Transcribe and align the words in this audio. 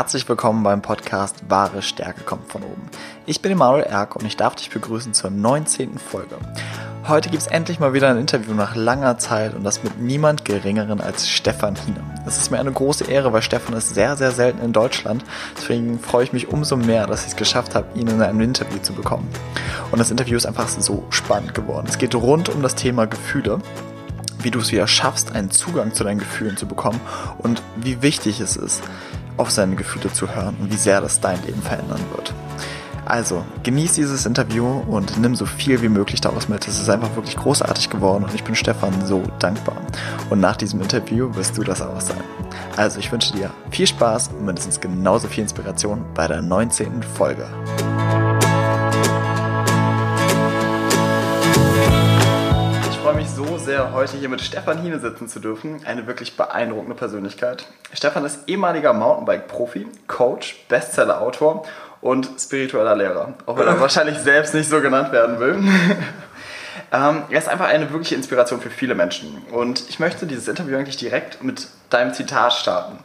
herzlich 0.00 0.26
willkommen 0.30 0.62
beim 0.62 0.80
Podcast 0.80 1.50
Wahre 1.50 1.82
Stärke 1.82 2.22
kommt 2.22 2.50
von 2.50 2.62
oben. 2.62 2.88
Ich 3.26 3.42
bin 3.42 3.52
Emanuel 3.52 3.82
Erk 3.82 4.16
und 4.16 4.24
ich 4.24 4.34
darf 4.34 4.54
dich 4.54 4.70
begrüßen 4.70 5.12
zur 5.12 5.28
19. 5.28 5.98
Folge. 5.98 6.38
Heute 7.06 7.28
gibt 7.28 7.42
es 7.42 7.48
endlich 7.48 7.80
mal 7.80 7.92
wieder 7.92 8.08
ein 8.08 8.16
Interview 8.16 8.54
nach 8.54 8.74
langer 8.74 9.18
Zeit 9.18 9.54
und 9.54 9.62
das 9.62 9.84
mit 9.84 10.00
niemand 10.00 10.46
geringeren 10.46 11.02
als 11.02 11.28
Stefan 11.28 11.76
Hine. 11.76 12.02
Es 12.26 12.38
ist 12.38 12.50
mir 12.50 12.58
eine 12.58 12.72
große 12.72 13.10
Ehre, 13.10 13.34
weil 13.34 13.42
Stefan 13.42 13.76
ist 13.76 13.94
sehr, 13.94 14.16
sehr 14.16 14.30
selten 14.30 14.64
in 14.64 14.72
Deutschland. 14.72 15.22
Deswegen 15.58 15.98
freue 15.98 16.24
ich 16.24 16.32
mich 16.32 16.48
umso 16.48 16.78
mehr, 16.78 17.06
dass 17.06 17.24
ich 17.24 17.32
es 17.32 17.36
geschafft 17.36 17.74
habe, 17.74 17.86
ihn 17.94 18.08
in 18.08 18.22
einem 18.22 18.40
Interview 18.40 18.78
zu 18.78 18.94
bekommen. 18.94 19.28
Und 19.92 19.98
das 19.98 20.10
Interview 20.10 20.38
ist 20.38 20.46
einfach 20.46 20.70
so 20.70 21.04
spannend 21.10 21.52
geworden. 21.52 21.84
Es 21.86 21.98
geht 21.98 22.14
rund 22.14 22.48
um 22.48 22.62
das 22.62 22.74
Thema 22.74 23.06
Gefühle 23.06 23.60
wie 24.42 24.50
du 24.50 24.60
es 24.60 24.72
wieder 24.72 24.86
schaffst, 24.86 25.32
einen 25.32 25.50
Zugang 25.50 25.94
zu 25.94 26.04
deinen 26.04 26.18
Gefühlen 26.18 26.56
zu 26.56 26.66
bekommen 26.66 27.00
und 27.38 27.62
wie 27.76 28.02
wichtig 28.02 28.40
es 28.40 28.56
ist, 28.56 28.82
auf 29.36 29.50
seine 29.50 29.76
Gefühle 29.76 30.12
zu 30.12 30.34
hören 30.34 30.56
und 30.60 30.72
wie 30.72 30.76
sehr 30.76 31.00
das 31.00 31.20
dein 31.20 31.42
Leben 31.44 31.62
verändern 31.62 32.00
wird. 32.14 32.34
Also, 33.10 33.44
genieß 33.64 33.94
dieses 33.94 34.24
Interview 34.24 34.82
und 34.86 35.18
nimm 35.18 35.34
so 35.34 35.44
viel 35.44 35.82
wie 35.82 35.88
möglich 35.88 36.20
daraus 36.20 36.48
mit. 36.48 36.68
Es 36.68 36.80
ist 36.80 36.88
einfach 36.88 37.16
wirklich 37.16 37.34
großartig 37.34 37.90
geworden 37.90 38.22
und 38.22 38.32
ich 38.36 38.44
bin 38.44 38.54
Stefan 38.54 39.04
so 39.04 39.24
dankbar. 39.40 39.76
Und 40.30 40.38
nach 40.38 40.54
diesem 40.54 40.80
Interview 40.80 41.34
wirst 41.34 41.58
du 41.58 41.64
das 41.64 41.82
auch 41.82 42.00
sein. 42.00 42.22
Also, 42.76 43.00
ich 43.00 43.10
wünsche 43.10 43.32
dir 43.32 43.50
viel 43.72 43.88
Spaß 43.88 44.28
und 44.28 44.44
mindestens 44.44 44.80
genauso 44.80 45.26
viel 45.26 45.42
Inspiration 45.42 46.04
bei 46.14 46.28
der 46.28 46.40
19. 46.40 47.02
Folge. 47.02 47.48
So 53.46 53.56
sehr, 53.56 53.92
heute 53.94 54.18
hier 54.18 54.28
mit 54.28 54.42
Stefan 54.42 54.82
Hine 54.82 54.98
sitzen 54.98 55.26
zu 55.26 55.40
dürfen. 55.40 55.80
Eine 55.86 56.06
wirklich 56.06 56.36
beeindruckende 56.36 56.94
Persönlichkeit. 56.94 57.64
Stefan 57.94 58.26
ist 58.26 58.40
ehemaliger 58.48 58.92
Mountainbike-Profi, 58.92 59.86
Coach, 60.06 60.66
Bestseller-Autor 60.68 61.64
und 62.02 62.28
spiritueller 62.38 62.94
Lehrer. 62.94 63.32
Auch 63.46 63.56
wenn 63.56 63.66
er 63.66 63.80
wahrscheinlich 63.80 64.18
selbst 64.18 64.52
nicht 64.52 64.68
so 64.68 64.82
genannt 64.82 65.10
werden 65.12 65.40
will. 65.40 65.54
ähm, 66.92 67.22
er 67.30 67.38
ist 67.38 67.48
einfach 67.48 67.66
eine 67.66 67.90
wirkliche 67.90 68.14
Inspiration 68.14 68.60
für 68.60 68.68
viele 68.68 68.94
Menschen. 68.94 69.42
Und 69.52 69.88
ich 69.88 69.98
möchte 69.98 70.26
dieses 70.26 70.46
Interview 70.46 70.76
eigentlich 70.76 70.98
direkt 70.98 71.42
mit 71.42 71.68
deinem 71.88 72.12
Zitat 72.12 72.52
starten. 72.52 72.98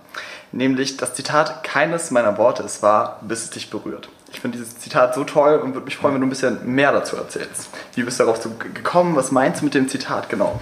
Nämlich 0.51 0.97
das 0.97 1.13
Zitat, 1.13 1.63
keines 1.63 2.11
meiner 2.11 2.37
Worte 2.37 2.63
ist 2.63 2.83
wahr, 2.83 3.21
bis 3.21 3.43
es 3.43 3.49
dich 3.51 3.69
berührt. 3.69 4.09
Ich 4.31 4.41
finde 4.41 4.57
dieses 4.57 4.79
Zitat 4.79 5.15
so 5.15 5.23
toll 5.23 5.57
und 5.57 5.73
würde 5.73 5.85
mich 5.85 5.97
freuen, 5.97 6.15
wenn 6.15 6.21
du 6.21 6.27
ein 6.27 6.29
bisschen 6.29 6.59
mehr 6.65 6.91
dazu 6.91 7.15
erzählst. 7.15 7.69
Wie 7.93 8.03
bist 8.03 8.19
du 8.19 8.25
darauf 8.25 8.39
gekommen? 8.73 9.15
Was 9.15 9.31
meinst 9.31 9.61
du 9.61 9.65
mit 9.65 9.73
dem 9.73 9.87
Zitat 9.87 10.29
genau? 10.29 10.59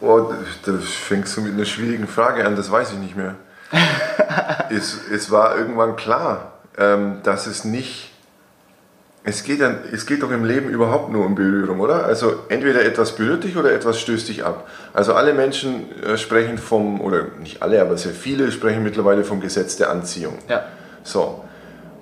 Oh, 0.00 0.32
da 0.64 0.72
fängst 0.78 1.36
du 1.36 1.42
mit 1.42 1.52
einer 1.54 1.66
schwierigen 1.66 2.06
Frage 2.06 2.46
an, 2.46 2.56
das 2.56 2.70
weiß 2.70 2.92
ich 2.92 2.98
nicht 2.98 3.16
mehr. 3.16 3.34
es, 4.70 4.98
es 5.10 5.30
war 5.30 5.56
irgendwann 5.56 5.96
klar, 5.96 6.52
ähm, 6.78 7.18
dass 7.22 7.46
es 7.46 7.64
nicht. 7.64 8.12
Es 9.22 9.44
geht, 9.44 9.60
dann, 9.60 9.80
es 9.92 10.06
geht 10.06 10.22
doch 10.22 10.30
im 10.30 10.46
Leben 10.46 10.70
überhaupt 10.70 11.12
nur 11.12 11.26
um 11.26 11.34
Berührung, 11.34 11.80
oder? 11.80 12.06
Also 12.06 12.36
entweder 12.48 12.82
etwas 12.82 13.16
berührt 13.16 13.44
dich 13.44 13.58
oder 13.58 13.70
etwas 13.70 14.00
stößt 14.00 14.26
dich 14.28 14.46
ab. 14.46 14.66
Also 14.94 15.12
alle 15.12 15.34
Menschen 15.34 15.92
äh, 16.02 16.16
sprechen 16.16 16.56
vom, 16.56 17.02
oder 17.02 17.26
nicht 17.38 17.62
alle, 17.62 17.82
aber 17.82 17.98
sehr 17.98 18.12
viele 18.12 18.50
sprechen 18.50 18.82
mittlerweile 18.82 19.22
vom 19.22 19.40
Gesetz 19.40 19.76
der 19.76 19.90
Anziehung. 19.90 20.38
Ja. 20.48 20.64
So. 21.04 21.44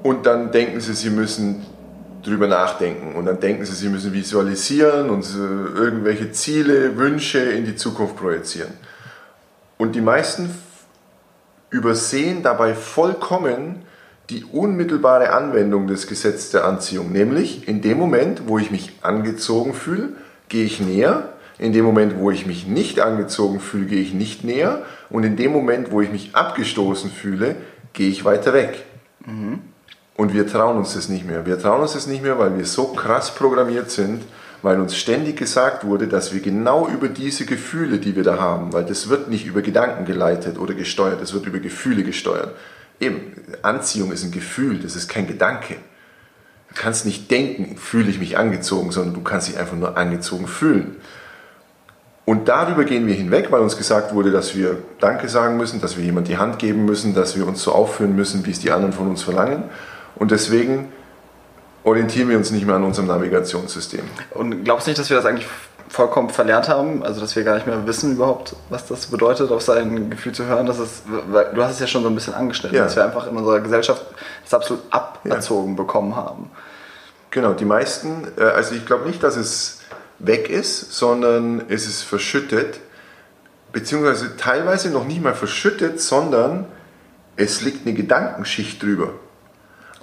Und 0.02 0.26
dann 0.26 0.52
denken 0.52 0.80
sie, 0.80 0.94
sie 0.94 1.10
müssen 1.10 1.66
drüber 2.22 2.46
nachdenken 2.46 3.14
und 3.14 3.26
dann 3.26 3.40
denken 3.40 3.64
sie, 3.64 3.74
sie 3.74 3.88
müssen 3.88 4.12
visualisieren 4.12 5.10
und 5.10 5.26
irgendwelche 5.34 6.32
Ziele, 6.32 6.96
Wünsche 6.96 7.38
in 7.38 7.64
die 7.64 7.76
Zukunft 7.76 8.16
projizieren. 8.16 8.72
Und 9.76 9.94
die 9.94 10.00
meisten 10.00 10.50
übersehen 11.70 12.42
dabei 12.42 12.74
vollkommen 12.74 13.82
die 14.30 14.44
unmittelbare 14.44 15.32
Anwendung 15.32 15.86
des 15.86 16.06
Gesetzes 16.06 16.50
der 16.50 16.64
Anziehung, 16.64 17.12
nämlich 17.12 17.66
in 17.66 17.80
dem 17.80 17.98
Moment, 17.98 18.42
wo 18.46 18.58
ich 18.58 18.70
mich 18.70 18.98
angezogen 19.00 19.72
fühle, 19.72 20.10
gehe 20.48 20.64
ich 20.64 20.80
näher, 20.80 21.30
in 21.58 21.72
dem 21.72 21.84
Moment, 21.84 22.18
wo 22.18 22.30
ich 22.30 22.46
mich 22.46 22.66
nicht 22.66 23.00
angezogen 23.00 23.58
fühle, 23.58 23.86
gehe 23.86 24.02
ich 24.02 24.12
nicht 24.12 24.44
näher 24.44 24.82
und 25.08 25.24
in 25.24 25.36
dem 25.36 25.52
Moment, 25.52 25.90
wo 25.90 26.00
ich 26.02 26.12
mich 26.12 26.34
abgestoßen 26.34 27.10
fühle, 27.10 27.56
gehe 27.94 28.10
ich 28.10 28.24
weiter 28.24 28.52
weg. 28.52 28.84
Mhm. 29.26 29.60
Und 30.18 30.34
wir 30.34 30.48
trauen 30.48 30.78
uns 30.78 30.94
das 30.94 31.08
nicht 31.08 31.24
mehr. 31.24 31.46
Wir 31.46 31.60
trauen 31.60 31.80
uns 31.80 31.92
das 31.92 32.08
nicht 32.08 32.24
mehr, 32.24 32.40
weil 32.40 32.58
wir 32.58 32.66
so 32.66 32.88
krass 32.88 33.32
programmiert 33.32 33.88
sind, 33.92 34.24
weil 34.62 34.80
uns 34.80 34.96
ständig 34.96 35.36
gesagt 35.36 35.84
wurde, 35.84 36.08
dass 36.08 36.34
wir 36.34 36.40
genau 36.40 36.88
über 36.88 37.08
diese 37.08 37.46
Gefühle, 37.46 37.98
die 37.98 38.16
wir 38.16 38.24
da 38.24 38.36
haben, 38.36 38.72
weil 38.72 38.84
das 38.84 39.08
wird 39.08 39.28
nicht 39.28 39.46
über 39.46 39.62
Gedanken 39.62 40.06
geleitet 40.06 40.58
oder 40.58 40.74
gesteuert, 40.74 41.22
es 41.22 41.34
wird 41.34 41.46
über 41.46 41.60
Gefühle 41.60 42.02
gesteuert. 42.02 42.50
Eben, 42.98 43.20
Anziehung 43.62 44.10
ist 44.10 44.24
ein 44.24 44.32
Gefühl, 44.32 44.80
das 44.80 44.96
ist 44.96 45.06
kein 45.06 45.28
Gedanke. 45.28 45.76
Du 46.70 46.74
kannst 46.74 47.06
nicht 47.06 47.30
denken, 47.30 47.76
fühle 47.76 48.10
ich 48.10 48.18
mich 48.18 48.36
angezogen, 48.36 48.90
sondern 48.90 49.14
du 49.14 49.20
kannst 49.20 49.46
dich 49.46 49.56
einfach 49.56 49.76
nur 49.76 49.96
angezogen 49.96 50.48
fühlen. 50.48 50.96
Und 52.24 52.48
darüber 52.48 52.82
gehen 52.82 53.06
wir 53.06 53.14
hinweg, 53.14 53.52
weil 53.52 53.60
uns 53.60 53.76
gesagt 53.76 54.12
wurde, 54.12 54.32
dass 54.32 54.56
wir 54.56 54.78
Danke 54.98 55.28
sagen 55.28 55.56
müssen, 55.56 55.80
dass 55.80 55.96
wir 55.96 56.02
jemand 56.02 56.26
die 56.26 56.38
Hand 56.38 56.58
geben 56.58 56.86
müssen, 56.86 57.14
dass 57.14 57.36
wir 57.36 57.46
uns 57.46 57.62
so 57.62 57.70
aufführen 57.70 58.16
müssen, 58.16 58.44
wie 58.46 58.50
es 58.50 58.58
die 58.58 58.72
anderen 58.72 58.92
von 58.92 59.06
uns 59.06 59.22
verlangen. 59.22 59.62
Und 60.18 60.30
deswegen 60.30 60.92
orientieren 61.84 62.28
wir 62.28 62.36
uns 62.36 62.50
nicht 62.50 62.66
mehr 62.66 62.76
an 62.76 62.84
unserem 62.84 63.08
Navigationssystem. 63.08 64.02
Und 64.30 64.64
glaubst 64.64 64.86
du 64.86 64.90
nicht, 64.90 64.98
dass 64.98 65.10
wir 65.10 65.16
das 65.16 65.26
eigentlich 65.26 65.46
vollkommen 65.88 66.30
verlernt 66.30 66.68
haben? 66.68 67.02
Also, 67.02 67.20
dass 67.20 67.34
wir 67.34 67.44
gar 67.44 67.54
nicht 67.54 67.66
mehr 67.66 67.86
wissen 67.86 68.12
überhaupt, 68.12 68.54
was 68.68 68.86
das 68.86 69.06
bedeutet, 69.06 69.50
auf 69.50 69.62
sein 69.62 70.10
Gefühl 70.10 70.32
zu 70.32 70.44
hören? 70.44 70.66
Dass 70.66 70.78
es, 70.78 71.02
du 71.54 71.62
hast 71.62 71.74
es 71.74 71.80
ja 71.80 71.86
schon 71.86 72.02
so 72.02 72.08
ein 72.08 72.14
bisschen 72.14 72.34
angeschnitten, 72.34 72.76
ja. 72.76 72.84
dass 72.84 72.96
wir 72.96 73.04
einfach 73.04 73.26
in 73.26 73.36
unserer 73.36 73.60
Gesellschaft 73.60 74.04
das 74.44 74.54
absolut 74.54 74.82
aberzogen 74.90 75.70
ja. 75.70 75.76
bekommen 75.76 76.16
haben. 76.16 76.50
Genau, 77.30 77.52
die 77.52 77.64
meisten, 77.64 78.28
äh, 78.36 78.42
also 78.42 78.74
ich 78.74 78.86
glaube 78.86 79.06
nicht, 79.06 79.22
dass 79.22 79.36
es 79.36 79.80
weg 80.18 80.50
ist, 80.50 80.92
sondern 80.92 81.62
es 81.68 81.86
ist 81.86 82.02
verschüttet, 82.02 82.80
beziehungsweise 83.72 84.36
teilweise 84.36 84.90
noch 84.90 85.04
nicht 85.04 85.22
mal 85.22 85.34
verschüttet, 85.34 86.00
sondern 86.00 86.66
es 87.36 87.60
liegt 87.60 87.86
eine 87.86 87.94
Gedankenschicht 87.94 88.82
drüber. 88.82 89.12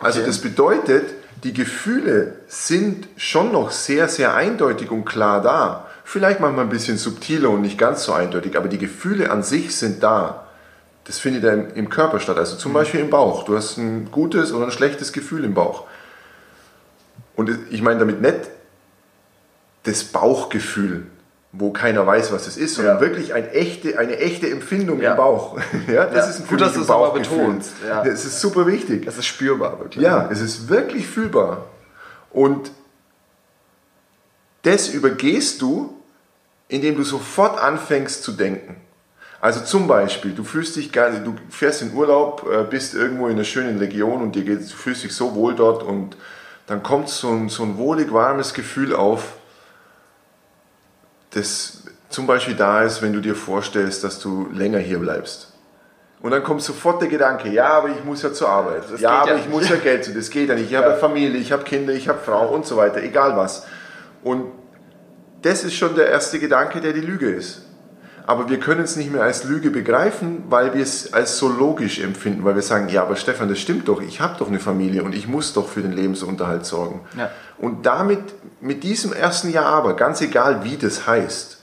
Also 0.05 0.23
das 0.23 0.37
bedeutet, 0.37 1.15
die 1.43 1.51
Gefühle 1.51 2.35
sind 2.47 3.07
schon 3.17 3.51
noch 3.51 3.71
sehr, 3.71 4.07
sehr 4.07 4.35
eindeutig 4.35 4.91
und 4.91 5.03
klar 5.03 5.41
da. 5.41 5.87
Vielleicht 6.03 6.39
manchmal 6.39 6.65
ein 6.65 6.69
bisschen 6.69 6.99
subtiler 6.99 7.49
und 7.49 7.61
nicht 7.61 7.79
ganz 7.79 8.03
so 8.03 8.13
eindeutig, 8.13 8.55
aber 8.55 8.67
die 8.67 8.77
Gefühle 8.77 9.31
an 9.31 9.41
sich 9.41 9.75
sind 9.75 10.03
da. 10.03 10.45
Das 11.05 11.17
findet 11.17 11.43
ja 11.43 11.53
im, 11.53 11.89
Körper 11.89 12.19
statt, 12.19 12.37
also 12.37 12.55
zum 12.55 12.71
mhm. 12.71 12.75
Beispiel 12.75 12.99
im 12.99 13.09
Bauch. 13.09 13.45
Du 13.45 13.55
hast 13.55 13.77
ein 13.77 14.11
gutes 14.11 14.53
oder 14.53 14.65
ein 14.65 14.71
schlechtes 14.71 15.11
Gefühl 15.11 15.43
im 15.43 15.55
Bauch. 15.55 15.85
Und 17.35 17.49
ich 17.71 17.81
meine 17.81 17.97
damit 17.97 18.21
nicht 18.21 18.51
das 19.85 20.03
Bauchgefühl, 20.03 21.07
wo 21.57 21.71
keiner 21.71 22.05
weiß, 22.05 22.31
was 22.31 22.47
es 22.47 22.57
ist, 22.57 22.75
sondern 22.75 22.95
ja. 22.95 23.01
wirklich 23.01 23.33
ein 23.33 23.47
echte, 23.49 23.97
eine 23.97 24.17
echte 24.17 24.49
Empfindung 24.49 25.01
ja. 25.01 25.11
im 25.11 25.17
Bauch. 25.17 25.57
ja, 25.87 26.05
das 26.05 26.25
ja. 26.25 26.31
ist 26.31 26.39
ein 26.41 26.47
Gut, 26.47 26.61
dass 26.61 26.73
du 26.73 26.81
es 26.81 26.89
aber 26.89 27.11
betonst. 27.13 27.71
Ja. 27.87 28.03
Es 28.03 28.25
ist 28.25 28.41
super 28.41 28.67
wichtig. 28.67 29.07
Es 29.07 29.17
ist 29.17 29.25
spürbar, 29.25 29.79
wirklich. 29.79 30.03
Ja, 30.03 30.29
es 30.31 30.41
ist 30.41 30.69
wirklich 30.69 31.07
fühlbar. 31.07 31.65
Und 32.31 32.71
das 34.63 34.89
übergehst 34.89 35.61
du, 35.61 35.95
indem 36.67 36.95
du 36.95 37.03
sofort 37.03 37.59
anfängst 37.59 38.23
zu 38.23 38.31
denken. 38.31 38.77
Also 39.39 39.59
zum 39.59 39.87
Beispiel, 39.87 40.31
du 40.31 40.43
fühlst 40.43 40.75
dich 40.75 40.91
gerne, 40.91 41.19
du 41.19 41.35
fährst 41.49 41.83
in 41.83 41.93
Urlaub, 41.93 42.49
äh, 42.51 42.63
bist 42.63 42.95
irgendwo 42.95 43.27
in 43.27 43.33
einer 43.33 43.43
schönen 43.43 43.77
Region 43.77 44.23
und 44.23 44.35
dir 44.35 44.43
geht, 44.43 44.61
du 44.61 44.75
fühlst 44.75 45.03
dich 45.03 45.13
so 45.13 45.35
wohl 45.35 45.53
dort 45.53 45.83
und 45.83 46.17
dann 46.65 46.81
kommt 46.81 47.09
so 47.09 47.29
ein, 47.29 47.49
so 47.49 47.61
ein 47.61 47.77
wohlig 47.77 48.11
warmes 48.11 48.55
Gefühl 48.55 48.95
auf, 48.95 49.33
das 51.35 51.83
zum 52.09 52.27
Beispiel 52.27 52.55
da 52.55 52.83
ist, 52.83 53.01
wenn 53.01 53.13
du 53.13 53.19
dir 53.19 53.35
vorstellst, 53.35 54.03
dass 54.03 54.19
du 54.19 54.47
länger 54.53 54.79
hier 54.79 54.99
bleibst. 54.99 55.51
Und 56.21 56.31
dann 56.31 56.43
kommt 56.43 56.61
sofort 56.61 57.01
der 57.01 57.09
Gedanke, 57.09 57.49
ja, 57.49 57.67
aber 57.67 57.89
ich 57.89 58.03
muss 58.03 58.23
ja 58.23 58.33
zur 58.33 58.49
Arbeit. 58.49 58.83
Das 58.89 59.01
ja, 59.01 59.11
aber 59.11 59.33
ja 59.33 59.37
ich 59.37 59.49
muss 59.49 59.69
ja 59.69 59.75
Geld 59.75 60.05
zu. 60.05 60.13
Das 60.13 60.29
geht 60.29 60.49
ja 60.49 60.55
nicht. 60.55 60.65
Ich 60.65 60.71
ja. 60.71 60.81
habe 60.81 60.95
Familie, 60.95 61.37
ich 61.37 61.51
habe 61.51 61.63
Kinder, 61.63 61.93
ich 61.93 62.07
habe 62.07 62.19
Frau 62.19 62.47
und 62.47 62.65
so 62.65 62.77
weiter, 62.77 63.03
egal 63.03 63.35
was. 63.35 63.67
Und 64.23 64.45
das 65.41 65.63
ist 65.63 65.75
schon 65.75 65.95
der 65.95 66.09
erste 66.09 66.39
Gedanke, 66.39 66.81
der 66.81 66.93
die 66.93 67.01
Lüge 67.01 67.29
ist. 67.29 67.64
Aber 68.27 68.49
wir 68.49 68.59
können 68.59 68.81
es 68.81 68.95
nicht 68.95 69.11
mehr 69.11 69.21
als 69.21 69.43
Lüge 69.43 69.69
begreifen, 69.69 70.43
weil 70.49 70.73
wir 70.73 70.81
es 70.81 71.13
als 71.13 71.37
so 71.37 71.47
logisch 71.47 71.99
empfinden, 71.99 72.43
weil 72.43 72.55
wir 72.55 72.63
sagen, 72.63 72.89
ja, 72.89 73.03
aber 73.03 73.15
Stefan, 73.15 73.49
das 73.49 73.59
stimmt 73.59 73.87
doch, 73.87 74.01
ich 74.01 74.19
habe 74.19 74.35
doch 74.39 74.47
eine 74.47 74.59
Familie 74.59 75.03
und 75.03 75.13
ich 75.13 75.27
muss 75.27 75.53
doch 75.53 75.69
für 75.69 75.81
den 75.81 75.91
Lebensunterhalt 75.91 76.65
sorgen. 76.65 77.01
Ja. 77.15 77.29
Und 77.59 77.85
damit, 77.85 78.19
mit 78.61 78.83
diesem 78.83 79.13
ersten 79.13 79.51
Jahr 79.51 79.65
aber, 79.65 79.95
ganz 79.95 80.21
egal 80.21 80.63
wie 80.63 80.77
das 80.77 81.05
heißt, 81.05 81.59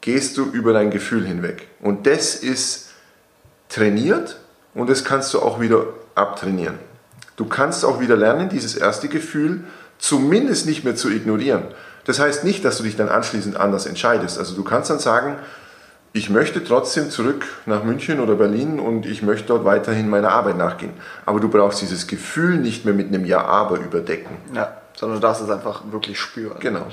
gehst 0.00 0.36
du 0.36 0.44
über 0.44 0.72
dein 0.72 0.90
Gefühl 0.90 1.26
hinweg. 1.26 1.66
Und 1.80 2.06
das 2.06 2.36
ist 2.36 2.90
trainiert 3.68 4.38
und 4.74 4.88
das 4.88 5.04
kannst 5.04 5.34
du 5.34 5.40
auch 5.40 5.60
wieder 5.60 5.86
abtrainieren. 6.14 6.78
Du 7.36 7.46
kannst 7.46 7.84
auch 7.84 8.00
wieder 8.00 8.16
lernen, 8.16 8.48
dieses 8.48 8.76
erste 8.76 9.08
Gefühl 9.08 9.64
zumindest 9.98 10.66
nicht 10.66 10.84
mehr 10.84 10.94
zu 10.94 11.10
ignorieren. 11.10 11.64
Das 12.04 12.18
heißt 12.18 12.44
nicht, 12.44 12.64
dass 12.64 12.78
du 12.78 12.82
dich 12.82 12.96
dann 12.96 13.08
anschließend 13.08 13.56
anders 13.56 13.86
entscheidest. 13.86 14.38
Also 14.38 14.54
du 14.54 14.64
kannst 14.64 14.90
dann 14.90 14.98
sagen, 14.98 15.38
ich 16.12 16.28
möchte 16.28 16.62
trotzdem 16.62 17.10
zurück 17.10 17.46
nach 17.64 17.84
München 17.84 18.20
oder 18.20 18.34
Berlin 18.34 18.78
und 18.78 19.06
ich 19.06 19.22
möchte 19.22 19.48
dort 19.48 19.64
weiterhin 19.64 20.10
meiner 20.10 20.30
Arbeit 20.30 20.58
nachgehen. 20.58 20.92
Aber 21.24 21.40
du 21.40 21.48
brauchst 21.48 21.80
dieses 21.80 22.06
Gefühl 22.06 22.58
nicht 22.58 22.84
mehr 22.84 22.92
mit 22.92 23.08
einem 23.08 23.24
Ja-Aber 23.24 23.78
überdecken. 23.78 24.36
Ja, 24.54 24.76
sondern 24.94 25.20
du 25.20 25.26
darfst 25.26 25.42
es 25.42 25.50
einfach 25.50 25.82
wirklich 25.90 26.20
spüren. 26.20 26.58
Genau. 26.60 26.86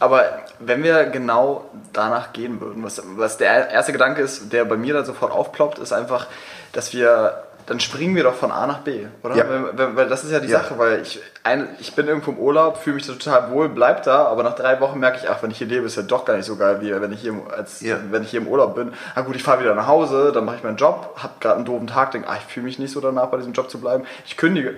Aber 0.00 0.24
wenn 0.58 0.82
wir 0.82 1.04
genau 1.04 1.64
danach 1.92 2.32
gehen 2.32 2.60
würden, 2.60 2.82
was, 2.82 3.02
was 3.16 3.38
der 3.38 3.70
erste 3.70 3.92
Gedanke 3.92 4.20
ist, 4.20 4.52
der 4.52 4.66
bei 4.66 4.76
mir 4.76 4.92
dann 4.92 5.06
sofort 5.06 5.32
aufploppt, 5.32 5.78
ist 5.78 5.92
einfach, 5.92 6.26
dass 6.72 6.92
wir 6.92 7.42
dann 7.66 7.80
springen 7.80 8.14
wir 8.14 8.22
doch 8.22 8.34
von 8.34 8.52
A 8.52 8.66
nach 8.66 8.78
B, 8.78 9.06
oder? 9.24 9.34
Ja. 9.36 9.44
Weil, 9.74 9.96
weil 9.96 10.08
das 10.08 10.22
ist 10.24 10.30
ja 10.30 10.38
die 10.40 10.48
Ja. 10.48 10.60
Sache, 10.60 10.78
weil 10.78 11.02
ich, 11.02 11.20
ein, 11.42 11.68
ich 11.80 11.94
bin 11.94 12.06
irgendwo 12.06 12.30
im 12.30 12.38
Urlaub, 12.38 12.78
fühle 12.78 12.94
mich 12.96 13.06
total 13.06 13.50
wohl, 13.50 13.68
bleib 13.68 14.04
da, 14.04 14.24
aber 14.26 14.42
nach 14.44 14.54
drei 14.54 14.78
Wochen 14.80 14.98
merke 15.00 15.18
ich, 15.22 15.28
ach, 15.28 15.42
wenn 15.42 15.50
ich 15.50 15.58
hier 15.58 15.66
lebe, 15.66 15.84
ist 15.86 15.96
ja 15.96 16.02
doch 16.02 16.24
gar 16.24 16.36
nicht 16.36 16.46
so 16.46 16.56
geil, 16.56 16.78
wie 16.80 16.92
wenn 17.00 17.12
ich 17.12 17.20
hier, 17.20 17.30
im- 17.32 17.48
als, 17.50 17.80
Ja. 17.80 17.96
wenn 18.10 18.22
ich 18.22 18.30
hier 18.30 18.40
im 18.40 18.46
Urlaub 18.48 18.74
bin. 18.76 18.92
Ah 19.14 19.22
gut, 19.22 19.34
ich 19.36 19.42
fahre 19.42 19.60
wieder 19.60 19.74
nach 19.74 19.86
Hause, 19.88 20.30
dann 20.32 20.44
mache 20.44 20.56
ich 20.56 20.62
meinen 20.62 20.76
Job, 20.76 21.16
habe 21.20 21.32
gerade 21.40 21.56
einen 21.56 21.64
doofen 21.64 21.88
Tag, 21.88 22.12
denke, 22.12 22.28
ah, 22.28 22.36
ich 22.38 22.52
fühle 22.52 22.66
mich 22.66 22.78
nicht 22.78 22.92
so 22.92 23.00
danach, 23.00 23.26
bei 23.26 23.36
diesem 23.38 23.52
Job 23.52 23.68
zu 23.70 23.80
bleiben. 23.80 24.04
Ich 24.24 24.36
kündige. 24.36 24.74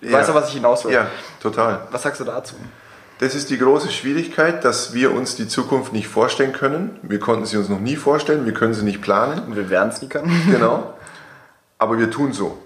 Du 0.00 0.06
Ja. 0.08 0.12
weißt 0.18 0.28
ja, 0.28 0.34
was 0.34 0.48
ich 0.48 0.54
hinaus 0.54 0.84
will. 0.84 0.92
Ja, 0.92 1.06
total. 1.42 1.80
Was 1.90 2.02
sagst 2.02 2.20
du 2.20 2.24
dazu? 2.24 2.54
Das 3.18 3.34
ist 3.34 3.48
die 3.48 3.56
große 3.56 3.88
Schwierigkeit, 3.90 4.62
dass 4.62 4.92
wir 4.92 5.10
uns 5.14 5.36
die 5.36 5.48
Zukunft 5.48 5.94
nicht 5.94 6.06
vorstellen 6.06 6.52
können. 6.52 6.98
Wir 7.00 7.18
konnten 7.18 7.46
sie 7.46 7.56
uns 7.56 7.70
noch 7.70 7.80
nie 7.80 7.96
vorstellen, 7.96 8.44
wir 8.44 8.52
können 8.52 8.74
sie 8.74 8.84
nicht 8.84 9.00
planen. 9.00 9.42
Und 9.46 9.56
wir 9.56 9.70
werden 9.70 9.88
es 9.88 10.02
nie 10.02 10.08
können. 10.08 10.30
Genau. 10.50 10.92
Aber 11.78 11.98
wir 11.98 12.10
tun 12.10 12.32
so. 12.32 12.58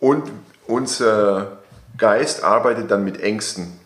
Und 0.00 0.30
unser 0.66 1.58
Geist 1.96 2.44
arbeitet 2.44 2.90
dann 2.90 3.04
mit 3.04 3.20
Ängsten. 3.20 3.78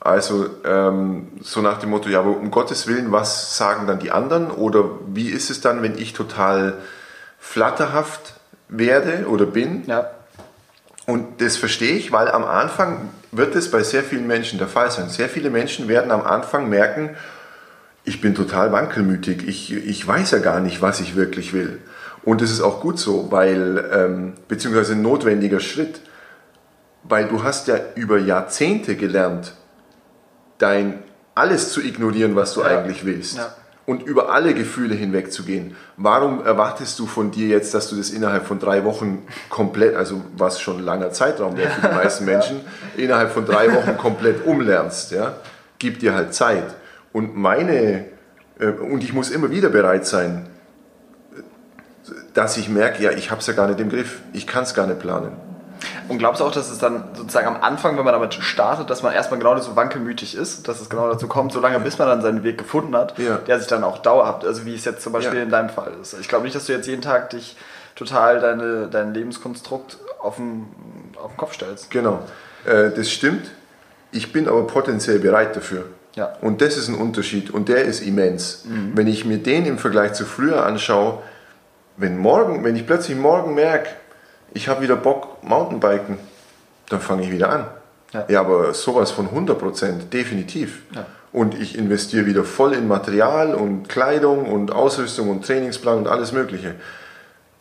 Also 0.00 0.48
ähm, 0.64 1.28
so 1.42 1.60
nach 1.60 1.78
dem 1.78 1.90
Motto, 1.90 2.08
ja, 2.08 2.20
aber 2.20 2.30
um 2.30 2.50
Gottes 2.50 2.86
Willen, 2.86 3.12
was 3.12 3.56
sagen 3.56 3.86
dann 3.86 3.98
die 3.98 4.10
anderen? 4.10 4.50
Oder 4.50 4.84
wie 5.06 5.28
ist 5.28 5.50
es 5.50 5.60
dann, 5.60 5.82
wenn 5.82 5.98
ich 5.98 6.14
total 6.14 6.78
flatterhaft 7.38 8.34
werde 8.68 9.26
oder 9.28 9.44
bin? 9.44 9.84
Ja. 9.86 10.10
Und 11.06 11.40
das 11.40 11.56
verstehe 11.56 11.96
ich, 11.96 12.12
weil 12.12 12.28
am 12.28 12.44
Anfang 12.44 13.10
wird 13.32 13.54
es 13.56 13.70
bei 13.70 13.82
sehr 13.82 14.02
vielen 14.02 14.26
Menschen 14.26 14.58
der 14.58 14.68
Fall 14.68 14.90
sein. 14.90 15.08
Sehr 15.08 15.28
viele 15.28 15.50
Menschen 15.50 15.88
werden 15.88 16.10
am 16.10 16.22
Anfang 16.22 16.68
merken, 16.68 17.10
ich 18.04 18.20
bin 18.20 18.34
total 18.34 18.72
wankelmütig, 18.72 19.46
ich, 19.46 19.72
ich 19.74 20.06
weiß 20.06 20.30
ja 20.30 20.38
gar 20.38 20.60
nicht, 20.60 20.80
was 20.80 21.00
ich 21.00 21.16
wirklich 21.16 21.52
will. 21.52 21.80
Und 22.22 22.40
das 22.42 22.50
ist 22.50 22.60
auch 22.60 22.80
gut 22.80 22.98
so, 22.98 23.30
weil, 23.30 23.84
ähm, 23.92 24.32
beziehungsweise 24.48 24.92
ein 24.92 25.02
notwendiger 25.02 25.60
Schritt, 25.60 26.00
weil 27.02 27.26
du 27.28 27.42
hast 27.42 27.66
ja 27.68 27.76
über 27.94 28.18
Jahrzehnte 28.18 28.94
gelernt, 28.96 29.54
dein 30.58 31.02
alles 31.34 31.72
zu 31.72 31.80
ignorieren, 31.80 32.36
was 32.36 32.54
du 32.54 32.60
Ja. 32.60 32.66
eigentlich 32.66 33.04
willst. 33.06 33.38
Ja. 33.38 33.54
Und 33.86 34.02
über 34.02 34.30
alle 34.32 34.54
Gefühle 34.54 34.94
hinwegzugehen. 34.94 35.74
Warum 35.96 36.44
erwartest 36.44 36.98
du 36.98 37.06
von 37.06 37.30
dir 37.30 37.48
jetzt, 37.48 37.72
dass 37.74 37.88
du 37.88 37.96
das 37.96 38.10
innerhalb 38.10 38.46
von 38.46 38.60
drei 38.60 38.84
Wochen 38.84 39.26
komplett, 39.48 39.96
also 39.96 40.20
was 40.36 40.60
schon 40.60 40.78
ein 40.78 40.84
langer 40.84 41.10
Zeitraum 41.12 41.56
wäre 41.56 41.70
für 41.70 41.88
die 41.88 41.94
meisten 41.94 42.24
Menschen, 42.26 42.60
innerhalb 42.96 43.32
von 43.32 43.46
drei 43.46 43.72
Wochen 43.74 43.96
komplett 43.96 44.44
umlernst? 44.46 45.10
Ja? 45.10 45.36
Gib 45.78 45.98
dir 45.98 46.14
halt 46.14 46.34
Zeit. 46.34 46.74
Und 47.12 47.36
meine, 47.36 48.04
äh, 48.60 48.66
und 48.66 49.02
ich 49.02 49.12
muss 49.12 49.30
immer 49.30 49.50
wieder 49.50 49.70
bereit 49.70 50.06
sein, 50.06 50.46
dass 52.34 52.56
ich 52.56 52.68
merke, 52.68 53.02
ja, 53.02 53.10
ich 53.10 53.30
habe 53.30 53.40
es 53.40 53.46
ja 53.46 53.52
gar 53.54 53.66
nicht 53.66 53.80
im 53.80 53.88
Griff, 53.90 54.20
ich 54.32 54.46
kann 54.46 54.62
es 54.64 54.74
gar 54.74 54.86
nicht 54.86 55.00
planen. 55.00 55.32
Und 56.08 56.18
glaubst 56.18 56.40
du 56.40 56.44
auch, 56.44 56.52
dass 56.52 56.70
es 56.70 56.78
dann 56.78 57.04
sozusagen 57.14 57.46
am 57.46 57.62
Anfang, 57.62 57.96
wenn 57.96 58.04
man 58.04 58.12
damit 58.12 58.34
startet, 58.34 58.90
dass 58.90 59.02
man 59.02 59.12
erstmal 59.14 59.38
genau 59.38 59.56
so 59.58 59.76
wankelmütig 59.76 60.34
ist, 60.36 60.68
dass 60.68 60.80
es 60.80 60.90
genau 60.90 61.10
dazu 61.10 61.26
kommt, 61.26 61.52
solange 61.52 61.80
bis 61.80 61.98
man 61.98 62.08
dann 62.08 62.20
seinen 62.20 62.42
Weg 62.42 62.58
gefunden 62.58 62.94
hat, 62.96 63.18
Ja. 63.18 63.36
der 63.38 63.58
sich 63.58 63.68
dann 63.68 63.82
auch 63.84 63.98
dauerhaft, 63.98 64.44
also 64.44 64.66
wie 64.66 64.74
es 64.74 64.84
jetzt 64.84 65.02
zum 65.02 65.12
Beispiel 65.12 65.38
Ja. 65.38 65.44
in 65.44 65.50
deinem 65.50 65.70
Fall 65.70 65.92
ist. 66.02 66.14
Ich 66.20 66.28
glaube 66.28 66.44
nicht, 66.44 66.54
dass 66.54 66.66
du 66.66 66.72
jetzt 66.72 66.86
jeden 66.86 67.00
Tag 67.02 67.30
dich 67.30 67.56
total 67.96 68.40
deine, 68.40 68.88
dein 68.88 69.14
Lebenskonstrukt 69.14 69.98
auf 70.20 70.36
den, 70.36 70.66
auf 71.16 71.32
den 71.32 71.36
Kopf 71.38 71.54
stellst. 71.54 71.90
Genau, 71.90 72.20
äh, 72.66 72.90
das 72.90 73.10
stimmt. 73.10 73.50
Ich 74.12 74.32
bin 74.32 74.48
aber 74.48 74.66
potenziell 74.66 75.18
bereit 75.20 75.56
dafür. 75.56 75.84
Ja. 76.16 76.32
Und 76.40 76.60
das 76.60 76.76
ist 76.76 76.88
ein 76.88 76.96
Unterschied 76.96 77.50
und 77.50 77.68
der 77.68 77.84
ist 77.84 78.00
immens. 78.02 78.64
Wenn 78.94 79.06
ich 79.06 79.24
mir 79.24 79.38
den 79.38 79.64
im 79.64 79.78
Vergleich 79.78 80.12
zu 80.14 80.24
früher 80.24 80.66
anschaue, 80.66 81.20
wenn 82.00 82.18
morgen, 82.18 82.64
wenn 82.64 82.76
ich 82.76 82.86
plötzlich 82.86 83.16
morgen 83.16 83.54
merke, 83.54 83.90
ich 84.52 84.68
habe 84.68 84.80
wieder 84.82 84.96
Bock 84.96 85.42
Mountainbiken, 85.44 86.18
dann 86.88 87.00
fange 87.00 87.22
ich 87.22 87.30
wieder 87.30 87.50
an. 87.50 87.66
Ja. 88.12 88.24
Ja, 88.28 88.40
aber 88.40 88.74
sowas 88.74 89.10
von 89.10 89.28
100%, 89.28 90.08
definitiv. 90.10 90.82
Ja. 90.94 91.06
Und 91.32 91.54
ich 91.54 91.78
investiere 91.78 92.26
wieder 92.26 92.42
voll 92.42 92.72
in 92.72 92.88
Material 92.88 93.54
und 93.54 93.88
Kleidung 93.88 94.50
und 94.50 94.72
Ausrüstung 94.72 95.30
und 95.30 95.46
Trainingsplan 95.46 95.98
und 95.98 96.08
alles 96.08 96.32
Mögliche. 96.32 96.74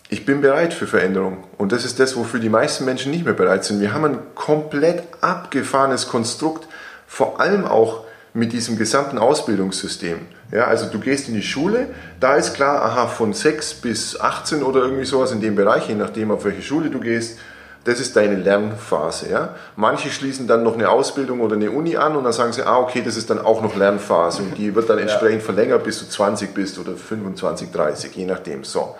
Ich 0.10 0.26
bin 0.26 0.42
bereit 0.42 0.74
für 0.74 0.88
Veränderung. 0.88 1.44
Und 1.60 1.72
das 1.72 1.86
ist 1.86 2.00
das, 2.00 2.16
wofür 2.16 2.40
die 2.40 2.50
meisten 2.50 2.86
Menschen 2.86 3.12
nicht 3.12 3.26
mehr 3.26 3.36
bereit 3.36 3.64
sind. 3.64 3.80
Wir 3.80 3.94
haben 3.94 4.06
ein 4.06 4.20
komplett 4.34 5.04
abgefahrenes 5.22 6.08
Konstrukt, 6.08 6.68
vor 7.06 7.40
allem 7.40 7.66
auch 7.66 8.06
mit 8.34 8.54
diesem 8.54 8.78
gesamten 8.78 9.20
Ausbildungssystem. 9.20 10.18
Ja, 10.51 10.66
also 10.66 10.88
du 10.88 11.00
gehst 11.00 11.28
in 11.28 11.36
die 11.36 11.44
Schule, 11.44 11.88
da 12.19 12.36
ist 12.36 12.56
klar, 12.56 12.84
aha, 12.84 13.07
von 13.07 13.34
6 13.34 13.75
bis 13.75 14.19
18 14.19 14.63
oder 14.63 14.81
irgendwie 14.81 15.06
sowas 15.06 15.31
in 15.31 15.42
dem 15.42 15.56
Bereich, 15.56 15.88
je 15.88 15.96
nachdem 15.96 16.31
auf 16.31 16.44
welche 16.44 16.63
Schule 16.63 16.90
du 16.90 17.00
gehst, 17.00 17.38
das 17.84 18.00
ist 18.00 18.16
deine 18.16 18.36
Lernphase. 18.36 19.30
Ja? 19.30 19.56
Manche 19.75 20.10
schließen 20.10 20.48
dann 20.48 20.63
noch 20.63 20.74
eine 20.74 20.90
Ausbildung 20.90 21.40
oder 21.42 21.56
eine 21.56 21.72
Uni 21.72 21.98
an 21.98 22.16
und 22.16 22.24
dann 22.24 22.34
sagen 22.34 22.51
sie, 22.51 22.63
ah, 22.63 22.78
okay, 22.78 23.01
das 23.04 23.16
ist 23.16 23.30
dann 23.30 23.40
auch 23.40 23.62
noch 23.62 23.75
Lernphase 23.75 24.42
und 24.42 24.57
die 24.57 24.75
wird 24.75 24.90
dann 24.90 24.98
entsprechend 24.98 25.44
verlängert, 25.44 25.84
bis 25.84 26.00
du 26.00 26.07
20 26.07 26.54
bist 26.54 26.80
oder 26.80 26.95
25, 26.95 27.72
30, 27.72 28.16
je 28.16 28.25
nachdem. 28.25 28.63
So. 28.63 28.95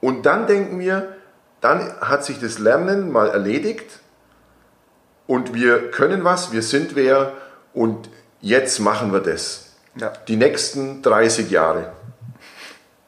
Und 0.00 0.24
dann 0.24 0.46
denken 0.46 0.78
wir, 0.78 1.08
dann 1.60 1.92
hat 2.00 2.24
sich 2.24 2.40
das 2.40 2.58
Lernen 2.58 3.12
mal 3.12 3.28
erledigt 3.28 4.00
und 5.26 5.52
wir 5.52 5.90
können 5.90 6.24
was, 6.24 6.52
wir 6.52 6.62
sind 6.62 6.96
wer 6.96 7.32
und 7.74 8.08
jetzt 8.40 8.78
machen 8.80 9.12
wir 9.12 9.20
das. 9.20 9.69
Ja. 9.96 10.12
Die 10.28 10.36
nächsten 10.36 11.02
30 11.02 11.50
Jahre. 11.50 11.92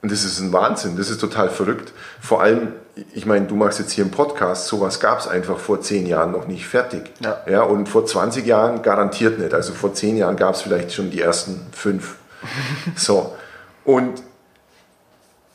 Und 0.02 0.10
das 0.10 0.24
ist 0.24 0.40
ein 0.40 0.52
Wahnsinn, 0.52 0.96
das 0.96 1.10
ist 1.10 1.20
total 1.20 1.48
verrückt. 1.48 1.92
Vor 2.20 2.42
allem, 2.42 2.72
ich 3.14 3.24
meine, 3.24 3.46
du 3.46 3.54
machst 3.54 3.78
jetzt 3.78 3.92
hier 3.92 4.02
einen 4.02 4.10
Podcast, 4.10 4.66
sowas 4.66 4.98
gab 4.98 5.20
es 5.20 5.28
einfach 5.28 5.58
vor 5.58 5.80
10 5.80 6.06
Jahren 6.06 6.32
noch 6.32 6.48
nicht 6.48 6.66
fertig. 6.66 7.12
Ja. 7.20 7.40
Ja, 7.48 7.62
und 7.62 7.88
vor 7.88 8.04
20 8.04 8.44
Jahren 8.44 8.82
garantiert 8.82 9.38
nicht. 9.38 9.54
Also 9.54 9.72
vor 9.72 9.94
10 9.94 10.16
Jahren 10.16 10.36
gab 10.36 10.54
es 10.54 10.62
vielleicht 10.62 10.92
schon 10.92 11.10
die 11.10 11.20
ersten 11.20 11.66
fünf. 11.70 12.16
so. 12.96 13.36
Und 13.84 14.22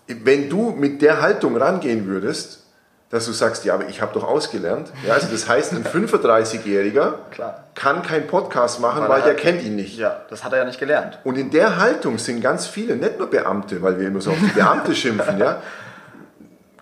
wenn 0.07 0.49
du 0.49 0.71
mit 0.71 1.01
der 1.01 1.21
Haltung 1.21 1.57
rangehen 1.57 2.07
würdest, 2.07 2.63
dass 3.09 3.25
du 3.25 3.31
sagst, 3.31 3.63
ja, 3.63 3.73
aber 3.73 3.87
ich 3.87 4.01
habe 4.01 4.13
doch 4.13 4.25
ausgelernt. 4.27 4.91
Ja, 5.05 5.13
also 5.13 5.27
das 5.31 5.47
heißt, 5.47 5.71
ein 5.73 5.85
35-Jähriger 5.85 7.13
Klar. 7.31 7.63
kann 7.73 8.01
keinen 8.03 8.27
Podcast 8.27 8.81
machen, 8.81 9.03
Weil 9.03 9.09
weil, 9.09 9.19
er 9.19 9.23
der 9.27 9.33
hat- 9.35 9.39
kennt 9.41 9.63
ihn 9.63 9.75
nicht. 9.77 9.97
Ja, 9.97 10.21
das 10.29 10.43
hat 10.43 10.51
er 10.51 10.59
ja 10.59 10.65
nicht 10.65 10.79
gelernt. 10.79 11.17
Und 11.23 11.37
in 11.37 11.49
der 11.49 11.77
Haltung 11.77 12.17
sind 12.17 12.41
ganz 12.41 12.67
viele, 12.67 12.95
nicht 12.97 13.17
nur 13.17 13.29
Beamte, 13.29 13.81
weil 13.81 13.97
wir 13.99 14.07
immer 14.07 14.19
so 14.19 14.31
auf 14.31 14.37
die 14.41 14.47
Beamte 14.59 14.93
schimpfen, 14.95 15.37
ja. 15.37 15.61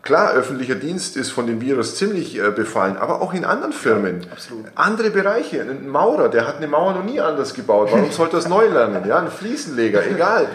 Klar, 0.02 0.34
öffentlicher 0.34 0.76
Dienst 0.76 1.18
ist 1.18 1.32
von 1.32 1.48
dem 1.48 1.62
Virus 1.62 1.96
ziemlich 1.96 2.38
äh, 2.40 2.52
befallen, 2.52 2.96
aber 2.98 3.22
auch 3.24 3.34
in 3.34 3.44
anderen 3.44 3.74
Firmen. 3.74 4.26
absolut. 4.32 4.66
Andere 4.76 5.10
Bereiche. 5.10 5.62
Ein 5.62 5.88
Maurer, 5.90 6.30
der 6.30 6.48
hat 6.48 6.58
eine 6.58 6.68
Mauer 6.68 6.94
noch 6.94 7.04
nie 7.04 7.20
anders 7.20 7.56
gebaut. 7.56 7.90
Warum 7.92 8.12
sollte 8.12 8.36
er 8.38 8.40
es 8.40 8.48
neu 8.48 8.68
lernen? 8.68 9.04
Ja, 9.08 9.18
ein 9.18 9.30
Fliesenleger, 9.32 10.06
egal. 10.06 10.48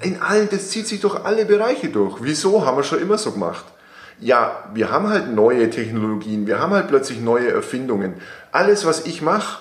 In 0.00 0.20
allen, 0.22 0.48
das 0.50 0.70
zieht 0.70 0.86
sich 0.88 1.00
durch 1.00 1.22
alle 1.24 1.44
Bereiche 1.44 1.88
durch. 1.88 2.16
Wieso? 2.22 2.64
Haben 2.64 2.78
wir 2.78 2.84
schon 2.84 3.00
immer 3.00 3.18
so 3.18 3.32
gemacht. 3.32 3.64
Ja, 4.18 4.64
wir 4.72 4.90
haben 4.90 5.08
halt 5.08 5.34
neue 5.34 5.68
Technologien, 5.68 6.46
wir 6.46 6.58
haben 6.58 6.72
halt 6.72 6.88
plötzlich 6.88 7.20
neue 7.20 7.50
Erfindungen. 7.50 8.14
Alles, 8.50 8.86
was 8.86 9.04
ich 9.06 9.20
mache, 9.20 9.60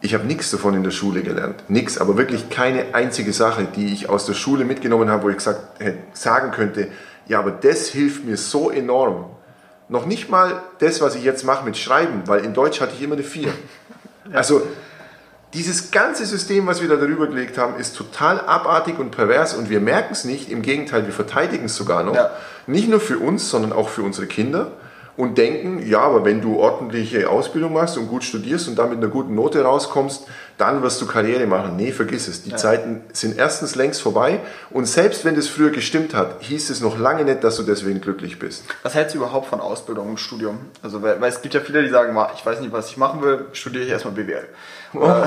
ich 0.00 0.14
habe 0.14 0.24
nichts 0.24 0.50
davon 0.50 0.74
in 0.74 0.84
der 0.84 0.90
Schule 0.90 1.22
gelernt. 1.22 1.64
Nichts, 1.68 1.98
aber 1.98 2.16
wirklich 2.16 2.48
keine 2.48 2.94
einzige 2.94 3.32
Sache, 3.32 3.66
die 3.76 3.92
ich 3.92 4.08
aus 4.08 4.24
der 4.24 4.34
Schule 4.34 4.64
mitgenommen 4.64 5.10
habe, 5.10 5.24
wo 5.24 5.28
ich 5.30 5.36
gesagt, 5.36 5.82
sagen 6.12 6.50
könnte, 6.50 6.88
ja, 7.26 7.38
aber 7.38 7.50
das 7.50 7.88
hilft 7.88 8.24
mir 8.24 8.36
so 8.36 8.70
enorm. 8.70 9.26
Noch 9.88 10.06
nicht 10.06 10.30
mal 10.30 10.62
das, 10.78 11.00
was 11.00 11.14
ich 11.14 11.24
jetzt 11.24 11.44
mache 11.44 11.64
mit 11.64 11.76
Schreiben, 11.76 12.22
weil 12.26 12.44
in 12.44 12.54
Deutsch 12.54 12.80
hatte 12.80 12.94
ich 12.94 13.02
immer 13.02 13.14
eine 13.14 13.22
4. 13.24 13.48
Also 14.32 14.66
dieses 15.56 15.90
ganze 15.90 16.26
System, 16.26 16.66
was 16.66 16.82
wir 16.82 16.88
da 16.88 16.96
darüber 16.96 17.26
gelegt 17.26 17.56
haben, 17.56 17.76
ist 17.76 17.96
total 17.96 18.40
abartig 18.40 18.98
und 18.98 19.10
pervers 19.10 19.54
und 19.54 19.70
wir 19.70 19.80
merken 19.80 20.12
es 20.12 20.24
nicht. 20.24 20.50
Im 20.50 20.60
Gegenteil, 20.60 21.06
wir 21.06 21.14
verteidigen 21.14 21.64
es 21.64 21.76
sogar 21.76 22.02
noch. 22.02 22.14
Ja. 22.14 22.30
Nicht 22.66 22.88
nur 22.88 23.00
für 23.00 23.18
uns, 23.18 23.48
sondern 23.48 23.72
auch 23.72 23.88
für 23.88 24.02
unsere 24.02 24.26
Kinder 24.26 24.72
und 25.16 25.38
denken, 25.38 25.86
ja, 25.86 26.00
aber 26.00 26.24
wenn 26.24 26.42
du 26.42 26.58
ordentliche 26.58 27.30
Ausbildung 27.30 27.72
machst 27.72 27.96
und 27.96 28.08
gut 28.08 28.22
studierst 28.22 28.68
und 28.68 28.78
damit 28.78 28.98
einer 28.98 29.08
guten 29.08 29.34
Note 29.34 29.62
rauskommst, 29.62 30.26
dann 30.58 30.82
wirst 30.82 31.00
du 31.00 31.06
Karriere 31.06 31.46
machen. 31.46 31.76
Nee, 31.76 31.92
vergiss 31.92 32.28
es. 32.28 32.42
Die 32.42 32.50
ja. 32.50 32.56
Zeiten 32.56 33.02
sind 33.12 33.36
erstens 33.36 33.74
längst 33.74 34.00
vorbei 34.00 34.40
und 34.70 34.86
selbst 34.86 35.24
wenn 35.24 35.36
das 35.36 35.48
früher 35.48 35.70
gestimmt 35.70 36.14
hat, 36.14 36.36
hieß 36.40 36.70
es 36.70 36.80
noch 36.80 36.98
lange 36.98 37.24
nicht, 37.24 37.44
dass 37.44 37.56
du 37.56 37.62
deswegen 37.62 38.00
glücklich 38.00 38.38
bist. 38.38 38.64
Was 38.82 38.94
hältst 38.94 39.14
du 39.14 39.18
überhaupt 39.18 39.48
von 39.48 39.60
Ausbildung 39.60 40.10
und 40.10 40.20
Studium? 40.20 40.58
Also, 40.82 41.02
weil, 41.02 41.20
weil 41.20 41.30
es 41.30 41.42
gibt 41.42 41.54
ja 41.54 41.60
viele, 41.60 41.82
die 41.82 41.90
sagen, 41.90 42.16
ich 42.34 42.44
weiß 42.44 42.60
nicht, 42.60 42.72
was 42.72 42.88
ich 42.90 42.96
machen 42.96 43.22
will, 43.22 43.46
studiere 43.52 43.84
ich 43.84 43.90
erstmal 43.90 44.14
BWL. 44.14 44.46
Oh. 44.94 45.24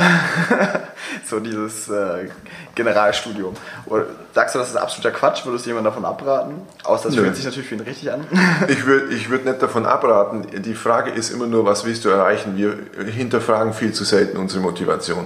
so 1.25 1.39
dieses 1.39 1.89
äh, 1.89 2.29
Generalstudium. 2.75 3.55
Oder 3.85 4.05
sagst 4.33 4.55
du, 4.55 4.59
das 4.59 4.69
ist 4.69 4.75
absoluter 4.75 5.11
Quatsch? 5.11 5.45
Würdest 5.45 5.65
du 5.65 5.69
jemand 5.69 5.85
davon 5.85 6.05
abraten? 6.05 6.55
Außer 6.83 7.09
das 7.09 7.15
Nö. 7.15 7.23
fühlt 7.23 7.35
sich 7.35 7.45
natürlich 7.45 7.69
für 7.69 7.75
ihn 7.75 7.81
richtig 7.81 8.11
an. 8.11 8.25
ich 8.67 8.85
würde 8.85 9.13
ich 9.13 9.29
würd 9.29 9.45
nicht 9.45 9.61
davon 9.61 9.85
abraten. 9.85 10.47
Die 10.61 10.73
Frage 10.73 11.11
ist 11.11 11.29
immer 11.29 11.47
nur, 11.47 11.65
was 11.65 11.85
willst 11.85 12.05
du 12.05 12.09
erreichen? 12.09 12.57
Wir 12.57 12.77
hinterfragen 13.05 13.73
viel 13.73 13.93
zu 13.93 14.03
selten 14.03 14.37
unsere 14.37 14.61
Motivation. 14.61 15.18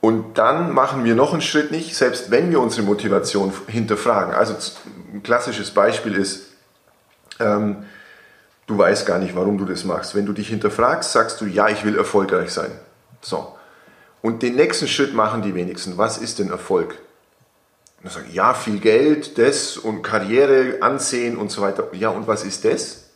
Und 0.00 0.38
dann 0.38 0.72
machen 0.72 1.04
wir 1.04 1.14
noch 1.14 1.32
einen 1.32 1.42
Schritt 1.42 1.70
nicht, 1.70 1.94
selbst 1.94 2.30
wenn 2.30 2.50
wir 2.50 2.60
unsere 2.60 2.86
Motivation 2.86 3.52
hinterfragen. 3.66 4.34
Also 4.34 4.54
ein 5.12 5.22
klassisches 5.22 5.72
Beispiel 5.72 6.14
ist, 6.14 6.46
ähm, 7.38 7.84
du 8.66 8.78
weißt 8.78 9.04
gar 9.04 9.18
nicht, 9.18 9.36
warum 9.36 9.58
du 9.58 9.66
das 9.66 9.84
machst. 9.84 10.14
Wenn 10.14 10.24
du 10.24 10.32
dich 10.32 10.48
hinterfragst, 10.48 11.12
sagst 11.12 11.40
du, 11.40 11.46
ja, 11.46 11.68
ich 11.68 11.84
will 11.84 11.98
erfolgreich 11.98 12.50
sein. 12.50 12.70
So. 13.20 13.54
Und 14.22 14.42
den 14.42 14.54
nächsten 14.54 14.88
Schritt 14.88 15.14
machen 15.14 15.42
die 15.42 15.54
wenigsten. 15.54 15.98
Was 15.98 16.16
ist 16.16 16.38
denn 16.38 16.50
Erfolg? 16.50 16.92
Und 17.98 18.04
dann 18.04 18.12
sagen, 18.12 18.30
ja, 18.32 18.54
viel 18.54 18.80
Geld, 18.80 19.36
das 19.38 19.76
und 19.76 20.02
Karriere, 20.02 20.78
Ansehen 20.80 21.36
und 21.36 21.50
so 21.50 21.60
weiter. 21.60 21.88
Ja, 21.92 22.08
und 22.08 22.26
was 22.26 22.44
ist 22.44 22.64
das? 22.64 23.10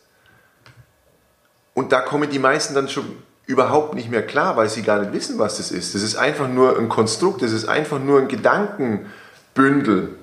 Und 1.73 1.91
da 1.91 2.01
kommen 2.01 2.29
die 2.29 2.39
meisten 2.39 2.75
dann 2.75 2.89
schon 2.89 3.17
überhaupt 3.47 3.93
nicht 3.93 4.09
mehr 4.09 4.25
klar, 4.25 4.57
weil 4.57 4.69
sie 4.69 4.81
gar 4.81 4.99
nicht 4.99 5.13
wissen, 5.13 5.37
was 5.37 5.57
das 5.57 5.71
ist. 5.71 5.95
Das 5.95 6.01
ist 6.01 6.15
einfach 6.15 6.47
nur 6.47 6.77
ein 6.77 6.89
Konstrukt, 6.89 7.41
das 7.41 7.51
ist 7.51 7.67
einfach 7.67 7.99
nur 7.99 8.19
ein 8.19 8.27
Gedankenbündel. 8.27 10.15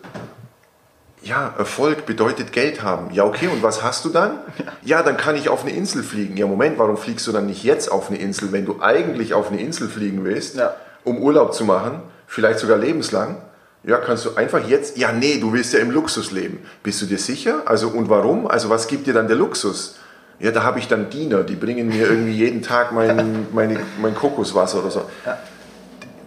Ja, 1.23 1.55
Erfolg 1.57 2.05
bedeutet 2.05 2.53
Geld 2.53 2.83
haben. 2.83 3.13
Ja, 3.13 3.25
okay, 3.25 3.47
und 3.47 3.63
was 3.63 3.85
hast 3.85 4.05
du 4.05 4.09
dann? 4.09 4.39
Ja, 4.85 5.05
dann 5.05 5.17
kann 5.17 5.37
ich 5.37 5.49
auf 5.49 5.63
eine 5.63 5.71
Insel 5.71 6.03
fliegen. 6.03 6.37
Ja, 6.37 6.49
Moment, 6.49 6.79
warum 6.79 6.97
fliegst 6.97 7.25
du 7.29 7.33
dann 7.33 7.47
nicht 7.47 7.63
jetzt 7.63 7.93
auf 7.93 8.09
eine 8.09 8.19
Insel, 8.19 8.51
wenn 8.51 8.65
du 8.65 8.83
eigentlich 8.83 9.33
auf 9.33 9.53
eine 9.53 9.61
Insel 9.61 9.89
fliegen 9.89 10.25
willst, 10.25 10.57
ja. 10.57 10.75
um 11.05 11.19
Urlaub 11.19 11.55
zu 11.55 11.65
machen, 11.65 12.01
vielleicht 12.27 12.59
sogar 12.59 12.77
lebenslang? 12.77 13.37
Ja, 13.85 13.99
kannst 13.99 14.25
du 14.25 14.35
einfach 14.35 14.67
jetzt, 14.67 14.97
ja, 14.97 15.13
nee, 15.13 15.39
du 15.39 15.53
willst 15.53 15.73
ja 15.73 15.79
im 15.79 15.93
Luxus 15.93 16.33
leben. 16.33 16.59
Bist 16.83 17.01
du 17.03 17.07
dir 17.07 17.19
sicher? 17.19 17.63
Also, 17.67 17.89
und 17.89 18.09
warum? 18.09 18.49
Also, 18.49 18.69
was 18.69 18.89
gibt 18.89 19.07
dir 19.07 19.15
dann 19.15 19.29
der 19.29 19.37
Luxus? 19.37 19.97
Ja, 20.43 20.51
da 20.51 20.65
habe 20.65 20.81
ich 20.81 20.89
dann 20.89 21.09
Diener, 21.09 21.45
die 21.45 21.55
bringen 21.55 21.87
mir 21.87 22.09
irgendwie 22.09 22.33
jeden 22.33 22.63
Tag 22.63 22.91
mein, 22.91 23.47
meine, 23.53 23.79
mein 24.01 24.15
Kokoswasser 24.15 24.81
oder 24.81 24.91
so. 24.91 25.03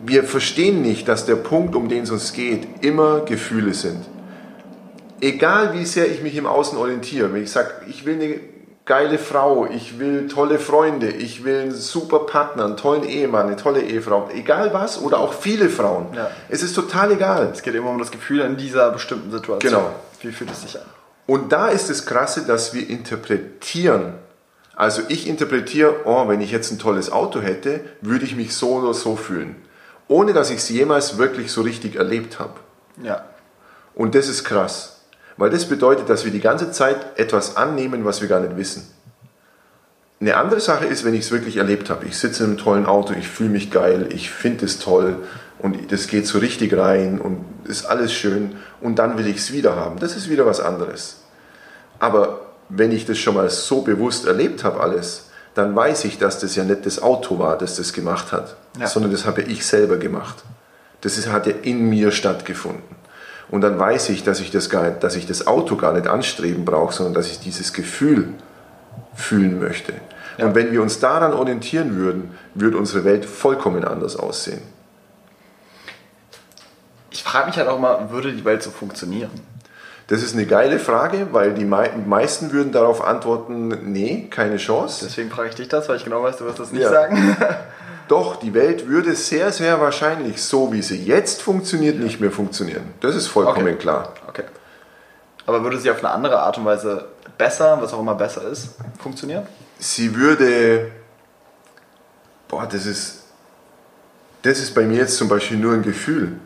Wir 0.05 0.23
verstehen 0.23 0.81
nicht, 0.81 1.07
dass 1.09 1.25
der 1.25 1.35
Punkt, 1.35 1.75
um 1.75 1.89
den 1.89 2.03
es 2.03 2.11
uns 2.11 2.31
geht, 2.31 2.83
immer 2.83 3.21
Gefühle 3.21 3.73
sind. 3.73 4.05
Egal 5.19 5.73
wie 5.73 5.85
sehr 5.85 6.09
ich 6.09 6.23
mich 6.23 6.35
im 6.37 6.45
Außen 6.45 6.77
orientiere, 6.77 7.33
wenn 7.33 7.43
ich 7.43 7.51
sage, 7.51 7.71
ich 7.87 8.05
will 8.05 8.15
eine 8.15 8.39
geile 8.85 9.17
Frau, 9.17 9.65
ich 9.65 9.99
will 9.99 10.27
tolle 10.29 10.59
Freunde, 10.59 11.09
ich 11.09 11.43
will 11.43 11.61
einen 11.61 11.71
super 11.71 12.19
Partner, 12.19 12.65
einen 12.65 12.77
tollen 12.77 13.03
Ehemann, 13.03 13.47
eine 13.47 13.57
tolle 13.57 13.81
Ehefrau, 13.81 14.29
egal 14.33 14.73
was, 14.73 15.01
oder 15.01 15.19
auch 15.19 15.33
viele 15.33 15.69
Frauen. 15.69 16.07
Ja. 16.15 16.29
Es 16.47 16.63
ist 16.63 16.73
total 16.73 17.11
egal. 17.11 17.49
Es 17.51 17.63
geht 17.63 17.75
immer 17.75 17.89
um 17.89 17.97
das 17.97 18.11
Gefühl 18.11 18.41
in 18.41 18.55
dieser 18.55 18.91
bestimmten 18.91 19.31
Situation. 19.31 19.73
Genau. 19.73 19.89
Wie 20.21 20.31
fühlt 20.31 20.51
es 20.51 20.61
sich 20.61 20.77
an? 20.77 20.85
Und 21.27 21.51
da 21.51 21.69
ist 21.69 21.89
das 21.89 22.05
Krasse, 22.05 22.45
dass 22.45 22.73
wir 22.73 22.89
interpretieren. 22.89 24.13
Also 24.75 25.01
ich 25.07 25.27
interpretiere, 25.27 26.01
oh, 26.05 26.27
wenn 26.27 26.41
ich 26.41 26.51
jetzt 26.51 26.71
ein 26.71 26.79
tolles 26.79 27.11
Auto 27.11 27.41
hätte, 27.41 27.81
würde 28.01 28.25
ich 28.25 28.35
mich 28.35 28.53
so 28.53 28.73
oder 28.75 28.93
so 28.93 29.15
fühlen. 29.15 29.55
Ohne 30.07 30.33
dass 30.33 30.51
ich 30.51 30.57
es 30.57 30.69
jemals 30.69 31.17
wirklich 31.17 31.51
so 31.51 31.61
richtig 31.61 31.95
erlebt 31.95 32.39
habe. 32.39 32.59
Ja. 33.01 33.25
Und 33.95 34.13
das 34.13 34.27
ist 34.27 34.43
krass. 34.43 35.01
Weil 35.37 35.49
das 35.49 35.65
bedeutet, 35.65 36.09
dass 36.09 36.25
wir 36.25 36.31
die 36.31 36.41
ganze 36.41 36.71
Zeit 36.71 37.17
etwas 37.19 37.57
annehmen, 37.57 38.05
was 38.05 38.21
wir 38.21 38.27
gar 38.27 38.39
nicht 38.39 38.57
wissen. 38.57 38.87
Eine 40.21 40.37
andere 40.37 40.61
Sache 40.61 40.85
ist, 40.85 41.03
wenn 41.03 41.13
ich 41.13 41.21
es 41.21 41.31
wirklich 41.31 41.57
erlebt 41.57 41.89
habe. 41.89 42.05
Ich 42.05 42.17
sitze 42.17 42.43
in 42.43 42.51
einem 42.51 42.57
tollen 42.57 42.85
Auto, 42.85 43.13
ich 43.17 43.27
fühle 43.27 43.49
mich 43.49 43.69
geil, 43.71 44.09
ich 44.13 44.29
finde 44.29 44.65
es 44.65 44.79
toll 44.79 45.17
und 45.59 45.91
das 45.91 46.07
geht 46.07 46.25
so 46.25 46.39
richtig 46.39 46.75
rein 46.77 47.19
und 47.19 47.43
ist 47.65 47.85
alles 47.85 48.13
schön 48.13 48.55
und 48.81 48.99
dann 48.99 49.17
will 49.17 49.27
ich 49.27 49.37
es 49.37 49.51
wieder 49.51 49.75
haben. 49.75 49.99
Das 49.99 50.15
ist 50.15 50.29
wieder 50.29 50.45
was 50.45 50.59
anderes. 50.59 51.17
Aber 51.99 52.41
wenn 52.69 52.91
ich 52.91 53.05
das 53.05 53.17
schon 53.17 53.35
mal 53.35 53.49
so 53.49 53.81
bewusst 53.81 54.25
erlebt 54.25 54.63
habe 54.63 54.79
alles, 54.79 55.29
dann 55.53 55.75
weiß 55.75 56.05
ich, 56.05 56.17
dass 56.17 56.39
das 56.39 56.55
ja 56.55 56.63
nicht 56.63 56.85
das 56.85 57.01
Auto 57.01 57.39
war, 57.39 57.57
das 57.57 57.75
das 57.77 57.93
gemacht 57.93 58.31
hat, 58.31 58.57
ja. 58.79 58.87
sondern 58.87 59.11
das 59.11 59.25
habe 59.25 59.41
ich 59.41 59.65
selber 59.65 59.97
gemacht. 59.97 60.43
Das 61.01 61.17
ist, 61.17 61.31
hat 61.31 61.47
ja 61.47 61.53
in 61.61 61.89
mir 61.89 62.11
stattgefunden. 62.11 62.95
Und 63.49 63.61
dann 63.61 63.79
weiß 63.79 64.09
ich, 64.09 64.23
dass 64.23 64.39
ich 64.39 64.51
das, 64.51 64.69
gar 64.69 64.89
nicht, 64.89 65.03
dass 65.03 65.15
ich 65.15 65.27
das 65.27 65.47
Auto 65.47 65.75
gar 65.75 65.93
nicht 65.93 66.07
anstreben 66.07 66.65
brauche, 66.65 66.93
sondern 66.93 67.13
dass 67.13 67.27
ich 67.27 67.39
dieses 67.39 67.73
Gefühl 67.73 68.29
fühlen 69.13 69.59
möchte. 69.59 69.93
Ja. 70.37 70.47
Und 70.47 70.55
wenn 70.55 70.71
wir 70.71 70.81
uns 70.81 70.99
daran 70.99 71.33
orientieren 71.33 71.95
würden, 71.95 72.31
würde 72.53 72.77
unsere 72.77 73.05
Welt 73.05 73.23
vollkommen 73.23 73.85
anders 73.85 74.17
aussehen 74.17 74.74
ich 77.15 77.23
frage 77.23 77.47
mich 77.47 77.55
halt 77.55 77.69
auch 77.69 77.79
mal, 77.79 78.11
würde 78.11 78.33
die 78.33 78.43
Welt 78.43 78.61
so 78.61 78.71
funktionieren? 78.71 79.31
Das 80.07 80.21
ist 80.21 80.35
eine 80.35 80.45
geile 80.45 80.79
Frage, 80.79 81.29
weil 81.31 81.53
die 81.53 81.63
meisten 81.63 82.51
würden 82.51 82.73
darauf 82.73 83.01
antworten, 83.01 83.69
nee, 83.91 84.27
keine 84.29 84.57
Chance. 84.57 85.05
Deswegen 85.05 85.31
frage 85.31 85.49
ich 85.49 85.55
dich 85.55 85.69
das, 85.69 85.87
weil 85.87 85.95
ich 85.95 86.03
genau 86.03 86.21
weiß, 86.23 86.37
du 86.37 86.45
wirst 86.45 86.59
das 86.59 86.73
nicht 86.73 86.83
ja. 86.83 86.89
sagen. 86.89 87.37
Doch, 88.09 88.35
die 88.35 88.53
Welt 88.53 88.87
würde 88.89 89.15
sehr, 89.15 89.53
sehr 89.53 89.79
wahrscheinlich, 89.79 90.43
so 90.43 90.73
wie 90.73 90.81
sie 90.81 91.01
jetzt 91.05 91.41
funktioniert, 91.41 91.97
nicht 91.97 92.19
mehr 92.19 92.31
funktionieren. 92.31 92.83
Das 92.99 93.15
ist 93.15 93.27
vollkommen 93.27 93.65
okay. 93.65 93.77
klar. 93.77 94.13
Okay. 94.27 94.43
Aber 95.45 95.63
würde 95.63 95.79
sie 95.79 95.89
auf 95.89 95.99
eine 95.99 96.09
andere 96.09 96.39
Art 96.41 96.57
und 96.57 96.65
Weise 96.65 97.05
besser, 97.37 97.81
was 97.81 97.93
auch 97.93 97.99
immer 98.01 98.15
besser 98.15 98.43
ist, 98.43 98.75
funktionieren? 98.99 99.47
Sie 99.79 100.13
würde. 100.13 100.91
Boah, 102.49 102.67
das 102.67 102.85
ist. 102.85 103.23
Das 104.41 104.59
ist 104.59 104.75
bei 104.75 104.83
mir 104.83 104.97
jetzt 104.97 105.15
zum 105.15 105.29
Beispiel 105.29 105.57
nur 105.57 105.73
ein 105.73 105.81
Gefühl 105.81 106.39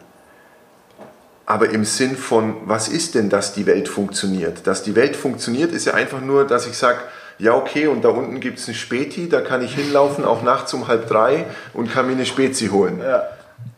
aber 1.49 1.71
im 1.71 1.83
Sinn 1.83 2.15
von, 2.15 2.57
was 2.65 2.87
ist 2.87 3.15
denn, 3.15 3.29
dass 3.29 3.53
die 3.53 3.65
Welt 3.65 3.87
funktioniert? 3.87 4.67
Dass 4.67 4.83
die 4.83 4.95
Welt 4.95 5.15
funktioniert, 5.15 5.71
ist 5.71 5.85
ja 5.85 5.95
einfach 5.95 6.21
nur, 6.21 6.45
dass 6.45 6.67
ich 6.67 6.77
sage, 6.77 6.99
ja 7.39 7.55
okay, 7.55 7.87
und 7.87 8.03
da 8.03 8.09
unten 8.09 8.39
gibt 8.39 8.59
es 8.59 8.67
einen 8.67 8.75
Späti, 8.75 9.29
da 9.29 9.41
kann 9.41 9.63
ich 9.63 9.73
hinlaufen, 9.73 10.25
auch 10.25 10.43
nachts 10.43 10.75
um 10.75 10.87
halb 10.87 11.07
drei 11.07 11.47
und 11.73 11.91
kann 11.91 12.05
mir 12.05 12.11
eine 12.11 12.27
Spezi 12.27 12.67
holen. 12.67 12.99
Ja. 12.99 13.23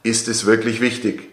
Ist 0.03 0.27
es 0.27 0.45
wirklich 0.45 0.81
wichtig? 0.81 1.30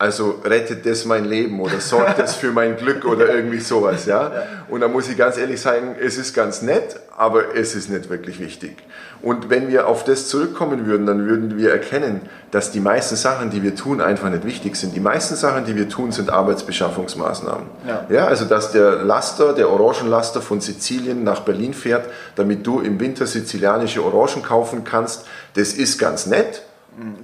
Also 0.00 0.40
rettet 0.46 0.86
das 0.86 1.04
mein 1.04 1.26
Leben 1.26 1.60
oder 1.60 1.78
sorgt 1.78 2.18
das 2.18 2.34
für 2.34 2.52
mein 2.52 2.78
Glück 2.78 3.04
oder 3.04 3.34
irgendwie 3.34 3.60
sowas, 3.60 4.06
ja? 4.06 4.32
Und 4.70 4.80
da 4.80 4.88
muss 4.88 5.10
ich 5.10 5.18
ganz 5.18 5.36
ehrlich 5.36 5.60
sagen, 5.60 5.94
es 6.00 6.16
ist 6.16 6.32
ganz 6.32 6.62
nett, 6.62 6.98
aber 7.18 7.54
es 7.54 7.74
ist 7.74 7.90
nicht 7.90 8.08
wirklich 8.08 8.40
wichtig. 8.40 8.78
Und 9.20 9.50
wenn 9.50 9.68
wir 9.68 9.88
auf 9.88 10.02
das 10.04 10.28
zurückkommen 10.28 10.86
würden, 10.86 11.04
dann 11.04 11.26
würden 11.26 11.58
wir 11.58 11.70
erkennen, 11.70 12.22
dass 12.50 12.72
die 12.72 12.80
meisten 12.80 13.14
Sachen, 13.14 13.50
die 13.50 13.62
wir 13.62 13.74
tun, 13.74 14.00
einfach 14.00 14.30
nicht 14.30 14.46
wichtig 14.46 14.76
sind. 14.76 14.96
Die 14.96 15.00
meisten 15.00 15.36
Sachen, 15.36 15.66
die 15.66 15.76
wir 15.76 15.90
tun, 15.90 16.12
sind 16.12 16.30
Arbeitsbeschaffungsmaßnahmen. 16.30 17.66
Ja. 17.86 18.06
ja 18.08 18.26
also, 18.26 18.46
dass 18.46 18.72
der 18.72 19.04
Laster, 19.04 19.52
der 19.52 19.68
Orangenlaster 19.68 20.40
von 20.40 20.62
Sizilien 20.62 21.24
nach 21.24 21.40
Berlin 21.40 21.74
fährt, 21.74 22.06
damit 22.36 22.66
du 22.66 22.80
im 22.80 22.98
Winter 23.00 23.26
sizilianische 23.26 24.02
Orangen 24.02 24.42
kaufen 24.42 24.82
kannst, 24.82 25.26
das 25.56 25.74
ist 25.74 25.98
ganz 25.98 26.24
nett. 26.24 26.62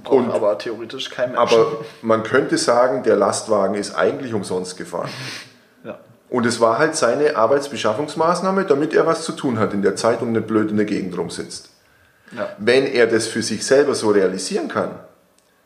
Und, 0.09 0.31
aber 0.31 0.57
theoretisch 0.57 1.09
kein 1.09 1.31
Mensch. 1.31 1.39
Aber 1.39 1.85
man 2.01 2.23
könnte 2.23 2.57
sagen, 2.57 3.03
der 3.03 3.15
Lastwagen 3.15 3.75
ist 3.75 3.95
eigentlich 3.95 4.33
umsonst 4.33 4.77
gefahren. 4.77 5.09
ja. 5.83 5.99
Und 6.29 6.45
es 6.45 6.59
war 6.59 6.77
halt 6.77 6.95
seine 6.95 7.35
Arbeitsbeschaffungsmaßnahme, 7.35 8.65
damit 8.65 8.93
er 8.93 9.05
was 9.05 9.23
zu 9.23 9.33
tun 9.33 9.59
hat 9.59 9.73
in 9.73 9.81
der 9.81 9.95
Zeit 9.95 10.21
und 10.21 10.31
nicht 10.31 10.47
blöd 10.47 10.71
in 10.71 10.77
der 10.77 10.85
Gegend 10.85 11.17
rumsitzt. 11.17 11.69
Ja. 12.35 12.49
Wenn 12.57 12.85
er 12.85 13.07
das 13.07 13.27
für 13.27 13.41
sich 13.41 13.65
selber 13.65 13.95
so 13.95 14.09
realisieren 14.09 14.67
kann, 14.67 14.91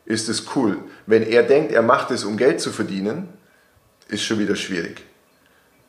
ist 0.04 0.28
es 0.28 0.44
cool. 0.54 0.78
Wenn 1.06 1.22
er 1.22 1.42
denkt, 1.42 1.72
er 1.72 1.82
macht 1.82 2.10
es, 2.10 2.24
um 2.24 2.36
Geld 2.36 2.60
zu 2.60 2.70
verdienen, 2.70 3.28
ist 4.08 4.22
schon 4.22 4.38
wieder 4.38 4.56
schwierig. 4.56 5.04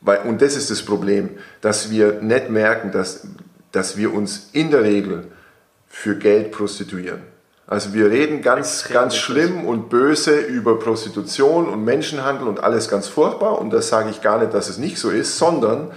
Weil, 0.01 0.19
und 0.21 0.41
das 0.41 0.55
ist 0.55 0.69
das 0.69 0.81
Problem, 0.81 1.31
dass 1.61 1.89
wir 1.89 2.21
nicht 2.21 2.49
merken, 2.49 2.91
dass, 2.91 3.27
dass 3.71 3.97
wir 3.97 4.13
uns 4.13 4.49
in 4.53 4.71
der 4.71 4.83
Regel 4.83 5.31
für 5.87 6.17
Geld 6.17 6.51
prostituieren. 6.51 7.21
Also 7.73 7.95
wir 7.95 8.11
reden 8.11 8.43
ganz, 8.43 8.87
ganz 8.87 9.15
schlimm 9.15 9.65
und 9.65 9.89
böse 9.89 10.39
über 10.39 10.77
Prostitution 10.77 11.67
und 11.67 11.83
Menschenhandel 11.83 12.47
und 12.47 12.63
alles 12.63 12.87
ganz 12.87 13.07
furchtbar. 13.07 13.59
Und 13.59 13.73
das 13.73 13.87
sage 13.87 14.11
ich 14.11 14.21
gar 14.21 14.37
nicht, 14.37 14.53
dass 14.53 14.69
es 14.69 14.77
nicht 14.77 14.99
so 14.99 15.09
ist, 15.09 15.39
sondern 15.39 15.89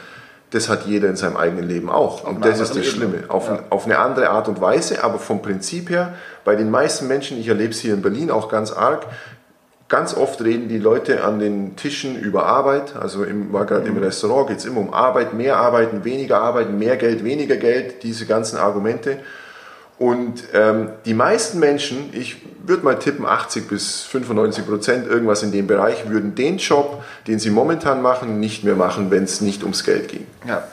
das 0.53 0.71
hat 0.71 0.87
jeder 0.87 1.11
in 1.11 1.17
seinem 1.17 1.37
eigenen 1.37 1.69
Leben 1.69 1.91
auch. 1.91 2.25
und 2.25 2.43
das 2.43 2.61
ist 2.61 2.75
das 2.75 2.87
Schlimme. 2.87 3.25
Auf, 3.29 3.49
ja. 3.49 3.59
auf, 3.69 3.85
eine 3.85 3.99
andere 3.99 4.31
Art 4.31 4.49
und 4.49 4.59
Weise, 4.59 5.05
aber 5.05 5.19
vom 5.19 5.43
Prinzip 5.43 5.91
her, 5.91 6.15
bei 6.47 6.57
den 6.57 6.71
meisten 6.71 7.09
Menschen, 7.09 7.39
ich 7.39 7.49
erlebe 7.49 7.73
es 7.73 7.81
hier 7.81 7.93
in 7.93 8.01
Berlin 8.01 8.31
auch 8.31 8.49
ganz 8.49 8.73
arg, 8.73 9.05
ganz 9.89 10.17
oft 10.17 10.43
reden 10.43 10.71
die 10.71 10.79
Leute 10.79 11.25
an 11.25 11.41
den 11.41 11.77
Tischen 11.77 12.19
über 12.19 12.47
Arbeit. 12.47 12.97
Also 12.97 13.23
im, 13.23 13.53
war 13.53 13.67
gerade 13.67 13.91
mhm. 13.91 13.99
im 13.99 14.03
Restaurant, 14.03 14.49
geht 14.49 14.61
es 14.61 14.65
immer 14.65 14.81
um 14.81 14.95
Arbeit, 14.95 15.35
mehr 15.35 15.59
arbeiten, 15.59 16.05
weniger 16.05 16.41
arbeiten, 16.41 16.79
mehr 16.79 16.97
Geld, 16.97 17.23
weniger 17.23 17.57
Geld, 17.57 18.03
diese 18.03 18.25
ganzen 18.25 18.57
Argumente. 18.57 19.19
Und 19.99 20.45
ähm, 20.53 20.91
die 21.07 21.15
meisten 21.15 21.59
Menschen, 21.59 22.11
ich 22.13 22.43
würde 22.63 22.85
mal 22.85 22.99
tippen, 22.99 23.25
80 23.25 23.67
bis 23.69 24.03
95 24.03 24.67
Prozent, 24.67 25.07
irgendwas 25.07 25.43
in 25.43 25.53
dem 25.53 25.67
Bereich, 25.67 26.09
würden 26.11 26.35
den 26.35 26.59
Job, 26.59 27.03
den 27.27 27.39
sie 27.39 27.51
momentan 27.51 28.03
machen, 28.03 28.39
nicht 28.39 28.63
mehr 28.63 28.77
machen, 28.77 29.11
wenn 29.11 29.25
es 29.25 29.41
nicht 29.41 29.63
ums 29.63 29.85
Geld 29.85 30.09
ging. 30.09 30.27
Ja. 30.47 30.65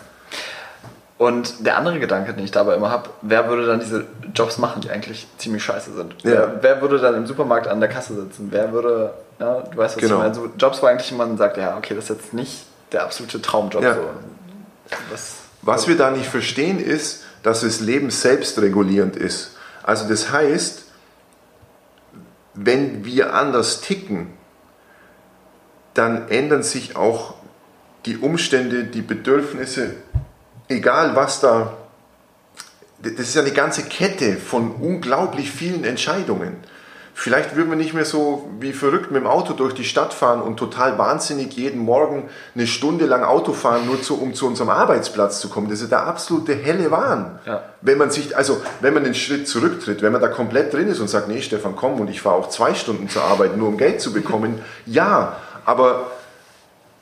Und 1.18 1.66
der 1.66 1.78
andere 1.78 2.00
Gedanke, 2.00 2.34
den 2.34 2.44
ich 2.44 2.52
dabei 2.52 2.76
immer 2.76 2.90
habe, 2.90 3.10
wer 3.22 3.48
würde 3.48 3.66
dann 3.66 3.80
diese 3.80 4.06
Jobs 4.36 4.58
machen, 4.58 4.82
die 4.82 4.90
eigentlich 4.90 5.26
ziemlich 5.38 5.64
scheiße 5.64 5.94
sind? 5.94 6.16
Ja. 6.24 6.32
Wer, 6.32 6.58
wer 6.62 6.82
würde 6.82 7.00
dann 7.00 7.16
im 7.16 7.26
Supermarkt 7.26 7.68
an 7.68 7.80
der 7.80 7.88
Kasse 7.88 8.16
sitzen? 8.16 8.48
Wer 8.52 8.74
würde, 8.74 9.14
ja, 9.40 9.62
du 9.62 9.78
weißt, 9.78 9.96
was 9.96 10.02
Genau. 10.02 10.16
ich 10.16 10.22
meine, 10.22 10.34
so 10.34 10.50
Jobs, 10.58 10.82
wo 10.82 10.88
eigentlich 10.88 11.12
man 11.14 11.38
sagt, 11.38 11.56
ja, 11.58 11.78
okay, 11.78 11.96
das 11.96 12.06
ist 12.06 12.10
jetzt 12.10 12.34
nicht 12.34 12.66
der 12.92 13.04
absolute 13.04 13.42
Traumjob. 13.42 13.84
Ja. 13.84 13.94
So. 13.96 14.02
Das, 15.12 15.36
Was 15.62 15.88
wir 15.88 15.96
da 15.96 16.12
nicht 16.12 16.28
verstehen 16.28 16.80
ist, 16.80 17.23
dass 17.44 17.62
das 17.62 17.82
Leben 17.82 18.10
selbstregulierend 18.10 19.16
ist. 19.16 19.52
Also 19.84 20.08
das 20.08 20.32
heißt, 20.32 20.86
wenn 22.54 23.06
wir 23.06 23.34
anders 23.34 23.82
ticken, 23.82 24.28
dann 25.94 26.30
ändern 26.30 26.64
sich 26.64 26.96
auch 26.96 27.36
die 28.06 28.18
Umstände, 28.18 28.86
die 28.86 29.02
Bedürfnisse, 29.02 29.96
egal 30.68 31.16
was 31.16 31.40
da. 31.40 31.78
Das 33.02 33.14
ist 33.14 33.36
ja 33.36 33.42
eine 33.42 33.52
ganze 33.52 33.84
Kette 33.84 34.38
von 34.38 34.72
unglaublich 34.72 35.52
vielen 35.52 35.84
Entscheidungen. 35.84 36.56
Vielleicht 37.16 37.56
würden 37.56 37.70
wir 37.70 37.76
nicht 37.76 37.94
mehr 37.94 38.06
so 38.06 38.50
wie 38.60 38.74
verrückt 38.74 39.12
mit 39.12 39.22
dem 39.22 39.28
Auto 39.28 39.54
durch 39.54 39.74
die 39.76 39.84
Stadt 39.84 40.14
fahren 40.14 40.42
und 40.42 40.58
total 40.58 40.98
wahnsinnig 40.98 41.54
jeden 41.54 41.80
Morgen 41.80 42.30
eine 42.56 42.66
Stunde 42.66 43.06
lang 43.06 43.24
Auto 43.24 43.54
fahren, 43.54 43.86
nur 43.86 44.02
zu, 44.02 44.20
um 44.20 44.34
zu 44.34 44.48
unserem 44.48 44.70
Arbeitsplatz 44.70 45.40
zu 45.40 45.48
kommen. 45.48 45.70
Das 45.70 45.82
ist 45.82 45.92
der 45.92 46.08
absolute 46.08 46.56
helle 46.56 46.90
Wahn. 46.90 47.40
Ja. 47.46 47.64
Wenn 47.82 48.00
man 48.00 48.10
sich, 48.10 48.36
also 48.36 48.62
wenn 48.82 48.96
man 48.96 49.04
den 49.04 49.14
Schritt 49.14 49.48
zurücktritt, 49.48 50.02
wenn 50.02 50.12
man 50.12 50.22
da 50.22 50.28
komplett 50.28 50.74
drin 50.74 50.88
ist 50.88 51.00
und 51.00 51.08
sagt, 51.08 51.28
nee, 51.28 51.42
Stefan, 51.42 51.76
komm 51.76 52.00
und 52.00 52.10
ich 52.10 52.20
fahre 52.20 52.36
auch 52.36 52.50
zwei 52.50 52.74
Stunden 52.74 53.08
zur 53.08 53.24
Arbeit, 53.24 53.58
nur 53.58 53.68
um 53.68 53.78
Geld 53.78 54.02
zu 54.02 54.12
bekommen, 54.12 54.62
ja, 54.88 55.38
aber 55.66 56.12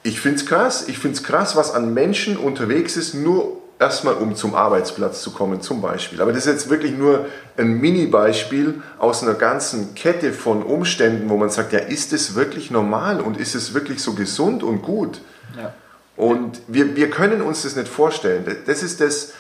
ich 0.03 0.20
finde 0.20 0.39
es 0.39 0.46
krass, 0.46 0.88
ich 0.88 0.98
finde 0.98 1.15
es 1.18 1.24
krass, 1.24 1.56
was 1.56 1.74
an 1.74 1.94
Menschen 1.94 2.36
unterwegs 2.36 2.98
ist, 2.98 3.13
nur 3.13 3.61
erstmal 3.81 4.13
um 4.13 4.35
zum 4.35 4.53
Arbeitsplatz 4.53 5.21
zu 5.23 5.31
kommen 5.31 5.61
zum 5.61 5.81
Beispiel. 5.81 6.21
Aber 6.21 6.31
das 6.31 6.45
ist 6.45 6.53
jetzt 6.53 6.69
wirklich 6.69 6.95
nur 6.95 7.25
ein 7.57 7.81
Mini-Beispiel 7.81 8.81
aus 9.00 9.23
einer 9.23 9.33
ganzen 9.33 9.95
Kette 9.95 10.31
von 10.33 10.61
Umständen, 10.61 11.29
wo 11.29 11.35
man 11.35 11.50
sagt, 11.50 11.73
ja, 11.73 11.79
ist 11.79 12.13
es 12.13 12.35
wirklich 12.35 12.69
normal 12.69 13.19
und 13.19 13.38
ist 13.38 13.55
es 13.55 13.73
wirklich 13.73 14.01
so 14.01 14.13
gesund 14.13 14.63
und 14.63 14.83
gut? 14.83 15.21
ja. 15.57 15.73
Und 16.17 16.61
wir, 16.67 16.95
wir 16.95 17.09
können 17.09 17.41
uns 17.41 17.63
das 17.63 17.75
nicht 17.75 17.88
vorstellen. 17.88 18.45
Das 18.67 18.83
ist 18.83 19.01
das, 19.01 19.33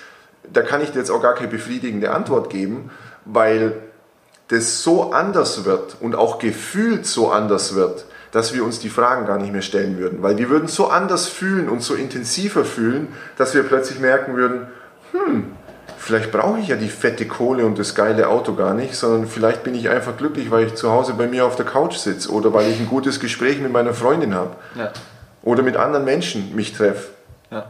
da 0.51 0.63
kann 0.63 0.81
ich 0.81 0.91
dir 0.91 0.99
jetzt 0.99 1.11
auch 1.11 1.21
gar 1.21 1.35
keine 1.35 1.49
befriedigende 1.49 2.09
Antwort 2.09 2.49
geben, 2.49 2.89
weil 3.25 3.73
das 4.47 4.81
so 4.81 5.11
anders 5.11 5.63
wird 5.65 5.97
und 5.99 6.15
auch 6.15 6.39
gefühlt 6.39 7.05
so 7.05 7.29
anders 7.29 7.75
wird, 7.75 8.05
dass 8.31 8.53
wir 8.53 8.63
uns 8.63 8.79
die 8.79 8.89
Fragen 8.89 9.25
gar 9.25 9.37
nicht 9.37 9.51
mehr 9.51 9.61
stellen 9.61 9.97
würden. 9.97 10.23
Weil 10.23 10.37
wir 10.37 10.49
würden 10.49 10.67
so 10.67 10.87
anders 10.87 11.27
fühlen 11.27 11.69
und 11.69 11.81
so 11.81 11.95
intensiver 11.95 12.65
fühlen, 12.65 13.09
dass 13.37 13.53
wir 13.53 13.63
plötzlich 13.63 13.99
merken 13.99 14.35
würden, 14.35 14.67
hm, 15.11 15.51
vielleicht 15.97 16.31
brauche 16.31 16.59
ich 16.59 16.69
ja 16.69 16.77
die 16.77 16.89
fette 16.89 17.27
Kohle 17.27 17.65
und 17.65 17.77
das 17.77 17.93
geile 17.93 18.29
Auto 18.29 18.55
gar 18.55 18.73
nicht, 18.73 18.95
sondern 18.95 19.27
vielleicht 19.27 19.63
bin 19.63 19.75
ich 19.75 19.89
einfach 19.89 20.17
glücklich, 20.17 20.49
weil 20.49 20.67
ich 20.67 20.75
zu 20.75 20.91
Hause 20.91 21.13
bei 21.13 21.27
mir 21.27 21.45
auf 21.45 21.55
der 21.55 21.65
Couch 21.65 21.97
sitze 21.97 22.31
oder 22.31 22.53
weil 22.53 22.69
ich 22.69 22.79
ein 22.79 22.87
gutes 22.87 23.19
Gespräch 23.19 23.59
mit 23.59 23.71
meiner 23.71 23.93
Freundin 23.93 24.33
habe 24.33 24.55
ja. 24.75 24.91
oder 25.43 25.63
mit 25.63 25.75
anderen 25.77 26.05
Menschen 26.05 26.55
mich 26.55 26.73
treffe. 26.73 27.09
Ja. 27.51 27.65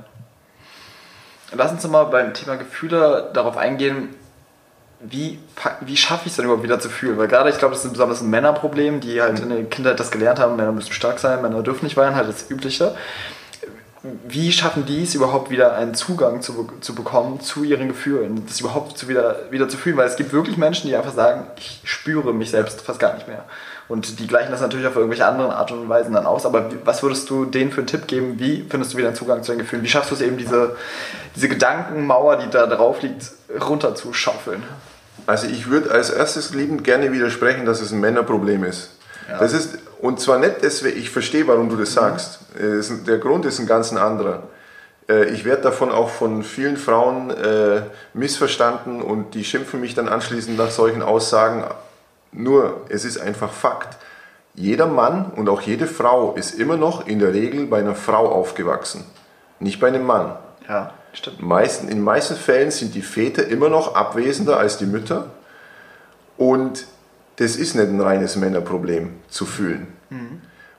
Lass 1.53 1.71
uns 1.71 1.85
mal 1.87 2.05
beim 2.05 2.33
Thema 2.33 2.55
Gefühle 2.55 3.29
darauf 3.33 3.57
eingehen, 3.57 4.09
wie, 5.03 5.39
wie 5.81 5.97
schaffe 5.97 6.23
ich 6.25 6.31
es 6.31 6.35
denn 6.35 6.45
überhaupt 6.45 6.63
wieder 6.63 6.79
zu 6.79 6.89
fühlen? 6.89 7.17
Weil 7.17 7.27
gerade, 7.27 7.49
ich 7.49 7.57
glaube, 7.57 7.73
das 7.73 7.83
ist 7.83 7.91
besonders 7.91 8.21
ein 8.21 8.29
Männerproblem, 8.29 8.99
die 8.99 9.21
halt 9.21 9.39
in 9.39 9.49
der 9.49 9.63
Kindheit 9.63 9.99
das 9.99 10.11
gelernt 10.11 10.39
haben, 10.39 10.55
Männer 10.55 10.71
müssen 10.71 10.93
stark 10.93 11.19
sein, 11.19 11.41
Männer 11.41 11.63
dürfen 11.63 11.85
nicht 11.85 11.97
weinen, 11.97 12.15
halt 12.15 12.29
das 12.29 12.49
Übliche. 12.49 12.95
Wie 14.27 14.51
schaffen 14.51 14.85
die 14.85 15.03
es 15.03 15.13
überhaupt 15.13 15.51
wieder 15.51 15.75
einen 15.75 15.93
Zugang 15.93 16.41
zu, 16.41 16.67
zu 16.81 16.95
bekommen 16.95 17.39
zu 17.39 17.63
ihren 17.63 17.87
Gefühlen, 17.87 18.45
das 18.47 18.59
überhaupt 18.59 18.97
zu 18.97 19.07
wieder, 19.07 19.51
wieder 19.51 19.69
zu 19.69 19.77
fühlen? 19.77 19.97
Weil 19.97 20.07
es 20.07 20.15
gibt 20.15 20.33
wirklich 20.33 20.57
Menschen, 20.57 20.87
die 20.87 20.95
einfach 20.95 21.13
sagen, 21.13 21.45
ich 21.57 21.81
spüre 21.83 22.33
mich 22.33 22.49
selbst 22.49 22.81
fast 22.81 22.99
gar 22.99 23.13
nicht 23.13 23.27
mehr. 23.27 23.45
Und 23.87 24.19
die 24.19 24.27
gleichen 24.27 24.51
das 24.51 24.61
natürlich 24.61 24.87
auf 24.87 24.95
irgendwelche 24.95 25.25
anderen 25.25 25.51
Art 25.51 25.71
und 25.71 25.87
Weisen 25.89 26.13
dann 26.13 26.25
aus. 26.25 26.45
Aber 26.45 26.69
was 26.85 27.03
würdest 27.03 27.29
du 27.29 27.45
denen 27.45 27.71
für 27.71 27.81
einen 27.81 27.87
Tipp 27.87 28.07
geben? 28.07 28.39
Wie 28.39 28.65
findest 28.69 28.93
du 28.93 28.97
wieder 28.97 29.09
einen 29.09 29.17
Zugang 29.17 29.43
zu 29.43 29.51
den 29.51 29.59
Gefühlen? 29.59 29.83
Wie 29.83 29.89
schaffst 29.89 30.09
du 30.11 30.15
es 30.15 30.21
eben, 30.21 30.37
diese, 30.37 30.77
diese 31.35 31.49
Gedankenmauer, 31.49 32.37
die 32.37 32.49
da 32.49 32.67
drauf 32.67 33.01
liegt, 33.01 33.31
runterzuschaufeln? 33.59 34.63
Also 35.31 35.47
ich 35.47 35.69
würde 35.69 35.91
als 35.91 36.09
erstes 36.09 36.53
liebend 36.53 36.83
gerne 36.83 37.13
widersprechen, 37.13 37.65
dass 37.65 37.79
es 37.79 37.93
ein 37.93 38.01
Männerproblem 38.01 38.65
ist. 38.65 38.89
Ja. 39.29 39.37
Das 39.39 39.53
ist 39.53 39.77
und 40.01 40.19
zwar 40.19 40.39
nicht 40.39 40.55
deswegen, 40.61 40.99
ich 40.99 41.09
verstehe, 41.09 41.47
warum 41.47 41.69
du 41.69 41.77
das 41.77 41.93
sagst. 41.93 42.39
Äh, 42.59 42.63
es 42.63 42.89
ist- 42.89 43.07
Der 43.07 43.17
Grund 43.17 43.45
ist 43.45 43.57
ein 43.59 43.65
ganz 43.67 43.93
anderer. 43.93 44.43
Äh, 45.07 45.25
Ich 45.35 45.45
werde 45.45 45.61
davon 45.61 45.89
auch 45.89 46.09
von 46.09 46.43
vielen 46.43 46.75
Frauen 46.75 47.29
äh, 47.29 47.83
missverstanden 48.13 49.01
und 49.01 49.33
die 49.33 49.45
schimpfen 49.45 49.79
mich 49.79 49.93
dann 49.95 50.09
anschließend 50.09 50.57
nach 50.57 50.69
solchen 50.71 51.01
Aussagen. 51.01 51.63
Nur, 52.33 52.81
es 52.89 53.05
ist 53.05 53.17
einfach 53.17 53.51
Fakt. 53.53 53.97
Jeder 54.53 54.87
Mann 54.87 55.31
und 55.37 55.47
auch 55.47 55.61
jede 55.61 55.87
Frau 55.87 56.33
ist 56.33 56.59
immer 56.59 56.75
noch 56.75 57.07
in 57.07 57.19
der 57.19 57.31
Regel 57.33 57.67
bei 57.67 57.79
einer 57.79 57.95
Frau 57.95 58.27
aufgewachsen, 58.29 59.05
nicht 59.59 59.79
bei 59.79 59.87
einem 59.87 60.05
Mann. 60.05 60.35
Ja. 60.67 60.91
Meisten, 61.39 61.87
in 61.87 61.97
den 61.97 62.03
meisten 62.03 62.35
Fällen 62.35 62.71
sind 62.71 62.95
die 62.95 63.01
Väter 63.01 63.47
immer 63.47 63.69
noch 63.69 63.95
abwesender 63.95 64.57
als 64.57 64.77
die 64.77 64.85
Mütter. 64.85 65.27
Und 66.37 66.85
das 67.37 67.55
ist 67.55 67.75
nicht 67.75 67.87
ein 67.87 67.99
reines 68.01 68.35
Männerproblem 68.35 69.11
zu 69.29 69.45
fühlen. 69.45 69.87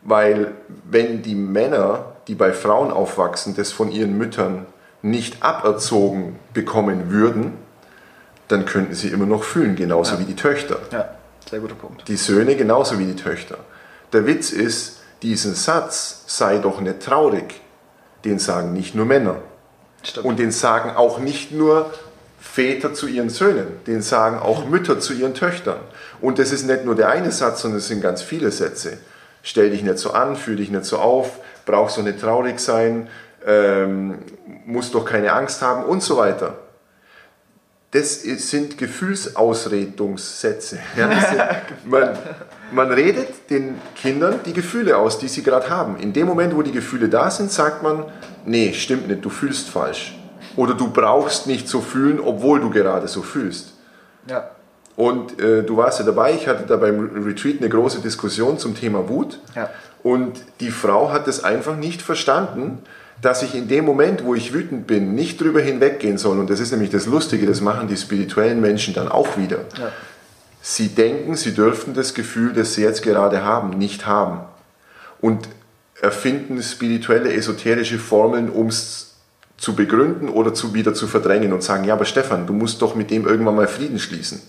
Weil 0.02 0.52
wenn 0.84 1.22
die 1.22 1.34
Männer, 1.34 2.06
die 2.28 2.34
bei 2.34 2.52
Frauen 2.52 2.90
aufwachsen, 2.90 3.54
das 3.54 3.72
von 3.72 3.90
ihren 3.90 4.16
Müttern 4.18 4.66
nicht 5.02 5.42
aberzogen 5.42 6.36
bekommen 6.54 7.10
würden, 7.10 7.54
dann 8.48 8.64
könnten 8.66 8.94
sie 8.94 9.08
immer 9.08 9.26
noch 9.26 9.44
fühlen, 9.44 9.76
genauso 9.76 10.14
Ja. 10.14 10.20
wie 10.20 10.24
die 10.24 10.36
Töchter. 10.36 10.78
Ja, 10.90 11.10
sehr 11.48 11.60
guter 11.60 11.74
Punkt. 11.74 12.06
Die 12.08 12.16
Söhne 12.16 12.56
genauso 12.56 12.98
wie 12.98 13.06
die 13.06 13.16
Töchter. 13.16 13.58
Der 14.12 14.26
Witz 14.26 14.50
ist, 14.50 15.00
diesen 15.22 15.54
Satz 15.54 16.24
sei 16.26 16.58
doch 16.58 16.80
nicht 16.80 17.00
traurig, 17.00 17.60
den 18.24 18.38
sagen 18.38 18.72
nicht 18.72 18.94
nur 18.94 19.06
Männer. 19.06 19.36
Stimmt. 20.02 20.26
Und 20.26 20.38
den 20.38 20.50
sagen 20.50 20.90
auch 20.90 21.18
nicht 21.18 21.52
nur 21.52 21.92
Väter 22.40 22.92
zu 22.92 23.06
ihren 23.06 23.30
Söhnen, 23.30 23.66
den 23.86 24.02
sagen 24.02 24.38
auch 24.38 24.66
Mütter 24.66 25.00
zu 25.00 25.14
ihren 25.14 25.34
Töchtern. 25.34 25.78
Und 26.20 26.38
das 26.38 26.52
ist 26.52 26.66
nicht 26.66 26.84
nur 26.84 26.94
der 26.94 27.08
eine 27.08 27.30
Satz, 27.30 27.62
sondern 27.62 27.78
es 27.78 27.88
sind 27.88 28.02
ganz 28.02 28.20
viele 28.20 28.50
Sätze. 28.50 28.98
Stell 29.42 29.70
dich 29.70 29.82
nicht 29.82 29.98
so 29.98 30.12
an, 30.12 30.36
fühl 30.36 30.56
dich 30.56 30.70
nicht 30.70 30.84
so 30.84 30.98
auf, 30.98 31.38
brauchst 31.64 31.98
doch 31.98 32.02
nicht 32.02 32.20
traurig 32.20 32.58
sein, 32.60 33.08
ähm, 33.46 34.18
musst 34.66 34.94
doch 34.94 35.04
keine 35.04 35.32
Angst 35.32 35.62
haben 35.62 35.84
und 35.84 36.02
so 36.02 36.16
weiter. 36.16 36.58
Das 37.92 38.22
sind 38.22 38.78
Gefühlsausredungssätze. 38.78 40.78
Ja, 40.96 41.08
das 41.08 41.28
sind, 41.28 41.42
man, 41.84 42.16
man 42.72 42.90
redet 42.90 43.50
den 43.50 43.78
Kindern 43.94 44.40
die 44.46 44.54
Gefühle 44.54 44.96
aus, 44.96 45.18
die 45.18 45.28
sie 45.28 45.42
gerade 45.42 45.68
haben. 45.68 45.98
In 45.98 46.14
dem 46.14 46.26
Moment, 46.26 46.56
wo 46.56 46.62
die 46.62 46.72
Gefühle 46.72 47.10
da 47.10 47.30
sind, 47.30 47.52
sagt 47.52 47.82
man, 47.82 48.06
nee, 48.46 48.72
stimmt 48.72 49.08
nicht, 49.08 49.22
du 49.22 49.28
fühlst 49.28 49.68
falsch. 49.68 50.18
Oder 50.56 50.72
du 50.72 50.90
brauchst 50.90 51.46
nicht 51.46 51.68
so 51.68 51.82
fühlen, 51.82 52.18
obwohl 52.18 52.60
du 52.60 52.70
gerade 52.70 53.08
so 53.08 53.20
fühlst. 53.20 53.74
Ja, 54.26 54.52
Und 54.96 55.38
äh, 55.38 55.62
du 55.62 55.76
warst 55.76 55.98
ja 55.98 56.06
dabei, 56.06 56.32
ich 56.32 56.48
hatte 56.48 56.64
da 56.64 56.76
beim 56.76 57.24
Retreat 57.24 57.60
eine 57.60 57.68
große 57.68 58.00
Diskussion 58.00 58.58
zum 58.58 58.74
Thema 58.74 59.10
Wut. 59.10 59.38
Ja. 59.54 59.68
Und 60.02 60.40
die 60.60 60.70
Frau 60.70 61.12
hat 61.12 61.28
es 61.28 61.44
einfach 61.44 61.76
nicht 61.76 62.00
verstanden, 62.00 62.78
dass 63.20 63.42
ich 63.42 63.54
in 63.54 63.68
dem 63.68 63.84
Moment, 63.84 64.24
wo 64.24 64.34
ich 64.34 64.52
wütend 64.52 64.86
bin, 64.86 65.14
nicht 65.14 65.40
drüber 65.40 65.60
hinweggehen 65.60 66.18
soll. 66.18 66.38
Und 66.38 66.50
das 66.50 66.60
ist 66.60 66.72
nämlich 66.72 66.90
das 66.90 67.06
Lustige, 67.06 67.46
das 67.46 67.60
machen 67.60 67.88
die 67.88 67.96
spirituellen 67.96 68.60
Menschen 68.60 68.94
dann 68.94 69.08
auch 69.08 69.36
wieder. 69.36 69.58
ja. 69.78 69.92
Sie 70.64 70.88
denken, 70.90 71.34
sie 71.34 71.54
dürften 71.54 71.92
das 71.92 72.14
Gefühl, 72.14 72.52
das 72.52 72.74
sie 72.74 72.82
jetzt 72.82 73.02
gerade 73.02 73.42
haben, 73.42 73.70
nicht 73.70 74.06
haben. 74.06 74.40
Und 75.20 75.48
erfinden 76.00 76.62
spirituelle, 76.62 77.32
esoterische 77.32 77.98
Formeln, 77.98 78.48
um 78.48 78.68
es 78.68 79.16
zu 79.56 79.74
begründen 79.74 80.28
oder 80.28 80.54
zu, 80.54 80.72
wieder 80.72 80.94
zu 80.94 81.08
verdrängen 81.08 81.52
und 81.52 81.62
sagen, 81.62 81.84
ja, 81.84 81.94
aber 81.94 82.04
Stefan, 82.04 82.46
du 82.46 82.52
musst 82.52 82.80
doch 82.80 82.94
mit 82.94 83.10
dem 83.10 83.26
irgendwann 83.26 83.56
mal 83.56 83.68
Frieden 83.68 83.98
schließen. 83.98 84.40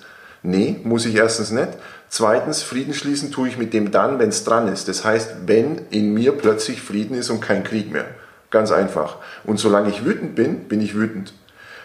Nee, 0.44 0.82
muss 0.84 1.06
ich 1.06 1.16
erstens 1.16 1.52
nicht. 1.52 1.70
Zweitens, 2.10 2.62
Frieden 2.62 2.94
schließen 2.94 3.32
tue 3.32 3.48
ich 3.48 3.58
mit 3.58 3.74
dem 3.74 3.92
dann, 3.92 4.20
wenn 4.20 4.30
es 4.30 4.44
dran 4.44 4.68
ist. 4.68 4.88
Das 4.88 5.06
heißt, 5.06 5.48
wenn 5.48 5.82
in 5.90 6.14
mir 6.14 6.34
plötzlich 6.34 6.82
Frieden 6.82 7.16
ist 7.16 7.30
und 7.30 7.42
kein 7.42 7.64
Krieg 7.64 7.92
mehr. 7.92 8.06
Ganz 8.54 8.72
einfach. 8.72 9.18
Und 9.46 9.60
solange 9.60 9.90
ich 9.90 10.06
wütend 10.06 10.36
bin, 10.36 10.66
bin 10.68 10.80
ich 10.80 10.94
wütend. 10.94 11.34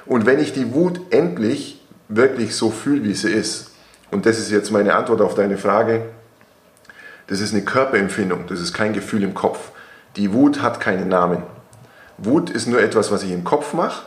Und 0.04 0.26
wenn 0.26 0.38
ich 0.38 0.52
die 0.52 0.74
Wut 0.74 1.00
endlich 1.08 1.80
wirklich 2.10 2.54
so 2.54 2.70
fühle, 2.70 3.04
wie 3.04 3.14
sie 3.14 3.30
ist, 3.30 3.70
und 4.10 4.26
das 4.26 4.38
ist 4.38 4.50
jetzt 4.50 4.70
meine 4.70 4.94
Antwort 4.94 5.22
auf 5.22 5.34
deine 5.34 5.56
Frage, 5.56 6.02
das 7.26 7.40
ist 7.40 7.54
eine 7.54 7.64
Körperempfindung, 7.64 8.46
das 8.48 8.60
ist 8.60 8.74
kein 8.74 8.92
Gefühl 8.92 9.22
im 9.22 9.32
Kopf. 9.32 9.70
Die 10.16 10.34
Wut 10.34 10.60
hat 10.60 10.78
keinen 10.78 11.08
Namen. 11.08 11.42
Wut 12.18 12.50
ist 12.50 12.66
nur 12.66 12.82
etwas, 12.82 13.10
was 13.10 13.22
ich 13.22 13.32
im 13.32 13.44
Kopf 13.44 13.72
mache. 13.72 14.04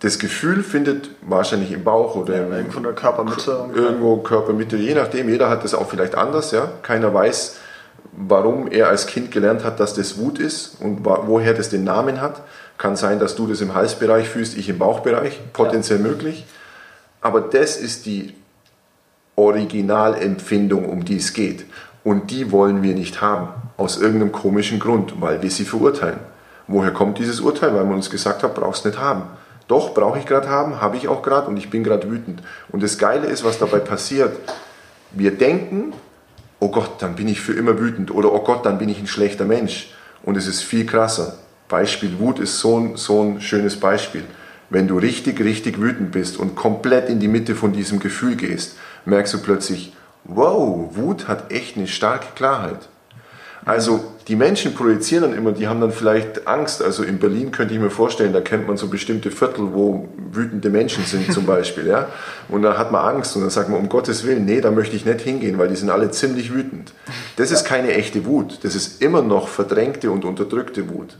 das 0.00 0.18
Gefühl 0.18 0.62
findet 0.62 1.08
wahrscheinlich 1.22 1.72
im 1.72 1.82
Bauch 1.82 2.14
oder 2.14 2.36
ja, 2.36 2.56
irgendwo 2.58 2.76
in 2.76 2.82
der 2.82 2.92
Körpermitte. 2.92 3.70
Irgendwo 3.74 4.18
Körpermitte, 4.18 4.76
je 4.76 4.92
nachdem. 4.92 5.30
Jeder 5.30 5.48
hat 5.48 5.64
das 5.64 5.72
auch 5.72 5.88
vielleicht 5.88 6.14
anders. 6.14 6.50
Ja? 6.50 6.68
Keiner 6.82 7.14
weiß, 7.14 7.56
warum 8.16 8.70
er 8.70 8.88
als 8.88 9.06
Kind 9.06 9.30
gelernt 9.30 9.64
hat, 9.64 9.80
dass 9.80 9.94
das 9.94 10.18
Wut 10.18 10.38
ist 10.38 10.76
und 10.80 11.04
woher 11.04 11.54
das 11.54 11.68
den 11.68 11.84
Namen 11.84 12.20
hat. 12.20 12.42
Kann 12.78 12.96
sein, 12.96 13.18
dass 13.18 13.36
du 13.36 13.46
das 13.46 13.60
im 13.60 13.74
Halsbereich 13.74 14.28
fühlst, 14.28 14.56
ich 14.56 14.68
im 14.68 14.78
Bauchbereich, 14.78 15.40
potenziell 15.52 16.00
ja. 16.00 16.06
möglich. 16.06 16.44
Aber 17.20 17.40
das 17.40 17.76
ist 17.76 18.06
die 18.06 18.34
Originalempfindung, 19.36 20.88
um 20.88 21.04
die 21.04 21.16
es 21.16 21.32
geht. 21.32 21.64
Und 22.02 22.30
die 22.30 22.52
wollen 22.52 22.82
wir 22.82 22.94
nicht 22.94 23.20
haben, 23.20 23.48
aus 23.76 23.96
irgendeinem 23.96 24.32
komischen 24.32 24.78
Grund, 24.78 25.20
weil 25.20 25.42
wir 25.42 25.50
sie 25.50 25.64
verurteilen. 25.64 26.18
Woher 26.66 26.92
kommt 26.92 27.18
dieses 27.18 27.40
Urteil? 27.40 27.74
Weil 27.74 27.84
man 27.84 27.94
uns 27.94 28.10
gesagt 28.10 28.42
hat, 28.42 28.54
brauchst 28.54 28.84
nicht 28.84 28.98
haben. 28.98 29.22
Doch, 29.68 29.94
brauche 29.94 30.18
ich 30.18 30.26
gerade 30.26 30.48
haben, 30.48 30.80
habe 30.80 30.96
ich 30.96 31.08
auch 31.08 31.22
gerade 31.22 31.48
und 31.48 31.56
ich 31.56 31.70
bin 31.70 31.84
gerade 31.84 32.10
wütend. 32.10 32.42
Und 32.70 32.82
das 32.82 32.98
Geile 32.98 33.26
ist, 33.26 33.44
was 33.44 33.58
dabei 33.58 33.78
passiert. 33.78 34.36
Wir 35.12 35.30
denken, 35.30 35.94
oh 36.60 36.68
Gott, 36.68 37.02
dann 37.02 37.16
bin 37.16 37.28
ich 37.28 37.40
für 37.40 37.52
immer 37.52 37.78
wütend 37.78 38.10
oder 38.10 38.32
oh 38.32 38.42
Gott, 38.42 38.64
dann 38.66 38.78
bin 38.78 38.88
ich 38.88 38.98
ein 38.98 39.06
schlechter 39.06 39.44
Mensch. 39.44 39.90
Und 40.22 40.36
es 40.36 40.46
ist 40.46 40.62
viel 40.62 40.86
krasser. 40.86 41.38
Beispiel 41.68 42.18
Wut 42.18 42.38
ist 42.38 42.60
so 42.60 42.78
ein, 42.78 42.96
so 42.96 43.22
ein 43.22 43.40
schönes 43.40 43.78
Beispiel. 43.78 44.24
Wenn 44.70 44.88
du 44.88 44.98
richtig, 44.98 45.40
richtig 45.40 45.80
wütend 45.80 46.12
bist 46.12 46.36
und 46.36 46.56
komplett 46.56 47.08
in 47.08 47.20
die 47.20 47.28
Mitte 47.28 47.54
von 47.54 47.72
diesem 47.72 48.00
Gefühl 48.00 48.36
gehst, 48.36 48.76
merkst 49.04 49.34
du 49.34 49.42
plötzlich, 49.42 49.94
wow, 50.24 50.96
Wut 50.96 51.28
hat 51.28 51.52
echt 51.52 51.76
eine 51.76 51.86
starke 51.86 52.28
Klarheit. 52.34 52.88
Also 53.64 54.04
die 54.28 54.36
Menschen 54.36 54.74
projizieren 54.74 55.24
dann 55.24 55.38
immer, 55.38 55.52
die 55.52 55.68
haben 55.68 55.80
dann 55.80 55.92
vielleicht 55.92 56.46
Angst. 56.46 56.82
Also 56.82 57.02
in 57.02 57.18
Berlin 57.18 57.50
könnte 57.50 57.74
ich 57.74 57.80
mir 57.80 57.90
vorstellen, 57.90 58.32
da 58.32 58.40
kennt 58.40 58.66
man 58.66 58.76
so 58.76 58.88
bestimmte 58.88 59.30
Viertel, 59.30 59.72
wo 59.72 60.08
wütende 60.32 60.68
Menschen 60.70 61.04
sind 61.04 61.32
zum 61.32 61.46
Beispiel. 61.46 61.86
ja? 61.86 62.08
Und 62.48 62.62
da 62.62 62.76
hat 62.76 62.92
man 62.92 63.04
Angst 63.16 63.36
und 63.36 63.42
dann 63.42 63.50
sagt 63.50 63.70
man, 63.70 63.80
um 63.80 63.88
Gottes 63.88 64.26
Willen, 64.26 64.44
nee, 64.44 64.60
da 64.60 64.70
möchte 64.70 64.96
ich 64.96 65.06
nicht 65.06 65.20
hingehen, 65.22 65.58
weil 65.58 65.68
die 65.68 65.76
sind 65.76 65.90
alle 65.90 66.10
ziemlich 66.10 66.52
wütend. 66.52 66.92
Das 67.36 67.50
ist 67.50 67.64
keine 67.64 67.92
echte 67.94 68.26
Wut, 68.26 68.58
das 68.62 68.74
ist 68.74 69.02
immer 69.02 69.22
noch 69.22 69.48
verdrängte 69.48 70.10
und 70.10 70.24
unterdrückte 70.24 70.90
Wut. 70.90 71.16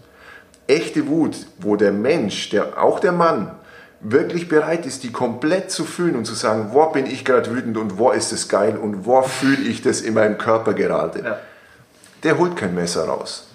Echte 0.67 1.07
Wut, 1.09 1.37
wo 1.59 1.77
der 1.77 1.93
Mensch, 1.93 2.51
der, 2.51 2.83
auch 2.83 3.01
der 3.01 3.13
Mann, 3.13 3.53
wirklich 4.01 4.49
bereit 4.49 4.85
ist, 4.85 5.03
die 5.03 5.13
komplett 5.13 5.71
zu 5.71 5.85
fühlen 5.85 6.17
und 6.17 6.27
zu 6.27 6.35
sagen, 6.35 6.69
wo 6.73 6.87
bin 6.87 7.07
ich 7.07 7.25
gerade 7.25 7.51
wütend 7.51 7.79
und 7.79 7.99
wo 7.99 8.11
ist 8.11 8.33
es 8.33 8.49
geil 8.49 8.77
und 8.77 9.07
wo 9.07 9.23
fühle 9.23 9.63
ich 9.63 9.81
das 9.81 10.03
in 10.03 10.15
meinem 10.15 10.37
Körper 10.37 10.75
gerade. 10.75 11.23
Ja 11.23 11.39
der 12.25 12.39
holt 12.39 12.57
kein 12.57 12.75
Messer 12.75 13.05
raus. 13.05 13.47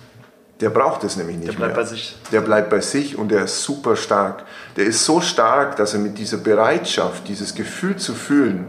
Der 0.62 0.70
braucht 0.70 1.04
es 1.04 1.16
nämlich 1.16 1.38
nicht 1.38 1.50
der 1.50 1.58
bleibt 1.58 1.76
mehr. 1.76 1.84
Bei 1.84 1.90
sich. 1.90 2.18
Der 2.32 2.42
bleibt 2.42 2.70
bei 2.70 2.82
sich 2.82 3.18
und 3.18 3.30
der 3.30 3.46
ist 3.46 3.64
super 3.64 3.96
stark. 3.96 4.44
Der 4.76 4.86
ist 4.86 5.06
so 5.06 5.22
stark, 5.22 5.78
dass 5.78 5.94
er 5.94 6.00
mit 6.00 6.18
dieser 6.18 6.38
Bereitschaft, 6.38 7.28
dieses 7.28 7.56
Gefühl 7.56 7.96
zu 7.96 8.14
fühlen, 8.14 8.68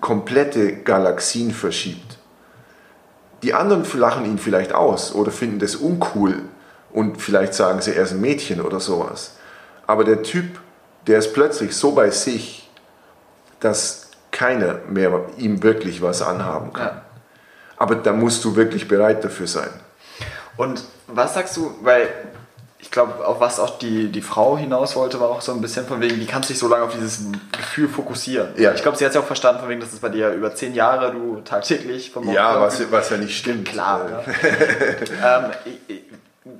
komplette 0.00 0.76
Galaxien 0.76 1.50
verschiebt. 1.50 2.18
Die 3.42 3.54
anderen 3.54 3.84
lachen 3.98 4.24
ihn 4.24 4.38
vielleicht 4.38 4.72
aus 4.72 5.14
oder 5.14 5.30
finden 5.30 5.58
das 5.58 5.76
uncool 5.76 6.42
und 6.92 7.20
vielleicht 7.20 7.54
sagen 7.54 7.80
sie, 7.80 7.94
er 7.94 8.04
ist 8.04 8.12
ein 8.12 8.20
Mädchen 8.20 8.60
oder 8.60 8.80
sowas. 8.80 9.32
Aber 9.86 10.04
der 10.04 10.22
Typ, 10.22 10.60
der 11.06 11.18
ist 11.18 11.34
plötzlich 11.34 11.76
so 11.76 11.92
bei 11.92 12.10
sich, 12.10 12.70
dass 13.60 14.10
keiner 14.30 14.80
mehr 14.88 15.26
ihm 15.38 15.62
wirklich 15.62 16.02
was 16.02 16.22
anhaben 16.22 16.72
kann. 16.72 16.86
Ja. 16.86 17.05
Aber 17.76 17.96
da 17.96 18.12
musst 18.12 18.44
du 18.44 18.56
wirklich 18.56 18.88
bereit 18.88 19.24
dafür 19.24 19.46
sein. 19.46 19.70
Und 20.56 20.82
was 21.06 21.34
sagst 21.34 21.56
du, 21.56 21.74
weil 21.82 22.08
ich 22.78 22.90
glaube, 22.90 23.26
auf 23.26 23.40
was 23.40 23.58
auch 23.58 23.78
die, 23.78 24.12
die 24.12 24.22
Frau 24.22 24.56
hinaus 24.56 24.94
wollte, 24.96 25.18
war 25.18 25.28
auch 25.28 25.40
so 25.40 25.52
ein 25.52 25.60
bisschen 25.60 25.86
von 25.86 26.00
wegen, 26.00 26.20
wie 26.20 26.26
kannst 26.26 26.48
du 26.48 26.52
dich 26.52 26.60
so 26.60 26.68
lange 26.68 26.84
auf 26.84 26.92
dieses 26.94 27.20
Gefühl 27.52 27.88
fokussieren? 27.88 28.50
Ja. 28.56 28.72
Ich 28.72 28.82
glaube, 28.82 28.96
sie 28.96 29.04
hat 29.04 29.10
es 29.10 29.16
ja 29.16 29.20
auch 29.22 29.26
verstanden, 29.26 29.60
von 29.60 29.68
wegen, 29.68 29.80
dass 29.80 29.92
es 29.92 29.98
bei 29.98 30.08
dir 30.08 30.30
über 30.30 30.54
zehn 30.54 30.72
Jahre 30.74 31.10
du 31.12 31.40
tagtäglich 31.40 32.10
vom 32.10 32.30
Ja, 32.32 32.60
was, 32.60 32.90
was 32.92 33.10
ja 33.10 33.16
nicht 33.16 33.36
stimmt. 33.36 33.68
Klar. 33.68 34.22
Ja. 35.22 35.50
ähm, 35.88 35.98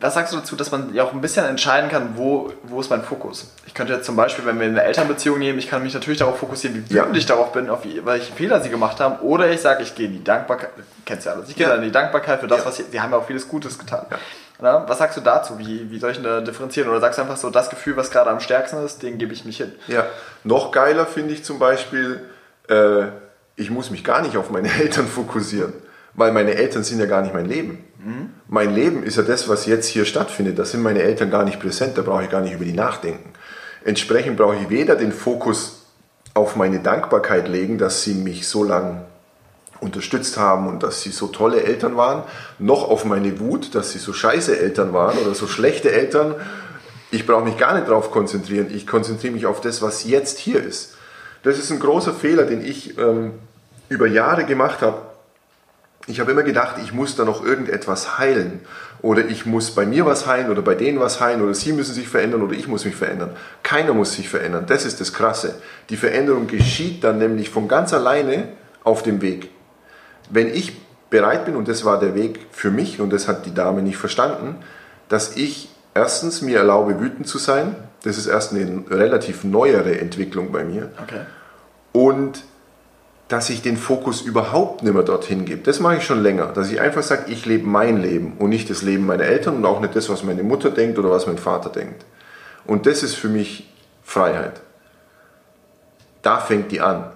was 0.00 0.14
sagst 0.14 0.32
du 0.32 0.38
dazu, 0.38 0.56
dass 0.56 0.72
man 0.72 0.92
ja 0.94 1.04
auch 1.04 1.12
ein 1.12 1.20
bisschen 1.20 1.46
entscheiden 1.46 1.88
kann, 1.88 2.16
wo, 2.16 2.52
wo 2.64 2.80
ist 2.80 2.90
mein 2.90 3.02
Fokus? 3.02 3.52
Ich 3.66 3.74
könnte 3.74 3.92
jetzt 3.92 4.04
zum 4.04 4.16
Beispiel, 4.16 4.44
wenn 4.44 4.58
wir 4.58 4.66
eine 4.66 4.82
Elternbeziehung 4.82 5.38
nehmen, 5.38 5.60
ich 5.60 5.68
kann 5.68 5.82
mich 5.82 5.94
natürlich 5.94 6.18
darauf 6.18 6.38
fokussieren, 6.38 6.76
wie 6.76 6.90
wütend 6.90 7.14
ja. 7.14 7.18
ich 7.18 7.26
darauf 7.26 7.52
bin, 7.52 7.70
auf 7.70 7.80
welche 7.84 8.32
Fehler 8.32 8.60
sie 8.60 8.68
gemacht 8.68 8.98
haben. 8.98 9.20
Oder 9.20 9.48
ich 9.50 9.60
sage, 9.60 9.84
ich 9.84 9.94
gehe 9.94 10.06
in 10.06 10.14
die 10.14 10.24
Dankbarkeit, 10.24 10.70
kennst 11.04 11.24
du 11.24 11.30
ja 11.30 11.36
alles, 11.36 11.48
ich 11.48 11.54
gehe 11.54 11.68
ja. 11.68 11.74
in 11.76 11.82
die 11.82 11.92
Dankbarkeit 11.92 12.40
für 12.40 12.48
das, 12.48 12.60
ja. 12.60 12.66
was 12.66 12.76
sie, 12.76 12.84
sie 12.90 13.00
haben 13.00 13.12
ja 13.12 13.18
auch 13.18 13.26
vieles 13.26 13.46
Gutes 13.46 13.78
getan. 13.78 14.06
Ja. 14.10 14.88
Was 14.88 14.98
sagst 14.98 15.16
du 15.18 15.20
dazu? 15.20 15.58
Wie, 15.58 15.90
wie 15.90 15.98
soll 15.98 16.12
ich 16.12 16.22
da 16.22 16.40
differenzieren? 16.40 16.88
Oder 16.88 17.00
sagst 17.00 17.18
du 17.18 17.22
einfach 17.22 17.36
so, 17.36 17.50
das 17.50 17.70
Gefühl, 17.70 17.96
was 17.96 18.10
gerade 18.10 18.30
am 18.30 18.40
stärksten 18.40 18.84
ist, 18.84 19.02
den 19.02 19.18
gebe 19.18 19.32
ich 19.34 19.44
mich 19.44 19.58
hin? 19.58 19.72
Ja, 19.86 20.06
noch 20.44 20.72
geiler 20.72 21.06
finde 21.06 21.34
ich 21.34 21.44
zum 21.44 21.58
Beispiel, 21.58 22.22
äh, 22.68 23.04
ich 23.54 23.70
muss 23.70 23.90
mich 23.90 24.02
gar 24.02 24.22
nicht 24.22 24.36
auf 24.36 24.50
meine 24.50 24.72
Eltern 24.80 25.06
fokussieren, 25.06 25.74
weil 26.14 26.32
meine 26.32 26.54
Eltern 26.54 26.82
sind 26.82 26.98
ja 26.98 27.06
gar 27.06 27.22
nicht 27.22 27.34
mein 27.34 27.46
Leben. 27.46 27.84
Mhm. 27.98 28.30
Mein 28.48 28.74
Leben 28.74 29.02
ist 29.02 29.16
ja 29.16 29.24
das, 29.24 29.48
was 29.48 29.66
jetzt 29.66 29.86
hier 29.86 30.04
stattfindet. 30.04 30.58
Da 30.58 30.64
sind 30.64 30.82
meine 30.82 31.02
Eltern 31.02 31.30
gar 31.30 31.44
nicht 31.44 31.58
präsent, 31.58 31.98
da 31.98 32.02
brauche 32.02 32.24
ich 32.24 32.30
gar 32.30 32.40
nicht 32.40 32.54
über 32.54 32.64
die 32.64 32.72
nachdenken. 32.72 33.32
Entsprechend 33.84 34.36
brauche 34.36 34.56
ich 34.56 34.70
weder 34.70 34.94
den 34.94 35.12
Fokus 35.12 35.82
auf 36.34 36.54
meine 36.54 36.80
Dankbarkeit 36.80 37.48
legen, 37.48 37.78
dass 37.78 38.02
sie 38.02 38.14
mich 38.14 38.46
so 38.46 38.62
lange 38.62 39.02
unterstützt 39.80 40.36
haben 40.36 40.68
und 40.68 40.82
dass 40.82 41.02
sie 41.02 41.10
so 41.10 41.26
tolle 41.26 41.62
Eltern 41.62 41.96
waren, 41.96 42.22
noch 42.58 42.88
auf 42.88 43.04
meine 43.04 43.40
Wut, 43.40 43.74
dass 43.74 43.92
sie 43.92 43.98
so 43.98 44.12
scheiße 44.12 44.58
Eltern 44.58 44.92
waren 44.92 45.18
oder 45.18 45.34
so 45.34 45.46
schlechte 45.46 45.90
Eltern. 45.90 46.34
Ich 47.10 47.26
brauche 47.26 47.44
mich 47.44 47.56
gar 47.56 47.74
nicht 47.74 47.88
darauf 47.88 48.10
konzentrieren. 48.10 48.68
Ich 48.72 48.86
konzentriere 48.86 49.32
mich 49.32 49.46
auf 49.46 49.60
das, 49.60 49.82
was 49.82 50.04
jetzt 50.04 50.38
hier 50.38 50.62
ist. 50.62 50.94
Das 51.42 51.58
ist 51.58 51.70
ein 51.70 51.80
großer 51.80 52.12
Fehler, 52.12 52.44
den 52.44 52.64
ich 52.64 52.96
ähm, 52.98 53.32
über 53.88 54.06
Jahre 54.06 54.44
gemacht 54.44 54.82
habe 54.82 55.02
ich 56.06 56.20
habe 56.20 56.30
immer 56.30 56.42
gedacht, 56.42 56.76
ich 56.82 56.92
muss 56.92 57.16
da 57.16 57.24
noch 57.24 57.44
irgendetwas 57.44 58.18
heilen. 58.18 58.60
Oder 59.02 59.26
ich 59.26 59.44
muss 59.44 59.72
bei 59.72 59.84
mir 59.84 60.06
was 60.06 60.26
heilen 60.26 60.50
oder 60.50 60.62
bei 60.62 60.74
denen 60.74 61.00
was 61.00 61.20
heilen 61.20 61.42
oder 61.42 61.54
sie 61.54 61.72
müssen 61.72 61.94
sich 61.94 62.08
verändern 62.08 62.42
oder 62.42 62.54
ich 62.54 62.66
muss 62.66 62.84
mich 62.84 62.96
verändern. 62.96 63.30
Keiner 63.62 63.92
muss 63.92 64.14
sich 64.14 64.28
verändern. 64.28 64.64
Das 64.66 64.84
ist 64.84 65.00
das 65.00 65.12
Krasse. 65.12 65.56
Die 65.90 65.96
Veränderung 65.96 66.46
geschieht 66.46 67.04
dann 67.04 67.18
nämlich 67.18 67.50
von 67.50 67.68
ganz 67.68 67.92
alleine 67.92 68.48
auf 68.84 69.02
dem 69.02 69.20
Weg. 69.20 69.50
Wenn 70.30 70.48
ich 70.48 70.80
bereit 71.10 71.44
bin, 71.44 71.56
und 71.56 71.68
das 71.68 71.84
war 71.84 72.00
der 72.00 72.14
Weg 72.14 72.46
für 72.50 72.70
mich, 72.70 73.00
und 73.00 73.12
das 73.12 73.28
hat 73.28 73.46
die 73.46 73.54
Dame 73.54 73.82
nicht 73.82 73.96
verstanden, 73.96 74.56
dass 75.08 75.36
ich 75.36 75.68
erstens 75.94 76.42
mir 76.42 76.58
erlaube, 76.58 77.00
wütend 77.00 77.26
zu 77.26 77.38
sein. 77.38 77.74
Das 78.02 78.18
ist 78.18 78.26
erst 78.26 78.52
eine 78.52 78.84
relativ 78.90 79.44
neuere 79.44 79.98
Entwicklung 79.98 80.52
bei 80.52 80.64
mir. 80.64 80.90
Okay. 81.02 81.20
Und 81.92 82.42
dass 83.28 83.50
ich 83.50 83.60
den 83.60 83.76
Fokus 83.76 84.22
überhaupt 84.22 84.82
nicht 84.82 84.92
mehr 84.92 85.02
dorthin 85.02 85.44
gebe. 85.44 85.62
Das 85.62 85.80
mache 85.80 85.96
ich 85.96 86.04
schon 86.04 86.22
länger, 86.22 86.46
dass 86.46 86.70
ich 86.70 86.80
einfach 86.80 87.02
sage, 87.02 87.24
ich 87.30 87.44
lebe 87.44 87.66
mein 87.66 88.00
Leben 88.00 88.34
und 88.38 88.50
nicht 88.50 88.70
das 88.70 88.82
Leben 88.82 89.06
meiner 89.06 89.24
Eltern 89.24 89.56
und 89.56 89.64
auch 89.64 89.80
nicht 89.80 89.96
das, 89.96 90.08
was 90.08 90.22
meine 90.22 90.44
Mutter 90.44 90.70
denkt 90.70 90.98
oder 90.98 91.10
was 91.10 91.26
mein 91.26 91.38
Vater 91.38 91.70
denkt. 91.70 92.04
Und 92.66 92.86
das 92.86 93.02
ist 93.02 93.14
für 93.14 93.28
mich 93.28 93.72
Freiheit. 94.02 94.60
Da 96.22 96.38
fängt 96.38 96.70
die 96.70 96.80
an. 96.80 97.10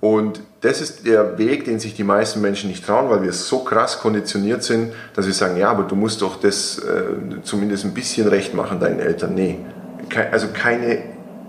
Und 0.00 0.40
das 0.60 0.80
ist 0.80 1.06
der 1.06 1.38
Weg, 1.38 1.64
den 1.64 1.80
sich 1.80 1.94
die 1.94 2.04
meisten 2.04 2.40
Menschen 2.40 2.68
nicht 2.68 2.84
trauen, 2.84 3.10
weil 3.10 3.22
wir 3.22 3.32
so 3.32 3.60
krass 3.60 3.98
konditioniert 3.98 4.62
sind, 4.62 4.92
dass 5.14 5.26
wir 5.26 5.32
sagen, 5.32 5.56
ja, 5.56 5.70
aber 5.70 5.84
du 5.84 5.96
musst 5.96 6.22
doch 6.22 6.38
das 6.38 6.78
äh, 6.78 7.42
zumindest 7.42 7.84
ein 7.84 7.94
bisschen 7.94 8.28
recht 8.28 8.54
machen 8.54 8.80
deinen 8.80 9.00
Eltern. 9.00 9.34
Nee, 9.34 9.58
also 10.30 10.48
keine 10.52 11.02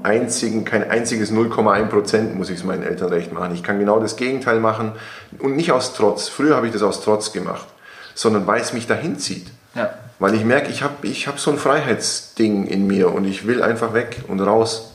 einzigen, 0.03 0.65
kein 0.65 0.89
einziges 0.89 1.31
0,1 1.31 1.87
Prozent 1.87 2.35
muss 2.35 2.49
ich 2.49 2.59
es 2.59 2.63
meinen 2.63 2.83
Eltern 2.83 3.09
recht 3.09 3.33
machen. 3.33 3.53
Ich 3.53 3.63
kann 3.63 3.79
genau 3.79 3.99
das 3.99 4.15
Gegenteil 4.15 4.59
machen 4.59 4.93
und 5.39 5.55
nicht 5.55 5.71
aus 5.71 5.93
Trotz. 5.93 6.27
Früher 6.27 6.55
habe 6.55 6.67
ich 6.67 6.73
das 6.73 6.83
aus 6.83 7.01
Trotz 7.03 7.31
gemacht, 7.31 7.67
sondern 8.15 8.47
weil 8.47 8.61
es 8.61 8.73
mich 8.73 8.87
dahin 8.87 9.17
zieht. 9.19 9.47
Ja. 9.75 9.93
Weil 10.19 10.35
ich 10.35 10.43
merke, 10.43 10.69
ich 10.69 10.83
habe 10.83 11.07
ich 11.07 11.27
hab 11.27 11.39
so 11.39 11.51
ein 11.51 11.57
Freiheitsding 11.57 12.67
in 12.67 12.87
mir 12.87 13.13
und 13.13 13.25
ich 13.25 13.47
will 13.47 13.63
einfach 13.63 13.93
weg 13.93 14.23
und 14.27 14.41
raus. 14.41 14.91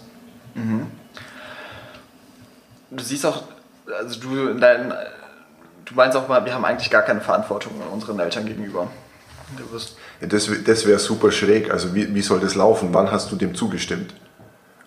Mhm. 0.55 0.87
Du 2.91 3.03
siehst 3.03 3.25
auch, 3.27 3.43
also 3.99 4.21
du 4.21 4.49
in 4.49 4.61
deinen, 4.61 4.93
du 5.85 5.95
meinst 5.95 6.17
auch 6.17 6.29
mal, 6.29 6.45
wir 6.45 6.55
haben 6.55 6.65
eigentlich 6.65 6.91
gar 6.91 7.03
keine 7.03 7.21
Verantwortung 7.21 7.73
unseren 7.93 8.19
Eltern 8.21 8.47
gegenüber. 8.47 8.89
Ja, 10.21 10.27
das 10.27 10.51
das 10.65 10.87
wäre 10.87 10.99
super 10.99 11.31
schräg. 11.31 11.71
Also 11.71 11.95
wie, 11.95 12.15
wie 12.15 12.23
soll 12.23 12.41
das 12.41 12.55
laufen? 12.55 12.91
Wann 12.93 13.11
hast 13.11 13.31
du 13.31 13.37
dem 13.37 13.55
zugestimmt? 13.55 14.15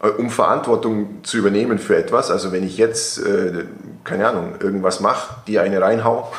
Äh, 0.01 0.09
um 0.09 0.29
Verantwortung 0.29 1.23
zu 1.23 1.37
übernehmen 1.37 1.79
für 1.79 1.95
etwas. 1.95 2.29
Also 2.29 2.51
wenn 2.51 2.63
ich 2.63 2.77
jetzt, 2.77 3.17
äh, 3.19 3.65
keine 4.03 4.27
Ahnung, 4.27 4.55
irgendwas 4.59 4.99
mache, 4.99 5.35
die 5.47 5.59
eine 5.59 5.81
reinhau, 5.81 6.31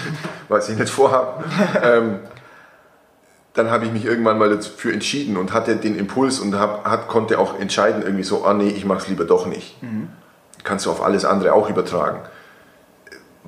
was 0.48 0.68
ich 0.68 0.78
nicht 0.78 0.90
vorhabe, 0.90 1.44
ähm, 1.82 2.18
dann 3.54 3.70
habe 3.70 3.86
ich 3.86 3.92
mich 3.92 4.04
irgendwann 4.04 4.38
mal 4.38 4.50
dafür 4.50 4.92
entschieden 4.92 5.38
und 5.38 5.54
hatte 5.54 5.76
den 5.76 5.96
Impuls 5.96 6.40
und 6.40 6.58
hab, 6.58 6.84
hat, 6.84 7.08
konnte 7.08 7.38
auch 7.38 7.58
entscheiden, 7.58 8.02
irgendwie 8.02 8.24
so, 8.24 8.44
ah 8.44 8.52
nee, 8.52 8.68
ich 8.68 8.84
mache 8.84 8.98
es 8.98 9.08
lieber 9.08 9.24
doch 9.24 9.46
nicht. 9.46 9.82
Mhm. 9.82 10.08
Kannst 10.62 10.84
du 10.84 10.90
auf 10.90 11.02
alles 11.02 11.24
andere 11.24 11.54
auch 11.54 11.70
übertragen. 11.70 12.20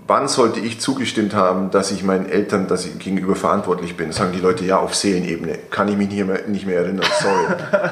Wann 0.09 0.27
sollte 0.27 0.59
ich 0.59 0.81
zugestimmt 0.81 1.35
haben, 1.35 1.71
dass 1.71 1.91
ich 1.93 2.03
meinen 2.03 2.27
Eltern 2.27 2.67
dass 2.67 2.87
ich 2.87 2.99
gegenüber 2.99 3.37
verantwortlich 3.37 3.97
bin? 3.97 4.11
Sagen 4.11 4.33
die 4.33 4.41
Leute, 4.41 4.65
ja, 4.65 4.79
auf 4.79 4.95
Seelenebene. 4.95 5.59
Kann 5.71 5.87
ich 5.89 5.97
mich 5.97 6.09
nicht 6.09 6.27
mehr, 6.27 6.49
nicht 6.49 6.67
mehr 6.67 6.81
erinnern, 6.81 7.07
sorry. 7.21 7.47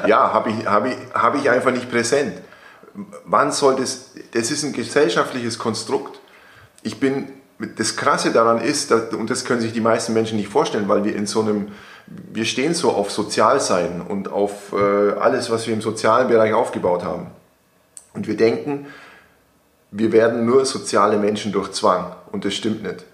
ja, 0.07 0.33
habe 0.33 0.49
ich, 0.49 0.65
hab 0.65 0.85
ich, 0.85 0.95
hab 1.13 1.35
ich 1.35 1.49
einfach 1.49 1.71
nicht 1.71 1.89
präsent. 1.89 2.33
Wann 3.23 3.51
soll 3.51 3.75
das, 3.75 4.15
das 4.33 4.49
ist 4.49 4.63
ein 4.63 4.73
gesellschaftliches 4.73 5.59
Konstrukt. 5.59 6.19
Ich 6.81 6.99
bin, 6.99 7.27
das 7.77 7.95
Krasse 7.95 8.31
daran 8.31 8.61
ist, 8.61 8.89
dass, 8.89 9.13
und 9.13 9.29
das 9.29 9.45
können 9.45 9.61
sich 9.61 9.71
die 9.71 9.81
meisten 9.81 10.13
Menschen 10.13 10.37
nicht 10.37 10.49
vorstellen, 10.49 10.87
weil 10.87 11.03
wir 11.03 11.15
in 11.15 11.27
so 11.27 11.41
einem, 11.41 11.67
wir 12.07 12.45
stehen 12.45 12.73
so 12.73 12.91
auf 12.91 13.11
Sozialsein 13.11 14.01
und 14.01 14.31
auf 14.31 14.73
äh, 14.73 15.11
alles, 15.19 15.51
was 15.51 15.67
wir 15.67 15.75
im 15.75 15.81
sozialen 15.81 16.27
Bereich 16.27 16.53
aufgebaut 16.53 17.03
haben. 17.03 17.27
Und 18.13 18.27
wir 18.27 18.35
denken, 18.35 18.87
wir 19.97 20.11
werden 20.11 20.45
nur 20.45 20.65
soziale 20.65 21.17
Menschen 21.17 21.51
durch 21.51 21.71
Zwang 21.71 22.15
und 22.31 22.45
das 22.45 22.53
stimmt 22.53 22.83
nicht. 22.83 23.05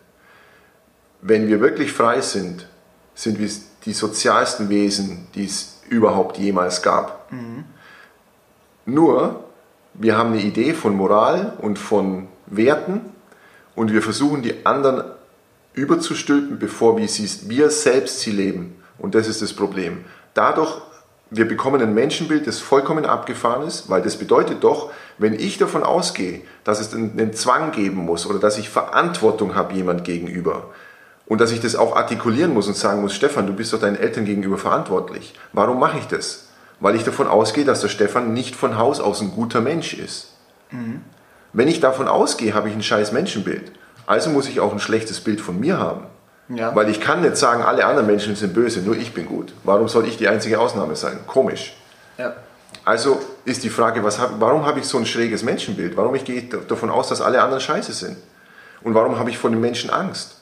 Wenn 1.22 1.48
wir 1.48 1.62
wirklich 1.62 1.94
frei 1.94 2.22
sind, 2.22 2.68
sind 3.16 3.40
wir 3.40 3.50
die 3.86 3.94
sozialsten 3.94 4.70
Wesen, 4.70 5.28
die 5.36 5.46
es 5.46 5.82
überhaupt 5.90 6.38
jemals 6.38 6.82
gab. 6.82 7.32
Mhm. 7.32 7.64
Nur, 8.86 9.44
wir 9.94 10.18
haben 10.18 10.34
eine 10.34 10.42
Idee 10.42 10.74
von 10.74 10.96
Moral 10.96 11.54
und 11.62 11.80
von 11.80 12.28
Werten 12.48 13.02
und 13.76 13.94
wir 13.94 14.02
versuchen 14.02 14.42
die 14.42 14.66
anderen 14.66 15.04
überzustülpen, 15.74 16.60
bevor 16.60 16.98
wir, 16.98 17.08
sie, 17.08 17.50
wir 17.50 17.70
selbst 17.70 18.20
sie 18.20 18.32
leben. 18.32 18.76
Und 18.98 19.16
das 19.16 19.28
ist 19.28 19.42
das 19.42 19.54
Problem. 19.54 20.06
Dadurch 20.34 20.82
wir 21.36 21.48
bekommen 21.48 21.82
ein 21.82 21.94
Menschenbild, 21.94 22.48
das 22.48 22.60
vollkommen 22.60 23.06
abgefahren 23.06 23.68
ist, 23.68 23.90
weil 23.90 24.02
das 24.02 24.18
bedeutet 24.18 24.64
doch, 24.64 24.92
wenn 25.18 25.34
ich 25.34 25.58
davon 25.58 25.84
ausgehe, 25.84 26.42
dass 26.64 26.80
es 26.80 26.94
einen 26.94 27.34
Zwang 27.34 27.72
geben 27.72 27.98
muss 27.98 28.26
oder 28.26 28.40
dass 28.40 28.58
ich 28.58 28.70
Verantwortung 28.70 29.56
habe 29.56 29.74
jemand 29.74 30.04
gegenüber 30.04 30.68
und 31.26 31.42
dass 31.42 31.52
ich 31.52 31.60
das 31.60 31.76
auch 31.76 31.96
artikulieren 31.96 32.54
muss 32.54 32.68
und 32.68 32.76
sagen 32.76 33.02
muss, 33.02 33.14
Stefan, 33.14 33.48
du 33.48 33.54
bist 33.54 33.74
doch 33.74 33.80
deinen 33.80 33.96
Eltern 33.96 34.26
gegenüber 34.26 34.58
verantwortlich. 34.58 35.34
Warum 35.54 35.80
mache 35.80 35.98
ich 35.98 36.08
das? 36.08 36.50
Weil 36.80 36.96
ich 36.96 37.04
davon 37.04 37.28
ausgehe, 37.28 37.66
dass 37.66 37.82
der 37.82 37.88
Stefan 37.88 38.34
nicht 38.34 38.56
von 38.56 38.78
Haus 38.78 39.00
aus 39.00 39.22
ein 39.22 39.32
guter 39.32 39.62
Mensch 39.62 39.94
ist. 39.94 40.34
Mhm. 40.72 41.02
Wenn 41.54 41.68
ich 41.68 41.80
davon 41.80 42.08
ausgehe, 42.08 42.54
habe 42.54 42.70
ich 42.70 42.76
ein 42.76 42.84
scheiß 42.84 43.12
Menschenbild. 43.12 43.72
Also 44.06 44.30
muss 44.30 44.50
ich 44.50 44.60
auch 44.60 44.74
ein 44.74 44.80
schlechtes 44.80 45.22
Bild 45.22 45.40
von 45.40 45.60
mir 45.60 45.80
haben. 45.80 46.06
Ja. 46.50 46.76
Weil 46.76 46.90
ich 46.90 47.00
kann 47.00 47.22
nicht 47.22 47.38
sagen, 47.38 47.64
alle 47.64 47.86
anderen 47.86 48.08
Menschen 48.08 48.36
sind 48.36 48.54
böse, 48.54 48.82
nur 48.82 48.96
ich 48.96 49.14
bin 49.14 49.26
gut. 49.26 49.54
Warum 49.64 49.88
soll 49.88 50.08
ich 50.08 50.18
die 50.18 50.28
einzige 50.28 50.60
Ausnahme 50.60 50.96
sein? 50.96 51.20
Komisch. 51.26 51.76
Ja. 52.18 52.34
Also 52.86 53.22
ist 53.46 53.64
die 53.64 53.70
Frage, 53.70 54.04
was 54.04 54.20
hab, 54.20 54.40
warum 54.40 54.66
habe 54.66 54.80
ich 54.80 54.86
so 54.86 54.98
ein 54.98 55.06
schräges 55.06 55.44
Menschenbild? 55.44 55.96
Warum 55.96 56.16
ich 56.16 56.26
gehe 56.26 56.44
davon 56.44 56.90
aus, 56.90 57.08
dass 57.08 57.22
alle 57.22 57.42
anderen 57.42 57.62
scheiße 57.62 57.94
sind? 57.94 58.18
Und 58.82 58.94
warum 58.94 59.18
habe 59.18 59.30
ich 59.30 59.38
vor 59.38 59.50
den 59.50 59.62
Menschen 59.62 59.90
Angst? 59.90 60.36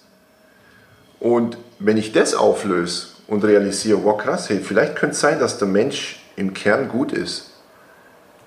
Und 1.20 1.58
wenn 1.78 1.98
ich 1.98 2.12
das 2.14 2.34
auflöse 2.34 3.08
und 3.28 3.44
realisiere, 3.44 4.04
wow 4.04 4.18
krass, 4.18 4.50
hey, 4.50 4.60
vielleicht 4.60 4.96
könnte 4.96 5.14
es 5.14 5.20
sein, 5.20 5.40
dass 5.40 5.60
der 5.60 5.68
Mensch 5.68 6.20
im 6.36 6.54
Kern 6.54 6.90
gut 6.90 7.12
ist. 7.12 7.52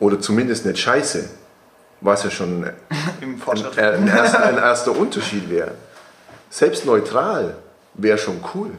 Oder 0.00 0.20
zumindest 0.20 0.66
nicht 0.66 0.80
scheiße. 0.80 1.28
Was 2.00 2.24
ja 2.24 2.30
schon 2.30 2.64
ein, 3.22 3.36
ein, 3.76 4.08
erster, 4.08 4.44
ein 4.44 4.58
erster 4.58 4.96
Unterschied 4.96 5.48
wäre. 5.48 5.72
Selbst 6.54 6.86
neutral 6.86 7.56
wäre 7.94 8.16
schon 8.16 8.36
cool. 8.54 8.70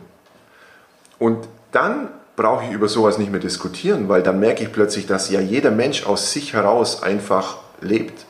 Und 1.19 1.45
dann 1.73 2.07
brauche 2.37 2.63
ich 2.63 2.71
über 2.71 2.87
sowas 2.87 3.17
nicht 3.17 3.31
mehr 3.31 3.41
diskutieren, 3.41 4.07
weil 4.07 4.23
dann 4.23 4.39
merke 4.39 4.63
ich 4.63 4.71
plötzlich, 4.71 5.07
dass 5.07 5.29
ja 5.29 5.41
jeder 5.41 5.71
Mensch 5.71 6.05
aus 6.05 6.31
sich 6.31 6.53
heraus 6.53 7.03
einfach 7.03 7.57
lebt. 7.81 8.27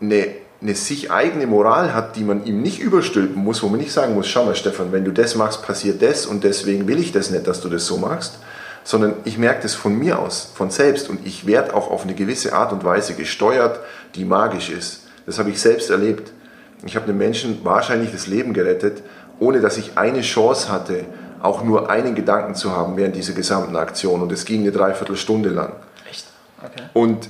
Eine, 0.00 0.34
eine 0.60 0.74
sich 0.74 1.12
eigene 1.12 1.46
Moral 1.46 1.94
hat, 1.94 2.16
die 2.16 2.24
man 2.24 2.44
ihm 2.44 2.60
nicht 2.60 2.80
überstülpen 2.80 3.40
muss, 3.40 3.62
wo 3.62 3.68
man 3.68 3.78
nicht 3.78 3.92
sagen 3.92 4.14
muss, 4.14 4.26
schau 4.26 4.46
mal 4.46 4.56
Stefan, 4.56 4.90
wenn 4.90 5.04
du 5.04 5.12
das 5.12 5.36
machst, 5.36 5.64
passiert 5.64 6.02
das 6.02 6.26
und 6.26 6.42
deswegen 6.42 6.88
will 6.88 6.98
ich 6.98 7.12
das 7.12 7.30
nicht, 7.30 7.46
dass 7.46 7.60
du 7.60 7.68
das 7.68 7.86
so 7.86 7.98
machst, 7.98 8.40
sondern 8.82 9.14
ich 9.22 9.38
merke 9.38 9.62
das 9.62 9.76
von 9.76 9.96
mir 9.96 10.18
aus, 10.18 10.50
von 10.56 10.70
selbst 10.72 11.08
und 11.08 11.24
ich 11.24 11.46
werde 11.46 11.72
auch 11.72 11.88
auf 11.88 12.02
eine 12.02 12.14
gewisse 12.14 12.52
Art 12.52 12.72
und 12.72 12.82
Weise 12.82 13.14
gesteuert, 13.14 13.78
die 14.16 14.24
magisch 14.24 14.70
ist. 14.70 15.02
Das 15.24 15.38
habe 15.38 15.50
ich 15.50 15.60
selbst 15.60 15.88
erlebt. 15.88 16.32
Ich 16.84 16.96
habe 16.96 17.06
einem 17.06 17.18
Menschen 17.18 17.64
wahrscheinlich 17.64 18.12
das 18.12 18.26
Leben 18.26 18.52
gerettet, 18.54 19.02
ohne 19.38 19.60
dass 19.60 19.76
ich 19.76 19.96
eine 19.96 20.22
Chance 20.22 20.70
hatte, 20.70 21.04
auch 21.40 21.64
nur 21.64 21.90
einen 21.90 22.14
Gedanken 22.14 22.54
zu 22.54 22.72
haben 22.72 22.96
während 22.96 23.16
dieser 23.16 23.32
gesamten 23.32 23.76
Aktion. 23.76 24.22
Und 24.22 24.32
es 24.32 24.44
ging 24.44 24.60
eine 24.60 24.72
Dreiviertelstunde 24.72 25.48
lang. 25.48 25.72
Echt? 26.08 26.26
Okay. 26.64 26.82
Und 26.94 27.28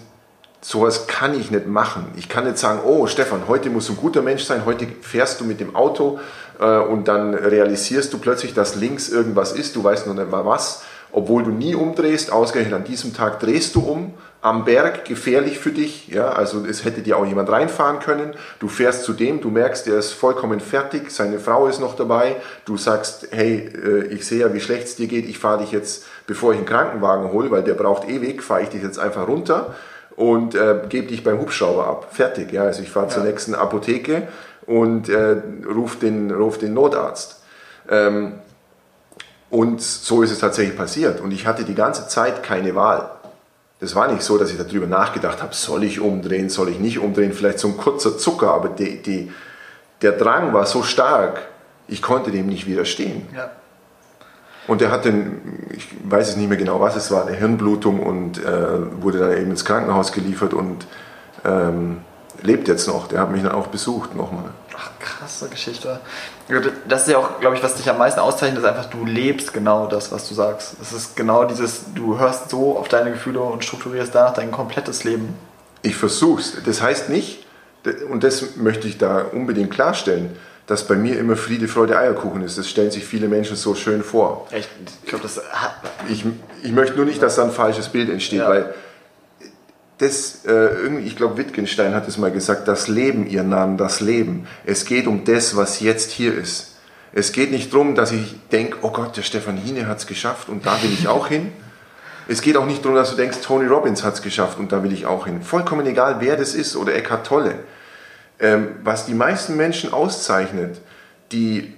sowas 0.61 1.07
kann 1.07 1.39
ich 1.39 1.51
nicht 1.51 1.67
machen. 1.67 2.07
Ich 2.17 2.29
kann 2.29 2.45
nicht 2.45 2.59
sagen, 2.59 2.81
oh 2.85 3.07
Stefan, 3.07 3.49
heute 3.49 3.69
musst 3.71 3.89
du 3.89 3.95
ein 3.95 3.99
guter 3.99 4.23
Mensch 4.23 4.45
sein, 4.45 4.65
heute 4.65 4.87
fährst 5.01 5.41
du 5.41 5.45
mit 5.45 5.61
dem 5.61 5.75
Auto 5.75 6.21
äh, 6.61 6.79
und 6.79 7.09
dann 7.09 7.35
realisierst 7.35 8.13
du 8.13 8.19
plötzlich, 8.19 8.55
dass 8.55 8.77
links 8.77 9.09
irgendwas 9.09 9.53
ist, 9.53 9.75
du 9.77 9.83
weißt 9.83 10.07
noch 10.07 10.15
nicht 10.15 10.31
mal 10.31 10.47
was, 10.47 10.85
obwohl 11.11 11.43
du 11.43 11.51
nie 11.51 11.75
umdrehst, 11.75 12.31
ausgerechnet 12.31 12.75
an 12.75 12.85
diesem 12.85 13.13
Tag 13.13 13.41
drehst 13.41 13.75
du 13.75 13.81
um 13.81 14.15
am 14.43 14.65
Berg 14.65 15.05
gefährlich 15.05 15.61
für 15.61 15.71
dich. 15.71 16.09
Ja, 16.09 16.31
also 16.31 16.67
es 16.67 16.85
hätte 16.85 17.01
dir 17.01 17.17
auch 17.17 17.25
jemand 17.25 17.49
reinfahren 17.49 18.01
können. 18.01 18.35
Du 18.59 18.67
fährst 18.67 19.05
zu 19.05 19.13
dem, 19.13 19.41
du 19.41 19.51
merkst, 19.51 19.87
der 19.87 19.99
ist 19.99 20.13
vollkommen 20.13 20.59
fertig, 20.59 21.13
seine 21.13 21.39
Frau 21.39 21.69
ist 21.69 21.81
noch 21.81 21.95
dabei. 21.95 22.37
Du 22.65 22.77
sagst, 22.77 23.29
hey, 23.31 23.71
äh, 23.73 24.07
ich 24.07 24.27
sehe 24.27 24.41
ja, 24.41 24.53
wie 24.53 24.61
schlecht 24.61 24.89
es 24.89 24.97
dir 24.97 25.07
geht. 25.07 25.29
Ich 25.29 25.39
fahre 25.39 25.59
dich 25.63 25.71
jetzt, 25.71 26.05
bevor 26.27 26.53
ich 26.53 26.59
einen 26.59 26.67
Krankenwagen 26.67 27.31
hole, 27.33 27.53
weil 27.53 27.63
der 27.63 27.75
braucht 27.75 28.09
ewig, 28.09 28.43
fahre 28.43 28.63
ich 28.63 28.69
dich 28.71 28.83
jetzt 28.83 28.99
einfach 28.99 29.29
runter 29.29 29.77
und 30.17 30.57
äh, 30.57 30.81
gebe 30.89 31.07
dich 31.07 31.23
beim 31.23 31.41
Hubschrauber 31.41 31.87
ab. 31.87 32.09
Fertig. 32.11 32.53
Ja, 32.53 32.65
also 32.65 32.83
ich 32.83 32.91
fahre 32.91 33.07
ja. 33.07 33.13
zur 33.13 33.23
nächsten 33.23 33.55
Apotheke 33.55 34.27
und 34.67 35.09
äh, 35.09 35.37
ruf 35.73 36.01
den, 36.01 36.33
ruf 36.33 36.59
den 36.59 36.75
Notarzt. 36.75 37.41
Ähm, 37.89 38.35
und 39.51 39.81
so 39.81 40.23
ist 40.23 40.33
es 40.33 40.41
tatsächlich 40.41 40.77
passiert. 40.77 41.21
Und 41.21 41.31
ich 41.31 41.47
hatte 41.47 41.63
die 41.63 41.77
ganze 41.77 42.09
Zeit 42.09 42.43
keine 42.43 42.75
Wahl. 42.75 43.22
Das 43.83 43.97
war 43.97 44.07
nicht 44.07 44.23
so, 44.23 44.39
dass 44.39 44.53
ich 44.53 44.59
darüber 44.59 44.87
nachgedacht 44.87 45.43
habe, 45.43 45.53
soll 45.57 45.83
ich 45.83 45.99
umdrehen, 45.99 46.49
soll 46.49 46.69
ich 46.69 46.79
nicht 46.79 47.01
umdrehen, 47.01 47.33
vielleicht 47.33 47.59
so 47.59 47.67
ein 47.67 47.77
kurzer 47.77 48.17
Zucker, 48.17 48.55
aber 48.55 48.69
die, 48.69 49.03
die, 49.03 49.33
der 50.03 50.13
Drang 50.13 50.55
war 50.55 50.67
so 50.67 50.85
stark, 50.85 51.49
ich 51.89 52.01
konnte 52.01 52.31
dem 52.31 52.47
nicht 52.47 52.69
widerstehen. 52.69 53.27
Ja. 53.35 53.51
Und 54.69 54.83
er 54.83 54.93
hatte, 54.93 55.13
ich 55.77 55.89
weiß 56.05 56.29
es 56.29 56.37
nicht 56.37 56.49
mehr 56.49 56.59
genau, 56.59 56.81
was 56.81 56.95
es 56.95 57.11
war, 57.11 57.27
eine 57.27 57.37
Hirnblutung 57.37 57.99
und 57.99 58.39
äh, 58.39 59.03
wurde 59.03 59.19
dann 59.19 59.33
eben 59.33 59.51
ins 59.51 59.65
Krankenhaus 59.65 60.13
geliefert 60.13 60.55
und 60.55 60.87
ähm, 61.45 62.03
lebt 62.43 62.69
jetzt 62.69 62.87
noch. 62.89 63.09
Der 63.09 63.21
hat 63.21 63.31
mich 63.31 63.43
dann 63.43 63.53
auch 63.53 63.69
besucht 63.69 64.15
nochmal. 64.15 64.45
Ach, 64.77 64.91
krasse 64.99 65.49
Geschichte. 65.49 66.01
Das 66.89 67.03
ist 67.03 67.09
ja 67.09 67.19
auch, 67.19 67.41
glaube 67.41 67.57
ich, 67.57 67.63
was 67.63 67.77
dich 67.77 67.89
am 67.89 67.99
meisten 67.99 68.21
auszeichnet, 68.21 68.61
ist 68.61 68.65
einfach, 68.65 68.87
du 68.87 69.05
lebst 69.05 69.53
genau 69.53 69.87
das, 69.87 70.13
was 70.13 70.29
du 70.29 70.35
sagst. 70.35 70.77
Es 70.81 70.93
ist 70.93 71.17
genau 71.17 71.45
dieses, 71.45 71.85
du 71.95 72.19
hörst 72.19 72.51
so 72.51 72.77
auf 72.77 72.89
deine 72.89 73.13
Gefühle 73.13 73.41
und 73.41 73.65
strukturierst 73.65 74.15
danach 74.15 74.35
dein 74.35 74.51
komplettes 74.51 75.05
Leben. 75.05 75.35
Ich 75.83 75.97
versuch's. 75.97 76.55
Das 76.65 76.83
heißt 76.83 77.09
nicht, 77.09 77.47
und 78.11 78.25
das 78.25 78.57
möchte 78.57 78.87
ich 78.87 78.99
da 78.99 79.23
unbedingt 79.33 79.71
klarstellen, 79.71 80.37
dass 80.67 80.87
bei 80.87 80.95
mir 80.95 81.19
immer 81.19 81.37
Friede, 81.37 81.67
Freude, 81.67 81.99
Eierkuchen 81.99 82.43
ist. 82.43 82.57
Das 82.57 82.69
stellen 82.69 82.91
sich 82.91 83.05
viele 83.05 83.29
Menschen 83.29 83.57
so 83.57 83.75
schön 83.75 84.03
vor. 84.03 84.47
Ich 84.57 84.69
glaube, 85.07 85.23
das. 85.23 85.41
Ich, 86.09 86.25
ich 86.63 86.73
möchte 86.73 86.97
nur 86.97 87.05
nicht, 87.05 87.21
dass 87.21 87.37
da 87.37 87.45
ein 87.45 87.51
falsches 87.51 87.89
Bild 87.89 88.09
entsteht, 88.09 88.41
ja. 88.41 88.49
weil 88.49 88.75
das, 90.03 90.45
äh, 90.47 90.99
ich 90.99 91.17
glaube, 91.17 91.37
Wittgenstein 91.39 91.95
hat 91.95 92.07
es 92.09 92.19
mal 92.19 92.31
gesagt, 92.31 92.69
das 92.69 92.89
Leben, 92.89 93.27
ihr 93.27 93.43
Namen, 93.43 93.77
das 93.77 94.01
Leben. 94.01 94.47
Es 94.67 94.85
geht 94.85 95.07
um 95.07 95.25
das, 95.25 95.57
was 95.57 95.81
jetzt 95.81 96.11
hier 96.11 96.37
ist. 96.37 96.77
Es 97.13 97.33
geht 97.33 97.51
nicht 97.51 97.73
darum, 97.73 97.95
dass 97.95 98.13
ich 98.13 98.37
denke, 98.51 98.79
oh 98.83 98.91
Gott, 98.91 99.17
der 99.17 99.23
Stefan 99.23 99.57
Hine 99.57 99.87
hat 99.87 99.99
es 99.99 100.07
geschafft 100.07 100.49
und 100.49 100.67
da 100.67 100.83
will 100.83 100.93
ich 100.93 101.09
auch 101.09 101.29
hin. 101.29 101.53
Es 102.29 102.41
geht 102.41 102.57
auch 102.57 102.67
nicht 102.67 102.85
darum, 102.85 102.97
dass 102.97 103.11
du 103.11 103.17
denkst, 103.17 103.39
Tony 103.43 103.67
Robbins 103.67 104.05
hat 104.05 104.15
es 104.15 104.23
geschafft 104.23 104.59
und 104.59 104.73
da 104.73 104.83
will 104.83 104.93
ich 104.93 105.07
auch 105.07 105.27
hin. 105.27 105.43
Vollkommen 105.43 105.87
egal, 105.87 106.17
wer 106.21 106.37
das 106.37 106.55
ist 106.55 106.77
oder 106.77 106.95
Eckhart 106.95 107.27
Tolle. 107.27 107.55
Ähm, 108.39 108.69
was 108.83 109.07
die 109.07 109.15
meisten 109.15 109.57
Menschen 109.57 109.93
auszeichnet, 109.93 110.81
die, 111.33 111.75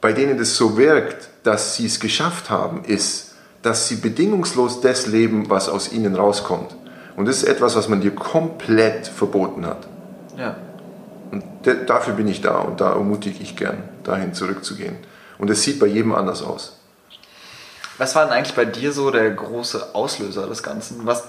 bei 0.00 0.12
denen 0.12 0.38
das 0.38 0.56
so 0.56 0.76
wirkt, 0.76 1.28
dass 1.42 1.76
sie 1.76 1.86
es 1.86 2.00
geschafft 2.00 2.50
haben, 2.50 2.84
ist, 2.84 3.34
dass 3.62 3.88
sie 3.88 3.96
bedingungslos 3.96 4.80
das 4.80 5.06
leben, 5.06 5.50
was 5.50 5.68
aus 5.68 5.92
ihnen 5.92 6.14
rauskommt. 6.14 6.76
Und 7.16 7.26
das 7.26 7.38
ist 7.38 7.44
etwas, 7.44 7.76
was 7.76 7.88
man 7.88 8.00
dir 8.00 8.14
komplett 8.14 9.06
verboten 9.06 9.66
hat. 9.66 9.86
Ja. 10.36 10.56
Und 11.32 11.44
dafür 11.86 12.14
bin 12.14 12.28
ich 12.28 12.40
da 12.40 12.58
und 12.58 12.80
da 12.80 12.92
ermutige 12.92 13.42
ich 13.42 13.56
gern, 13.56 13.82
dahin 14.04 14.34
zurückzugehen. 14.34 14.96
Und 15.38 15.50
es 15.50 15.62
sieht 15.62 15.80
bei 15.80 15.86
jedem 15.86 16.14
anders 16.14 16.42
aus. 16.42 16.78
Was 17.98 18.14
war 18.14 18.24
denn 18.24 18.34
eigentlich 18.34 18.54
bei 18.54 18.66
dir 18.66 18.92
so 18.92 19.10
der 19.10 19.30
große 19.30 19.94
Auslöser 19.94 20.46
des 20.46 20.62
Ganzen? 20.62 21.00
Was, 21.04 21.24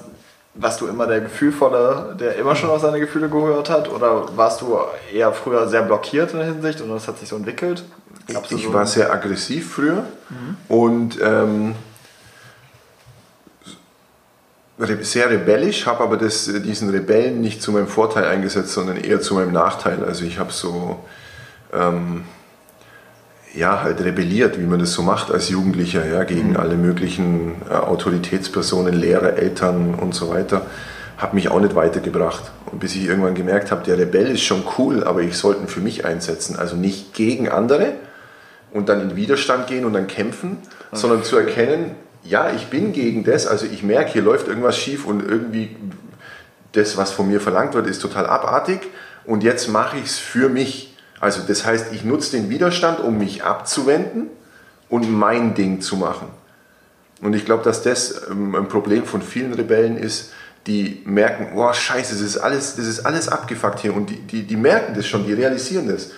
warst 0.60 0.82
du 0.82 0.88
immer 0.88 1.08
der 1.08 1.22
Gefühlvolle, 1.22 2.16
der 2.20 2.36
immer 2.36 2.56
schon 2.56 2.70
auf 2.70 2.82
seine 2.82 3.00
Gefühle 3.00 3.30
gehört 3.30 3.70
hat? 3.70 3.90
Oder 3.90 4.36
warst 4.36 4.62
du 4.62 4.78
eher 5.14 5.32
früher 5.32 5.68
sehr 5.70 5.84
blockiert 5.84 6.34
in 6.34 6.40
der 6.40 6.48
Hinsicht 6.48 6.82
und 6.82 6.90
das 6.90 7.08
hat 7.08 7.20
sich 7.20 7.30
so 7.30 7.36
entwickelt? 7.36 7.84
Ich, 8.28 8.52
ich 8.52 8.74
war 8.74 8.86
sehr 8.86 9.14
aggressiv 9.14 9.72
früher 9.74 10.04
mhm. 10.30 10.58
und 10.68 11.18
ähm, 11.22 11.76
sehr 14.78 15.30
rebellisch, 15.30 15.86
habe 15.88 16.04
aber 16.04 16.18
das, 16.18 16.46
diesen 16.46 16.90
Rebellen 16.90 17.42
nicht 17.42 17.62
zu 17.62 17.72
meinem 17.72 17.88
Vorteil 17.88 18.26
eingesetzt, 18.26 18.74
sondern 18.74 18.98
eher 18.98 19.22
zu 19.22 19.34
meinem 19.34 19.52
Nachteil. 19.52 20.04
Also 20.04 20.24
ich 20.24 20.38
habe 20.38 20.52
so, 20.52 21.00
ähm, 21.74 22.24
ja, 23.56 23.82
halt 23.82 24.04
rebelliert, 24.04 24.60
wie 24.60 24.66
man 24.66 24.80
das 24.80 24.94
so 24.94 25.02
macht 25.02 25.32
als 25.32 25.50
Jugendlicher, 25.50 26.06
ja, 26.06 26.24
gegen 26.24 26.52
mhm. 26.52 26.58
alle 26.58 26.76
möglichen 26.76 27.56
äh, 27.70 27.74
Autoritätspersonen, 27.74 28.94
Lehrer, 28.94 29.34
Eltern 29.34 29.96
und 29.96 30.14
so 30.14 30.30
weiter. 30.30 30.68
Habe 31.18 31.36
mich 31.36 31.50
auch 31.50 31.60
nicht 31.60 31.74
weitergebracht. 31.74 32.52
Und 32.72 32.80
bis 32.80 32.96
ich 32.96 33.06
irgendwann 33.06 33.34
gemerkt 33.34 33.72
habe, 33.72 33.84
der 33.84 33.98
Rebell 33.98 34.28
ist 34.28 34.44
schon 34.44 34.64
cool, 34.78 35.04
aber 35.04 35.22
ich 35.22 35.36
sollte 35.38 35.62
ihn 35.62 35.68
für 35.68 35.80
mich 35.80 36.06
einsetzen. 36.06 36.56
Also 36.56 36.76
nicht 36.76 37.16
gegen 37.16 37.50
andere 37.50 37.94
und 38.72 38.90
dann 38.90 39.02
in 39.02 39.16
Widerstand 39.16 39.66
gehen 39.66 39.86
und 39.86 39.94
dann 39.94 40.06
kämpfen, 40.06 40.58
okay. 40.62 41.00
sondern 41.00 41.24
zu 41.24 41.38
erkennen, 41.38 41.96
ja, 42.28 42.52
ich 42.52 42.68
bin 42.68 42.94
gegen 42.94 43.24
das, 43.24 43.48
also 43.48 43.66
ich 43.66 43.84
merke, 43.84 44.12
hier 44.12 44.22
läuft 44.22 44.48
irgendwas 44.48 44.78
schief 44.78 45.06
und 45.06 45.22
irgendwie 45.22 45.76
das, 46.74 46.98
was 46.98 47.12
von 47.12 47.28
mir 47.28 47.40
verlangt 47.40 47.74
wird, 47.74 47.88
ist 47.88 48.02
total 48.02 48.28
abartig 48.28 48.82
und 49.26 49.44
jetzt 49.44 49.68
mache 49.68 49.98
ich 49.98 50.06
es 50.06 50.20
für 50.20 50.50
mich. 50.50 50.96
Also 51.20 51.42
das 51.48 51.66
heißt, 51.66 51.88
ich 51.94 52.04
nutze 52.04 52.38
den 52.38 52.50
Widerstand, 52.50 53.00
um 53.00 53.18
mich 53.18 53.44
abzuwenden 53.44 54.28
und 54.90 55.12
mein 55.12 55.56
Ding 55.56 55.82
zu 55.82 55.96
machen. 55.96 56.28
Und 57.22 57.34
ich 57.34 57.46
glaube, 57.46 57.64
dass 57.64 57.82
das 57.82 58.30
ähm, 58.30 58.56
ein 58.56 58.68
Problem 58.68 59.06
von 59.06 59.22
vielen 59.22 59.54
Rebellen 59.54 59.98
ist, 59.98 60.32
die 60.68 61.02
merken, 61.06 61.56
boah, 61.56 61.74
scheiße, 61.74 62.14
das 62.14 62.22
ist 62.22 62.38
alles, 62.38 62.76
das 62.76 62.86
ist 62.86 63.06
alles 63.06 63.30
abgefuckt 63.30 63.80
hier. 63.80 63.96
Und 63.96 64.10
die, 64.10 64.20
die, 64.20 64.44
die 64.44 64.58
merken 64.58 64.94
das 64.96 65.08
schon, 65.08 65.26
die 65.26 65.34
realisieren 65.34 65.88
das. 65.88 66.12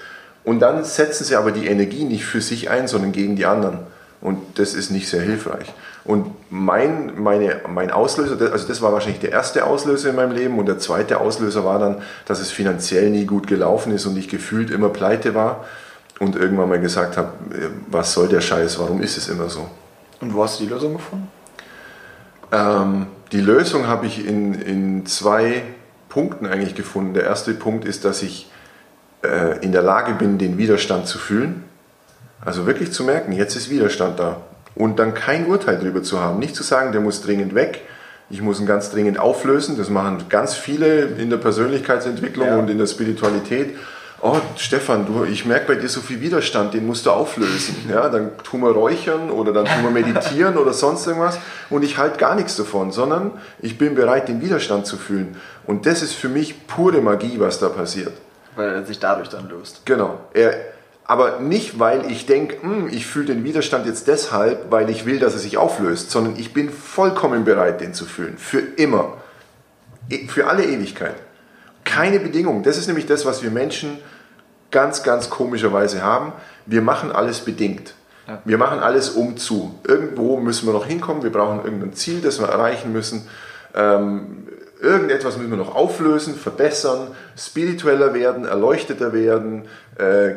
Und 0.43 0.60
dann 0.60 0.84
setzen 0.84 1.24
sie 1.24 1.36
aber 1.36 1.52
die 1.52 1.67
Energie 1.67 2.04
nicht 2.04 2.26
für 2.26 2.41
sich 2.41 2.69
ein, 2.69 2.88
sondern 2.88 3.12
gegen 3.12 3.36
die 3.36 3.45
anderen. 3.45 3.80
Und 4.22 4.60
das 4.60 4.74
ist 4.74 4.89
nicht 4.89 5.08
sehr 5.08 5.22
hilfreich. 5.22 5.74
Und 6.10 6.26
mein, 6.50 7.22
meine, 7.22 7.62
mein 7.67 7.91
Auslöser, 7.91 8.52
also 8.52 8.67
das 8.67 8.82
war 8.82 8.91
wahrscheinlich 8.91 9.19
der 9.19 9.32
erste 9.32 9.67
Auslöser 9.67 10.10
in 10.10 10.15
meinem 10.15 10.32
Leben 10.32 10.58
und 10.58 10.65
der 10.65 10.80
zweite 10.80 11.19
Auslöser 11.22 11.63
war 11.63 11.78
dann, 11.78 12.02
dass 12.26 12.39
es 12.39 12.50
finanziell 12.50 13.12
nie 13.12 13.28
gut 13.28 13.45
gelaufen 13.45 13.93
ist 13.93 14.08
und 14.08 14.17
ich 14.17 14.28
gefühlt 14.28 14.72
immer 14.72 14.89
pleite 14.89 15.36
war 15.36 15.65
und 16.17 16.36
irgendwann 16.36 16.67
mal 16.67 16.80
gesagt 16.80 17.15
habe, 17.15 17.28
äh, 17.54 17.67
was 17.91 18.13
soll 18.13 18.28
der 18.28 18.41
Scheiß, 18.41 18.80
warum 18.80 19.04
ist 19.04 19.19
es 19.19 19.30
immer 19.30 19.50
so? 19.50 19.69
Und 20.19 20.34
wo 20.34 20.43
hast 20.43 20.60
du 20.60 20.63
die 20.63 20.72
Lösung 20.72 20.93
gefunden? 20.93 21.28
Ähm, 22.52 23.06
die 23.32 23.41
Lösung 23.41 23.86
habe 23.86 24.08
ich 24.08 24.26
in, 24.26 24.56
in 24.56 25.06
zwei 25.06 25.62
Punkten 26.10 26.48
eigentlich 26.48 26.74
gefunden. 26.74 27.13
Der 27.13 27.26
erste 27.26 27.54
Punkt 27.54 27.86
ist, 27.86 28.04
dass 28.04 28.24
ich 28.24 28.50
äh, 29.22 29.63
in 29.63 29.74
der 29.74 29.84
Lage 29.84 30.13
bin, 30.13 30.39
den 30.39 30.58
Widerstand 30.58 31.06
zu 31.06 31.19
fühlen. 31.19 31.65
Also 32.43 32.65
wirklich 32.65 32.93
zu 32.93 33.04
merken, 33.04 33.32
jetzt 33.32 33.56
ist 33.56 33.69
Widerstand 33.69 34.17
da 34.19 34.38
und 34.80 34.98
dann 34.98 35.13
kein 35.13 35.46
Urteil 35.46 35.78
darüber 35.78 36.02
zu 36.02 36.20
haben. 36.22 36.39
Nicht 36.39 36.56
zu 36.56 36.63
sagen, 36.63 36.94
der 36.94 37.02
muss 37.02 37.22
dringend 37.22 37.54
weg, 37.54 37.82
ich 38.30 38.42
muss 38.42 38.60
ihn 38.62 38.65
ganz 38.65 38.92
dringend 38.92 39.20
auflösen. 39.20 39.78
Das 39.78 39.89
machen 39.89 40.26
ganz 40.30 40.56
viele 40.56 41.02
in 41.02 41.30
der 41.30 41.38
Persönlichkeitsentwicklung 41.38 42.48
ja. 42.48 42.58
und 42.58 42.70
in 42.70 42.78
der 42.78 42.88
Spiritualität. 42.88 43.76
Oh, 44.22 44.38
Stefan, 44.56 45.06
du, 45.06 45.26
ich 45.26 45.46
merke 45.46 45.74
bei 45.74 45.76
dir 45.76 45.89
so 45.89 46.00
viel 46.00 46.22
Widerstand, 46.22 46.74
den 46.74 46.88
musst 46.88 47.06
du 47.06 47.12
auflösen. 47.12 47.76
Ja, 47.89 48.08
dann 48.08 48.38
tun 48.44 48.62
wir 48.62 48.72
räuchern 48.72 49.32
oder 49.32 49.52
dann 49.52 49.65
tun 49.65 49.84
wir 49.84 49.92
meditieren 49.92 50.58
oder 50.58 50.72
sonst 50.72 51.06
irgendwas. 51.08 51.39
Und 51.70 51.84
ich 51.84 51.98
halte 51.98 52.18
gar 52.18 52.36
nichts 52.36 52.56
davon, 52.56 52.92
sondern 52.92 53.32
ich 53.60 53.78
bin 53.78 53.96
bereit, 53.96 54.30
den 54.30 54.42
Widerstand 54.42 54.86
zu 54.86 54.96
fühlen. 54.96 55.36
Und 55.65 55.86
das 55.86 56.02
ist 56.02 56.13
für 56.13 56.30
mich 56.30 56.68
pure 56.68 57.02
Magie, 57.02 57.39
was 57.39 57.60
da 57.60 57.68
passiert. 57.68 58.13
Weil 58.56 58.70
er 58.70 58.86
sich 58.86 59.00
dadurch 59.00 59.30
dann 59.30 59.50
löst. 59.50 59.82
Genau. 59.86 60.20
Er, 60.34 60.54
aber 61.10 61.39
nicht, 61.39 61.80
weil 61.80 62.12
ich 62.12 62.28
denke, 62.28 62.62
hm, 62.62 62.88
ich 62.88 63.08
fühle 63.08 63.26
den 63.26 63.43
Widerstand 63.43 63.88
jetzt 63.88 64.08
deshalb, 64.08 64.69
weil 64.69 64.91
ich 64.91 65.08
will, 65.08 65.17
dass 65.17 65.34
er 65.34 65.39
sich 65.39 65.58
auflöst, 65.58 66.12
sondern 66.12 66.36
ich 66.38 66.54
bin 66.54 66.69
vollkommen 66.69 67.45
bereit, 67.45 67.82
den 67.82 67.95
zu 67.95 68.06
fühlen. 68.06 68.38
Für 68.38 68.60
immer. 68.60 69.17
E, 70.12 70.28
für 70.28 70.45
alle 70.45 70.63
Ewigkeit. 70.63 71.15
Keine 71.84 72.19
Bedingung. 72.19 72.62
Das 72.62 72.78
ist 72.78 72.86
nämlich 72.86 73.08
das, 73.08 73.26
was 73.26 73.41
wir 73.41 73.50
Menschen 73.50 73.98
ganz, 74.69 75.02
ganz 75.02 75.32
komischerweise 75.32 76.04
haben. 76.04 76.32
Wir 76.67 76.84
machen 76.84 77.12
alles 77.12 77.39
bedingt. 77.39 77.95
Wir 78.45 78.60
machen 78.60 78.78
alles 78.78 79.10
um 79.10 79.36
zu. 79.36 79.80
Irgendwo 79.88 80.38
müssen 80.38 80.67
wir 80.67 80.74
noch 80.74 80.86
hinkommen, 80.86 81.24
wir 81.24 81.32
brauchen 81.32 81.65
irgendein 81.65 81.93
Ziel, 81.93 82.22
das 82.22 82.39
wir 82.39 82.50
erreichen 82.50 82.93
müssen. 82.93 83.28
Ähm, 83.74 84.48
irgendetwas 84.80 85.38
müssen 85.38 85.50
wir 85.50 85.58
noch 85.58 85.76
auflösen, 85.76 86.36
verbessern, 86.36 87.08
spiritueller 87.36 88.13
werden, 88.13 88.45
erleuchteter 88.45 89.12
werden, 89.12 89.63
äh, 89.98 90.36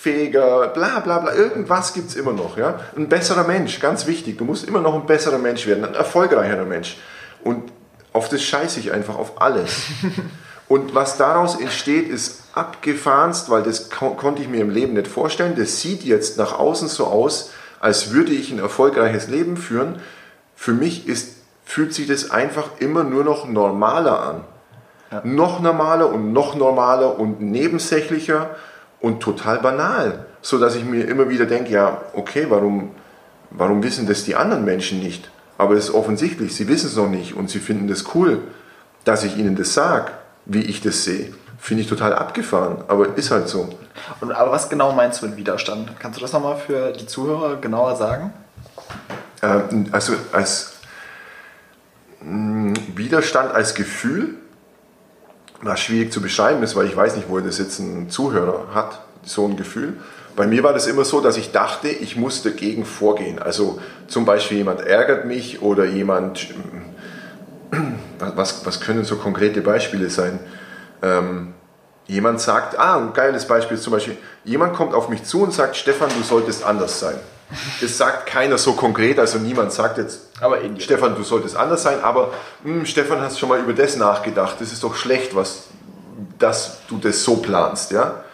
kritikfähiger, 0.00 0.68
bla 0.68 1.00
bla 1.00 1.18
bla. 1.18 1.34
Irgendwas 1.34 1.92
gibt 1.92 2.08
es 2.08 2.16
immer 2.16 2.32
noch. 2.32 2.56
Ja? 2.56 2.80
Ein 2.96 3.08
besserer 3.08 3.44
Mensch, 3.44 3.80
ganz 3.80 4.06
wichtig. 4.06 4.38
Du 4.38 4.44
musst 4.44 4.66
immer 4.66 4.80
noch 4.80 4.94
ein 4.94 5.06
besserer 5.06 5.38
Mensch 5.38 5.66
werden, 5.66 5.84
ein 5.84 5.94
erfolgreicherer 5.94 6.64
Mensch. 6.64 6.96
Und 7.44 7.70
auf 8.12 8.28
das 8.28 8.42
scheiße 8.42 8.80
ich 8.80 8.92
einfach, 8.92 9.16
auf 9.16 9.40
alles. 9.40 9.82
Und 10.68 10.94
was 10.94 11.16
daraus 11.16 11.60
entsteht, 11.60 12.08
ist 12.08 12.44
abgefahrenst, 12.54 13.50
weil 13.50 13.64
das 13.64 13.90
ko 13.90 14.10
konnte 14.10 14.42
ich 14.42 14.48
mir 14.48 14.60
im 14.60 14.70
Leben 14.70 14.94
nicht 14.94 15.08
vorstellen. 15.08 15.54
Das 15.56 15.80
sieht 15.80 16.04
jetzt 16.04 16.38
nach 16.38 16.58
außen 16.58 16.86
so 16.86 17.06
aus, 17.06 17.50
als 17.80 18.12
würde 18.12 18.32
ich 18.32 18.52
ein 18.52 18.60
erfolgreiches 18.60 19.28
Leben 19.28 19.56
führen. 19.56 20.00
Für 20.54 20.72
mich 20.72 21.08
ist 21.08 21.36
fühlt 21.64 21.94
sich 21.94 22.08
das 22.08 22.32
einfach 22.32 22.68
immer 22.80 23.04
nur 23.04 23.22
noch 23.22 23.46
normaler 23.46 24.20
an. 24.20 24.44
Ja. 25.12 25.22
Noch 25.24 25.60
normaler 25.60 26.08
und 26.08 26.32
noch 26.32 26.56
normaler 26.56 27.16
und 27.16 27.40
nebensächlicher 27.40 28.56
und 29.00 29.20
total 29.20 29.58
banal. 29.58 30.26
So 30.42 30.58
dass 30.58 30.74
ich 30.74 30.84
mir 30.84 31.06
immer 31.06 31.28
wieder 31.28 31.46
denke, 31.46 31.72
ja, 31.72 32.00
okay, 32.14 32.46
warum, 32.48 32.92
warum 33.50 33.82
wissen 33.82 34.06
das 34.06 34.24
die 34.24 34.36
anderen 34.36 34.64
Menschen 34.64 35.00
nicht? 35.00 35.30
Aber 35.58 35.74
es 35.74 35.90
ist 35.90 35.94
offensichtlich, 35.94 36.54
sie 36.54 36.68
wissen 36.68 36.86
es 36.86 36.96
noch 36.96 37.08
nicht 37.08 37.34
und 37.34 37.50
sie 37.50 37.58
finden 37.58 37.88
das 37.88 38.14
cool, 38.14 38.42
dass 39.04 39.24
ich 39.24 39.36
ihnen 39.36 39.56
das 39.56 39.74
sage, 39.74 40.12
wie 40.46 40.62
ich 40.62 40.80
das 40.80 41.04
sehe. 41.04 41.32
Finde 41.58 41.82
ich 41.82 41.88
total 41.88 42.14
abgefahren, 42.14 42.78
aber 42.88 43.18
ist 43.18 43.30
halt 43.30 43.48
so. 43.48 43.68
Und, 44.20 44.32
aber 44.32 44.50
was 44.50 44.70
genau 44.70 44.92
meinst 44.92 45.20
du 45.20 45.26
mit 45.26 45.36
Widerstand? 45.36 45.90
Kannst 45.98 46.18
du 46.18 46.22
das 46.22 46.32
nochmal 46.32 46.56
für 46.56 46.92
die 46.92 47.06
Zuhörer 47.06 47.56
genauer 47.56 47.96
sagen? 47.96 48.32
Ähm, 49.42 49.88
also 49.92 50.14
als 50.32 50.72
hm, 52.20 52.72
Widerstand 52.96 53.52
als 53.52 53.74
Gefühl, 53.74 54.36
was 55.62 55.80
schwierig 55.80 56.12
zu 56.12 56.20
beschreiben 56.20 56.62
ist, 56.62 56.76
weil 56.76 56.86
ich 56.86 56.96
weiß 56.96 57.16
nicht, 57.16 57.28
wo 57.28 57.38
das 57.40 57.58
jetzt 57.58 57.78
ein 57.78 58.10
Zuhörer 58.10 58.68
hat, 58.74 59.00
so 59.22 59.46
ein 59.46 59.56
Gefühl. 59.56 59.94
Bei 60.36 60.46
mir 60.46 60.62
war 60.62 60.72
das 60.72 60.86
immer 60.86 61.04
so, 61.04 61.20
dass 61.20 61.36
ich 61.36 61.52
dachte, 61.52 61.88
ich 61.88 62.16
muss 62.16 62.42
dagegen 62.42 62.84
vorgehen. 62.84 63.38
Also 63.38 63.80
zum 64.06 64.24
Beispiel 64.24 64.58
jemand 64.58 64.80
ärgert 64.80 65.26
mich 65.26 65.60
oder 65.60 65.84
jemand, 65.84 66.46
hm, 67.70 67.98
was, 68.18 68.64
was 68.64 68.80
können 68.80 69.04
so 69.04 69.16
konkrete 69.16 69.60
Beispiele 69.60 70.08
sein? 70.08 70.38
Ähm, 71.02 71.54
jemand 72.06 72.40
sagt, 72.40 72.78
ah, 72.78 72.96
ein 72.96 73.12
geiles 73.12 73.46
Beispiel 73.46 73.76
ist 73.76 73.82
zum 73.82 73.92
Beispiel, 73.92 74.16
jemand 74.44 74.74
kommt 74.74 74.94
auf 74.94 75.08
mich 75.08 75.24
zu 75.24 75.42
und 75.42 75.52
sagt, 75.52 75.76
Stefan, 75.76 76.08
du 76.16 76.22
solltest 76.22 76.64
anders 76.64 77.00
sein. 77.00 77.16
Das 77.80 77.98
sagt 77.98 78.26
keiner 78.26 78.58
so 78.58 78.74
konkret, 78.74 79.18
also 79.18 79.38
niemand 79.38 79.72
sagt 79.72 79.98
jetzt, 79.98 80.28
Stefan, 80.78 81.16
du 81.16 81.22
solltest 81.22 81.56
anders 81.56 81.82
sein, 81.82 82.00
aber 82.02 82.32
hm, 82.62 82.86
Stefan, 82.86 83.20
hast 83.20 83.38
schon 83.38 83.48
mal 83.48 83.58
über 83.58 83.72
das 83.72 83.96
nachgedacht, 83.96 84.60
das 84.60 84.72
ist 84.72 84.84
doch 84.84 84.94
schlecht, 84.94 85.34
was, 85.34 85.64
dass 86.38 86.78
du 86.88 86.98
das 86.98 87.24
so 87.24 87.36
planst, 87.36 87.90
ja? 87.90 88.24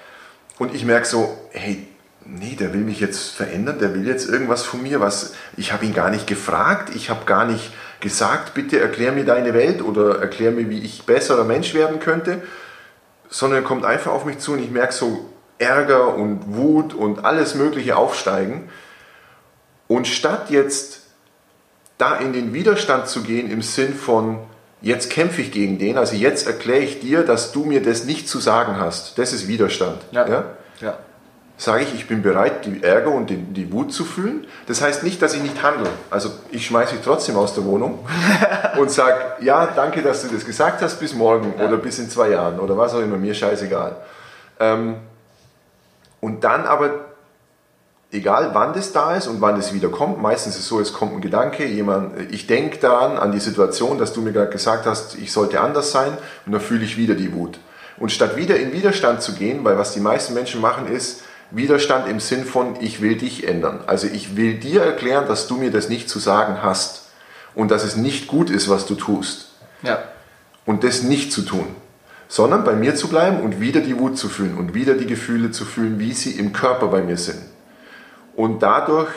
Und 0.59 0.75
ich 0.75 0.85
merke 0.85 1.07
so, 1.07 1.37
hey, 1.51 1.87
nee, 2.25 2.57
der 2.57 2.73
will 2.73 2.81
mich 2.81 3.01
jetzt 3.01 3.31
verändern, 3.31 3.79
der 3.79 3.95
will 3.95 4.07
jetzt 4.07 4.29
irgendwas 4.29 4.63
von 4.63 4.83
mir, 4.83 5.01
was, 5.01 5.35
ich 5.57 5.73
habe 5.73 5.85
ihn 5.85 5.95
gar 5.95 6.11
nicht 6.11 6.27
gefragt, 6.27 6.95
ich 6.95 7.09
habe 7.11 7.25
gar 7.25 7.47
nicht 7.47 7.73
gesagt, 8.01 8.55
bitte 8.55 8.81
erklär 8.81 9.13
mir 9.13 9.25
deine 9.25 9.55
Welt 9.55 9.83
oder 9.83 10.21
erklär 10.21 10.51
mir, 10.51 10.69
wie 10.69 10.81
ich 10.81 11.05
besserer 11.05 11.45
Mensch 11.45 11.75
werden 11.75 12.01
könnte, 12.01 12.43
sondern 13.29 13.63
er 13.63 13.67
kommt 13.67 13.85
einfach 13.85 14.13
auf 14.13 14.25
mich 14.25 14.39
zu 14.39 14.53
und 14.53 14.59
ich 14.61 14.71
merke 14.71 14.93
so 14.93 15.31
Ärger 15.59 16.15
und 16.15 16.55
Wut 16.55 16.93
und 16.93 17.25
alles 17.25 17.55
Mögliche 17.55 17.97
aufsteigen 17.97 18.69
und 19.89 20.07
statt 20.07 20.51
jetzt 20.51 21.03
da 21.99 22.17
in 22.17 22.33
den 22.33 22.53
Widerstand 22.53 23.09
zu 23.09 23.23
gehen 23.23 23.51
im 23.51 23.63
Sinn 23.63 23.95
von, 23.95 24.39
jetzt 24.83 25.11
kämpfe 25.11 25.41
ich 25.41 25.53
gegen 25.53 25.79
den, 25.79 25.97
also 25.97 26.15
jetzt 26.17 26.47
erkläre 26.47 26.81
ich 26.81 27.01
dir, 27.01 27.23
dass 27.23 27.53
du 27.53 27.65
mir 27.65 27.83
das 27.83 28.05
nicht 28.05 28.29
zu 28.29 28.39
sagen 28.39 28.79
hast, 28.79 29.19
das 29.19 29.33
ist 29.33 29.49
Widerstand. 29.49 30.03
Ja. 30.13 30.29
ja? 30.29 30.45
ja. 30.81 30.99
Sage 31.59 31.85
ich, 31.85 31.95
ich 31.95 32.07
bin 32.07 32.21
bereit, 32.21 32.67
die 32.67 32.83
Ärger 32.83 33.13
und 33.13 33.31
die, 33.31 33.39
die, 33.39 33.73
Wut 33.73 33.91
zu 33.91 34.05
fühlen. 34.05 34.47
Das 34.67 34.83
heißt 34.83 35.03
nicht, 35.03 35.23
dass 35.23 35.33
ich 35.33 35.41
nicht 35.41 35.63
handle. 35.63 35.89
Also 36.11 36.29
ich 36.51 36.67
schmeiße 36.67 36.97
dich 36.97 37.03
trotzdem 37.03 37.37
aus 37.37 37.55
der 37.55 37.65
Wohnung 37.65 38.01
und 38.79 38.91
sage, 38.91 39.25
ja, 39.41 39.67
danke, 39.75 40.03
dass 40.03 40.21
du 40.21 40.29
das 40.29 40.45
gesagt 40.45 40.83
hast, 40.83 41.01
bis 41.01 41.15
morgen 41.15 41.55
ja. 41.59 41.67
oder 41.67 41.79
bis 41.79 41.99
in 41.99 42.11
zwei 42.11 42.29
Jahren 42.29 42.61
oder 42.61 42.77
was 42.77 42.93
auch 42.93 43.01
immer, 43.01 43.17
mir 43.17 43.33
scheißegal. 43.33 43.97
Ähm, 44.61 44.97
und 46.21 46.45
dann 46.45 46.67
aber 46.67 47.06
egal 48.17 48.51
wann 48.55 48.73
das 48.73 48.93
da 48.93 49.15
ist 49.15 49.27
und 49.27 49.41
wann 49.41 49.59
es 49.59 49.73
wieder 49.73 49.89
kommt, 49.89 50.21
meistens 50.21 50.55
ist 50.55 50.63
es 50.63 50.69
so, 50.69 50.81
es 50.81 50.93
kommt 50.93 51.15
ein 51.15 51.21
Gedanke, 51.21 51.65
jemand, 51.67 52.33
ich 52.33 52.47
denke 52.47 52.79
daran, 52.79 53.19
an 53.19 53.33
die 53.33 53.41
Situation, 53.41 53.99
dass 53.99 54.13
du 54.13 54.23
mir 54.23 54.33
gerade 54.33 54.51
gesagt 54.51 54.87
hast, 54.87 55.17
ich 55.17 55.31
sollte 55.33 55.61
anders 55.61 55.93
sein 55.93 56.13
und 56.47 56.53
dann 56.53 56.61
fühle 56.61 56.85
ich 56.85 56.97
wieder 56.97 57.15
die 57.15 57.33
Wut. 57.33 57.59
Und 57.99 58.13
statt 58.13 58.37
wieder 58.37 58.57
in 58.57 58.73
Widerstand 58.73 59.23
zu 59.23 59.35
gehen, 59.35 59.65
weil 59.65 59.79
was 59.79 59.95
die 59.95 60.01
meisten 60.01 60.35
Menschen 60.35 60.61
machen 60.61 60.87
ist, 60.89 61.23
Widerstand 61.51 62.09
im 62.09 62.19
Sinn 62.19 62.45
von, 62.45 62.77
ich 62.81 63.01
will 63.01 63.17
dich 63.17 63.47
ändern. 63.47 63.81
Also 63.87 64.09
ich 64.09 64.37
will 64.37 64.55
dir 64.55 64.83
erklären, 64.83 65.29
dass 65.29 65.47
du 65.47 65.57
mir 65.57 65.71
das 65.71 65.89
nicht 65.89 66.09
zu 66.09 66.19
sagen 66.19 66.63
hast. 66.63 67.05
und 67.57 67.71
dass 67.71 67.85
es 67.85 67.97
nicht 67.97 68.29
gut 68.29 68.51
ist, 68.51 68.69
was 68.69 68.87
du 68.87 68.95
tust. 68.95 69.49
Ja. 69.83 69.99
Und 70.67 70.85
das 70.85 71.03
nicht 71.03 71.33
zu 71.33 71.43
tun, 71.43 71.67
sondern 72.29 72.65
bei 72.65 72.75
mir 72.75 72.95
zu 72.95 73.09
bleiben 73.09 73.41
und 73.41 73.61
wieder 73.61 73.81
die 73.81 73.99
Wut 73.99 74.19
zu 74.19 74.29
fühlen 74.29 74.57
und 74.59 74.75
wieder 74.75 74.95
die 74.95 75.07
Gefühle 75.07 75.51
zu 75.51 75.65
fühlen, 75.65 75.99
wie 75.99 76.13
sie 76.13 76.33
im 76.33 76.53
Körper 76.53 76.89
bei 76.89 77.01
mir 77.03 77.17
sind. 77.17 77.39
Und 78.37 78.63
dadurch 78.63 79.09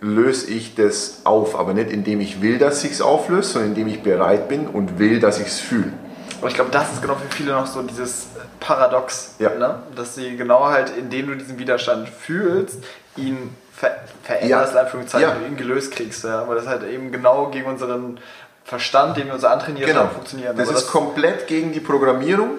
löse 0.00 0.50
ich 0.50 0.74
das 0.74 1.20
auf, 1.24 1.58
aber 1.58 1.74
nicht 1.74 1.90
indem 1.90 2.20
ich 2.20 2.42
will, 2.42 2.58
dass 2.58 2.82
ich 2.82 2.92
es 2.92 3.00
auflöse, 3.02 3.50
sondern 3.52 3.70
indem 3.70 3.88
ich 3.88 4.02
bereit 4.02 4.48
bin 4.48 4.66
und 4.66 4.98
will, 4.98 5.20
dass 5.20 5.38
ich 5.38 5.46
es 5.46 5.60
fühle. 5.60 5.92
Aber 6.40 6.48
ich 6.48 6.54
glaube, 6.54 6.70
das 6.72 6.92
ist 6.92 7.02
genau 7.02 7.14
für 7.14 7.32
viele 7.32 7.52
noch 7.52 7.66
so 7.66 7.82
dieses 7.82 8.26
Paradox, 8.58 9.36
Ja. 9.38 9.50
ne? 9.54 9.76
dass 9.94 10.16
sie 10.16 10.36
genau 10.36 10.64
halt, 10.64 10.90
indem 10.96 11.28
du 11.28 11.36
diesen 11.36 11.58
Widerstand 11.58 12.08
fühlst, 12.08 12.78
ihn 13.16 13.54
ver 13.72 13.92
veränderst, 14.24 14.74
Ja. 14.74 14.80
in 14.80 14.84
Anführungszeichen, 14.86 15.28
Ja. 15.28 15.36
und 15.36 15.46
ihn 15.46 15.56
gelöst 15.56 15.92
kriegst. 15.92 16.24
Ja? 16.24 16.48
Weil 16.48 16.56
das 16.56 16.66
halt 16.66 16.82
eben 16.84 17.12
genau 17.12 17.48
gegen 17.50 17.66
unseren 17.66 18.18
Verstand, 18.64 19.16
den 19.18 19.26
wir 19.26 19.34
uns 19.34 19.44
antrainiert 19.44 19.86
Genau. 19.86 20.00
haben, 20.00 20.10
funktioniert. 20.10 20.58
Das 20.58 20.68
Aber 20.68 20.78
ist 20.78 20.88
komplett 20.88 21.46
gegen 21.46 21.72
die 21.72 21.80
Programmierung. 21.80 22.50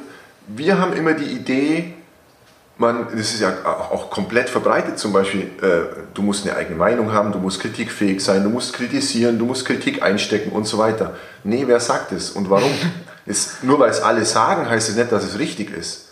Wir 0.47 0.79
haben 0.79 0.93
immer 0.93 1.13
die 1.13 1.25
Idee, 1.31 1.93
man, 2.77 3.07
das 3.11 3.33
ist 3.33 3.41
ja 3.41 3.53
auch 3.65 4.09
komplett 4.09 4.49
verbreitet, 4.49 4.97
zum 4.97 5.13
Beispiel, 5.13 5.51
äh, 5.61 6.03
du 6.13 6.21
musst 6.21 6.47
eine 6.47 6.57
eigene 6.57 6.75
Meinung 6.75 7.13
haben, 7.13 7.31
du 7.31 7.37
musst 7.37 7.61
kritikfähig 7.61 8.23
sein, 8.23 8.43
du 8.43 8.49
musst 8.49 8.73
kritisieren, 8.73 9.37
du 9.37 9.45
musst 9.45 9.65
Kritik 9.65 10.01
einstecken 10.01 10.51
und 10.51 10.65
so 10.65 10.77
weiter. 10.77 11.15
Nee, 11.43 11.65
wer 11.67 11.79
sagt 11.79 12.11
es 12.11 12.31
und 12.31 12.49
warum? 12.49 12.71
es, 13.25 13.57
nur 13.61 13.79
weil 13.79 13.91
es 13.91 14.01
alle 14.01 14.25
sagen, 14.25 14.69
heißt 14.69 14.89
es 14.89 14.95
nicht, 14.95 15.11
dass 15.11 15.23
es 15.23 15.37
richtig 15.37 15.71
ist. 15.75 16.09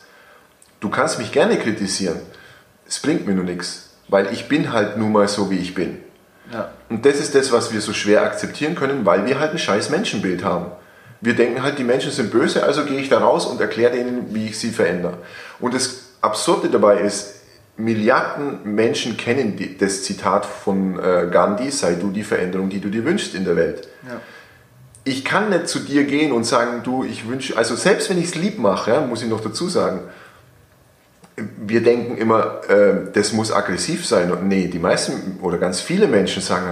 Du 0.80 0.90
kannst 0.90 1.20
mich 1.20 1.32
gerne 1.32 1.58
kritisieren, 1.58 2.20
es 2.88 3.00
bringt 3.00 3.26
mir 3.26 3.34
nur 3.34 3.46
nichts, 3.46 3.90
weil 4.08 4.32
ich 4.32 4.48
bin 4.48 4.72
halt 4.72 4.98
nun 4.98 5.12
mal 5.12 5.28
so, 5.28 5.50
wie 5.50 5.58
ich 5.58 5.74
bin. 5.74 5.98
ja. 6.52 6.72
Und 6.90 7.06
das 7.06 7.20
ist 7.20 7.34
das, 7.36 7.52
was 7.52 7.72
wir 7.74 7.82
so 7.82 7.94
schwer 7.94 8.24
akzeptieren 8.24 8.76
können, 8.76 9.06
weil 9.06 9.26
wir 9.26 9.40
halt 9.40 9.52
ein 9.52 9.58
scheiß 9.58 9.90
Menschenbild 9.90 10.44
haben. 10.44 10.68
Wir 11.22 11.36
denken 11.36 11.64
halt, 11.64 11.80
die 11.80 11.84
Menschen 11.84 12.12
sind 12.12 12.32
böse, 12.32 12.64
also 12.64 12.84
gehe 12.84 13.00
ich 13.00 13.08
da 13.08 13.20
raus 13.20 13.46
und 13.46 13.62
erkläre 13.62 13.94
denen, 13.94 14.34
wie 14.36 14.48
ich 14.48 14.60
sie 14.60 14.72
verändere. 14.72 15.20
Und 15.60 15.74
das 15.74 16.11
Absurde 16.22 16.70
dabei 16.70 17.00
ist, 17.02 17.42
Milliarden 17.78 18.60
Menschen 18.64 19.18
kennen 19.18 19.56
die, 19.56 19.78
das 19.78 20.04
Zitat 20.04 20.46
von 20.46 21.00
äh, 21.00 21.28
Gandhi, 21.32 21.72
sei 21.72 21.96
du 21.96 22.12
die 22.12 22.24
Veränderung, 22.24 22.70
die 22.70 22.80
du 22.80 22.90
dir 22.90 23.06
wünschst 23.06 23.34
in 23.34 23.46
der 23.46 23.56
Welt. 23.56 23.88
Ja. 24.08 24.20
Ich 25.04 25.26
kann 25.26 25.50
nicht 25.50 25.68
zu 25.68 25.80
dir 25.80 26.04
gehen 26.04 26.32
und 26.32 26.44
sagen, 26.44 26.82
du, 26.84 27.04
ich 27.04 27.28
wünsche, 27.28 27.58
also 27.58 27.76
selbst 27.76 28.10
wenn 28.10 28.20
ich 28.20 28.26
es 28.26 28.36
lieb 28.36 28.60
mache, 28.60 28.92
ja, 28.92 29.02
muss 29.02 29.24
ich 29.24 29.30
noch 29.30 29.42
dazu 29.42 29.68
sagen, 29.68 30.02
wir 31.58 31.82
denken 31.82 32.18
immer, 32.18 32.62
äh, 32.70 33.12
das 33.14 33.34
muss 33.34 33.52
aggressiv 33.52 34.06
sein. 34.06 34.32
Und 34.32 34.48
nee, 34.48 34.68
die 34.68 34.80
meisten 34.80 35.40
oder 35.42 35.58
ganz 35.58 35.82
viele 35.82 36.08
Menschen 36.08 36.42
sagen 36.42 36.66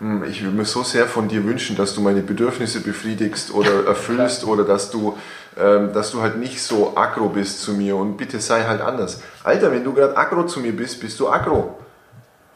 dann, 0.00 0.22
"Hm, 0.22 0.24
ich 0.28 0.42
würde 0.42 0.56
mir 0.56 0.64
so 0.64 0.82
sehr 0.82 1.06
von 1.06 1.28
dir 1.28 1.44
wünschen, 1.44 1.76
dass 1.76 1.94
du 1.94 2.00
meine 2.00 2.22
Bedürfnisse 2.22 2.80
befriedigst 2.80 3.52
oder 3.52 3.84
erfüllst 3.86 4.44
oder 4.44 4.64
dass 4.64 4.90
du, 4.90 5.16
dass 5.56 6.10
du 6.10 6.20
halt 6.20 6.36
nicht 6.36 6.62
so 6.62 6.96
aggro 6.96 7.30
bist 7.30 7.62
zu 7.62 7.72
mir 7.72 7.96
und 7.96 8.18
bitte 8.18 8.40
sei 8.40 8.64
halt 8.64 8.82
anders. 8.82 9.22
Alter, 9.42 9.72
wenn 9.72 9.84
du 9.84 9.94
gerade 9.94 10.16
aggro 10.16 10.44
zu 10.44 10.60
mir 10.60 10.76
bist, 10.76 11.00
bist 11.00 11.18
du 11.18 11.30
aggro. 11.30 11.78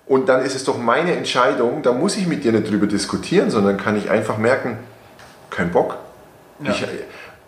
Und 0.06 0.28
dann 0.28 0.44
ist 0.44 0.54
es 0.54 0.64
doch 0.64 0.76
meine 0.76 1.14
Entscheidung, 1.16 1.82
da 1.82 1.92
muss 1.92 2.16
ich 2.16 2.26
mit 2.26 2.44
dir 2.44 2.52
nicht 2.52 2.70
drüber 2.70 2.86
diskutieren, 2.86 3.50
sondern 3.50 3.76
kann 3.76 3.96
ich 3.96 4.10
einfach 4.10 4.38
merken, 4.38 4.76
kein 5.50 5.70
Bock. 5.70 5.96
Ja. 6.62 6.72
Ich, 6.72 6.84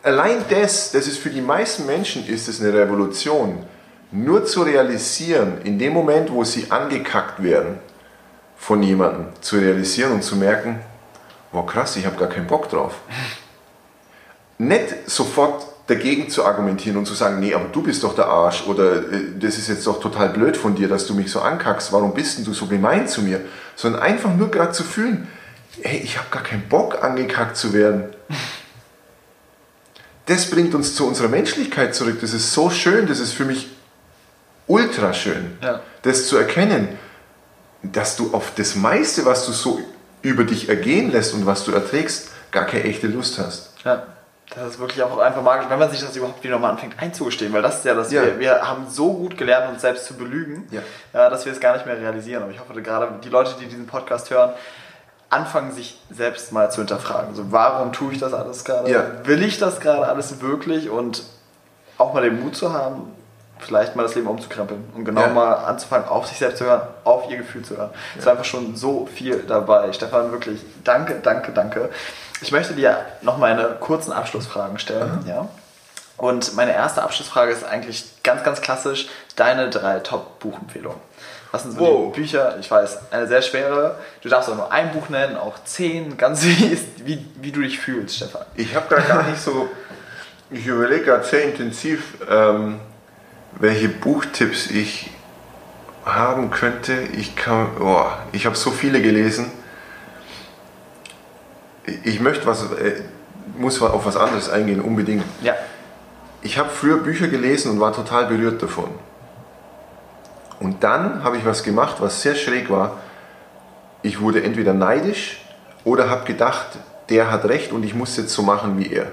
allein 0.03 0.45
das, 0.49 0.93
das 0.93 1.07
ist 1.07 1.19
für 1.19 1.31
die 1.31 1.41
meisten 1.41 1.87
Menschen 1.87 2.27
ist 2.27 2.49
es 2.49 2.61
eine 2.61 2.73
Revolution. 2.73 3.65
Nur 4.11 4.45
zu 4.45 4.63
realisieren, 4.63 5.61
in 5.65 5.79
dem 5.79 5.93
Moment, 5.93 6.31
wo 6.31 6.45
sie 6.45 6.71
angekackt 6.71 7.43
werden 7.43 7.79
von 8.57 8.83
jemandem, 8.83 9.27
zu 9.41 9.57
realisieren 9.57 10.13
und 10.13 10.23
zu 10.23 10.37
merken, 10.37 10.81
wow 11.51 11.67
krass, 11.67 11.97
ich 11.97 12.07
habe 12.07 12.17
gar 12.17 12.29
keinen 12.29 12.47
Bock 12.47 12.71
drauf. 12.71 12.95
Nicht 14.63 15.11
sofort 15.11 15.67
dagegen 15.89 16.31
zu 16.31 16.45
argumentieren 16.45 16.97
und 16.97 17.07
zu 17.07 17.15
sagen, 17.15 17.41
nee, 17.41 17.53
aber 17.53 17.65
du 17.73 17.83
bist 17.83 18.05
doch 18.05 18.15
der 18.15 18.27
Arsch 18.27 18.65
oder 18.69 18.99
äh, 19.13 19.23
das 19.41 19.59
ist 19.59 19.69
jetzt 19.69 19.85
doch 19.87 19.99
total 20.01 20.29
blöd 20.29 20.57
von 20.57 20.77
dir, 20.77 20.89
dass 20.89 21.07
du 21.09 21.15
mich 21.15 21.31
so 21.33 21.41
ankackst, 21.41 21.93
warum 21.93 22.15
bist 22.15 22.39
denn 22.39 22.45
du 22.45 22.55
so 22.55 22.67
gemein 22.67 23.09
zu 23.09 23.23
mir? 23.23 23.41
Sondern 23.75 24.01
einfach 24.01 24.33
nur 24.35 24.51
gerade 24.53 24.71
zu 24.71 24.85
fühlen, 24.85 25.27
hey, 25.83 25.99
ich 26.05 26.17
habe 26.19 26.29
gar 26.31 26.45
keinen 26.45 26.69
Bock 26.69 27.03
angekackt 27.03 27.57
zu 27.57 27.73
werden. 27.73 28.05
Das 30.27 30.49
bringt 30.49 30.75
uns 30.77 30.95
zu 30.95 31.09
unserer 31.09 31.29
Menschlichkeit 31.29 31.95
zurück. 31.97 32.19
Das 32.21 32.33
ist 32.33 32.53
so 32.53 32.71
schön, 32.71 33.09
das 33.09 33.19
ist 33.19 33.33
für 33.33 33.45
mich 33.45 33.69
ultra 34.69 35.13
schön, 35.13 35.57
Ja. 35.61 35.81
das 36.03 36.29
zu 36.29 36.37
erkennen, 36.37 36.89
dass 37.83 38.15
du 38.17 38.33
auf 38.33 38.53
das 38.55 38.77
meiste, 38.77 39.25
was 39.25 39.45
du 39.47 39.53
so 39.53 39.81
über 40.23 40.45
dich 40.45 40.69
ergehen 40.69 41.11
lässt 41.11 41.35
und 41.35 41.47
was 41.47 41.65
du 41.65 41.73
erträgst, 41.73 42.29
gar 42.53 42.65
keine 42.67 42.85
echte 42.85 43.09
Lust 43.09 43.39
hast. 43.39 43.71
Ja, 43.85 44.07
das 44.55 44.73
ist 44.75 44.79
wirklich 44.79 45.03
auch 45.03 45.19
einfach 45.19 45.43
magisch, 45.43 45.67
wenn 45.69 45.79
man 45.79 45.91
sich 45.91 46.01
das 46.01 46.15
überhaupt 46.17 46.43
wieder 46.45 46.59
mal 46.59 46.71
anfängt 46.71 46.95
einzugestehen, 46.99 47.53
weil 47.53 47.63
das 47.63 47.79
ist 47.79 47.85
ja 47.85 47.95
das, 47.95 48.13
Ja. 48.13 48.23
wir, 48.23 48.39
wir 48.39 48.69
haben 48.69 48.87
so 48.89 49.13
gut 49.15 49.37
gelernt, 49.39 49.71
uns 49.73 49.81
selbst 49.83 50.05
zu 50.07 50.15
belügen, 50.15 50.67
Ja. 50.71 50.81
ja, 51.15 51.31
dass 51.31 51.45
wir 51.47 51.53
es 51.53 51.61
gar 51.61 51.75
nicht 51.75 51.87
mehr 51.87 51.97
realisieren. 51.99 52.43
Aber 52.43 52.53
ich 52.53 52.61
hoffe, 52.61 52.81
gerade 52.83 53.09
die 53.25 53.29
Leute, 53.29 53.53
die 53.61 53.67
diesen 53.67 53.87
Podcast 53.87 54.31
hören, 54.31 54.51
anfangen, 55.31 55.73
sich 55.73 55.99
selbst 56.11 56.53
mal 56.53 56.71
zu 56.71 56.83
hinterfragen. 56.83 57.35
So, 57.35 57.51
warum 57.51 57.93
tue 57.93 58.13
ich 58.13 58.19
das 58.19 58.35
alles 58.35 58.65
gerade? 58.65 58.91
Ja. 58.91 59.05
Will 59.25 59.43
ich 59.43 59.59
das 59.59 59.81
gerade 59.81 60.07
alles 60.07 60.41
wirklich? 60.43 60.91
Und 60.91 61.23
auch 61.97 62.13
mal 62.13 62.23
den 62.23 62.39
Mut 62.43 62.55
zu 62.55 62.73
haben, 62.75 63.11
vielleicht 63.59 63.95
mal 63.97 64.03
das 64.03 64.15
Leben 64.17 64.27
umzukrempeln 64.27 64.85
und 64.95 65.05
genau 65.05 65.21
Ja. 65.23 65.29
mal 65.29 65.53
anzufangen, 65.55 66.09
auf 66.09 66.27
sich 66.27 66.37
selbst 66.39 66.59
zu 66.59 66.65
hören, 66.65 66.83
auf 67.05 67.31
ihr 67.31 67.37
Gefühl 67.39 67.63
zu 67.63 67.77
hören. 67.77 67.91
Es 68.19 68.27
war 68.27 68.33
einfach 68.33 68.45
schon 68.45 68.75
so 68.77 69.07
viel 69.07 69.39
dabei. 69.47 69.93
Stefan, 69.93 70.33
wirklich 70.33 70.61
danke, 70.85 71.21
danke, 71.23 71.53
danke. 71.53 71.89
Ich 72.43 72.53
möchte 72.53 72.75
dir 72.75 72.99
noch 73.23 73.39
meine 73.39 73.77
kurzen 73.81 74.13
Abschlussfragen 74.13 74.79
stellen. 74.79 75.25
Ja? 75.27 75.49
Und 76.17 76.55
meine 76.57 76.73
erste 76.75 77.03
Abschlussfrage 77.03 77.53
ist 77.53 77.65
eigentlich 77.65 78.05
ganz, 78.23 78.43
ganz 78.45 78.61
klassisch: 78.61 79.09
Deine 79.37 79.71
drei 79.71 80.01
Top-Buchempfehlungen. 80.01 80.99
Was 81.53 81.63
sind 81.63 81.73
so 81.73 81.81
Wow. 81.81 82.13
die 82.13 82.21
Bücher? 82.21 82.57
Ich 82.61 82.71
weiß, 82.71 83.13
eine 83.13 83.27
sehr 83.27 83.43
schwere. 83.43 83.97
Du 84.23 84.29
darfst 84.29 84.49
auch 84.49 84.57
nur 84.57 84.73
ein 84.73 84.91
Buch 84.93 85.09
nennen, 85.09 85.37
auch 85.37 85.63
zehn, 85.65 86.17
ganz 86.17 86.43
wie, 86.45 86.79
wie, 87.05 87.27
wie 87.41 87.53
du 87.53 87.61
dich 87.61 87.79
fühlst, 87.79 88.17
Stefan. 88.17 88.43
Ich 88.57 88.75
habe 88.75 88.87
da 88.89 89.01
gar 89.01 89.23
nicht 89.25 89.41
so, 89.41 89.69
ich 90.51 90.67
überlege 90.67 91.05
gerade 91.05 91.25
sehr 91.25 91.45
intensiv, 91.45 92.15
ähm, 92.31 92.81
welche 93.53 93.89
Buchtipps 93.89 94.71
ich 94.71 95.11
haben 96.05 96.51
könnte. 96.51 97.03
Ich 97.17 97.37
kann, 97.37 97.69
oh, 97.81 98.07
ich 98.33 98.47
habe 98.47 98.57
so 98.57 98.71
viele 98.71 99.01
gelesen. 99.03 99.53
Ich 102.05 102.21
möchte 102.21 102.47
was, 102.47 102.63
äh, 102.73 103.03
muss 103.57 103.81
auf 103.83 104.07
was 104.07 104.17
anderes 104.17 104.49
eingehen, 104.49 104.81
unbedingt. 104.81 105.25
Ja. 105.43 105.55
Ich 106.43 106.59
habe 106.59 106.71
früher 106.71 106.99
Bücher 106.99 107.29
gelesen 107.29 107.73
und 107.73 107.81
war 107.81 107.93
total 107.93 108.27
berührt 108.27 108.63
davon. 108.63 108.91
Und 110.61 110.85
dann 110.85 111.25
habe 111.25 111.37
ich 111.37 111.45
was 111.45 111.63
gemacht, 111.63 111.97
was 111.99 112.23
sehr 112.23 112.35
schräg 112.35 112.71
war. 112.71 112.99
Ich 114.03 114.21
wurde 114.21 114.43
entweder 114.43 114.75
neidisch 114.75 115.45
oder 115.85 116.09
habe 116.09 116.25
gedacht, 116.25 116.79
der 117.09 117.31
hat 117.31 117.45
recht 117.45 117.73
und 117.73 117.85
ich 117.85 117.95
muss 117.95 118.17
jetzt 118.17 118.33
so 118.33 118.43
machen 118.43 118.79
wie 118.79 118.93
er. 118.93 119.07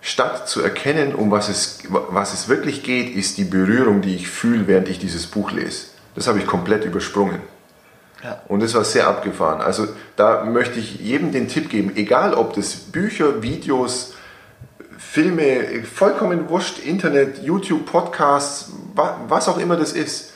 Statt 0.00 0.48
zu 0.48 0.62
erkennen, 0.62 1.14
um 1.14 1.30
was 1.30 1.48
es, 1.48 1.80
was 1.88 2.34
es 2.34 2.48
wirklich 2.48 2.82
geht, 2.82 3.14
ist 3.14 3.38
die 3.38 3.44
Berührung, 3.44 4.02
die 4.02 4.16
ich 4.16 4.28
fühle, 4.28 4.66
während 4.66 4.88
ich 4.88 4.98
dieses 4.98 5.26
Buch 5.26 5.52
lese. 5.52 5.86
Das 6.14 6.26
habe 6.26 6.38
ich 6.38 6.46
komplett 6.46 6.84
übersprungen. 6.84 7.40
Ja. 8.22 8.40
Und 8.48 8.62
das 8.62 8.74
war 8.74 8.84
sehr 8.84 9.08
abgefahren. 9.08 9.60
Also 9.60 9.88
da 10.16 10.44
möchte 10.44 10.78
ich 10.78 10.96
jedem 11.00 11.32
den 11.32 11.48
Tipp 11.48 11.68
geben, 11.68 11.92
egal 11.96 12.34
ob 12.34 12.52
das 12.54 12.74
Bücher, 12.74 13.42
Videos, 13.42 14.14
Filme, 14.96 15.82
vollkommen 15.84 16.48
wurscht, 16.48 16.78
Internet, 16.78 17.42
YouTube, 17.42 17.84
Podcasts, 17.86 18.70
wa- 18.94 19.18
was 19.28 19.48
auch 19.48 19.58
immer 19.58 19.76
das 19.76 19.92
ist. 19.92 20.32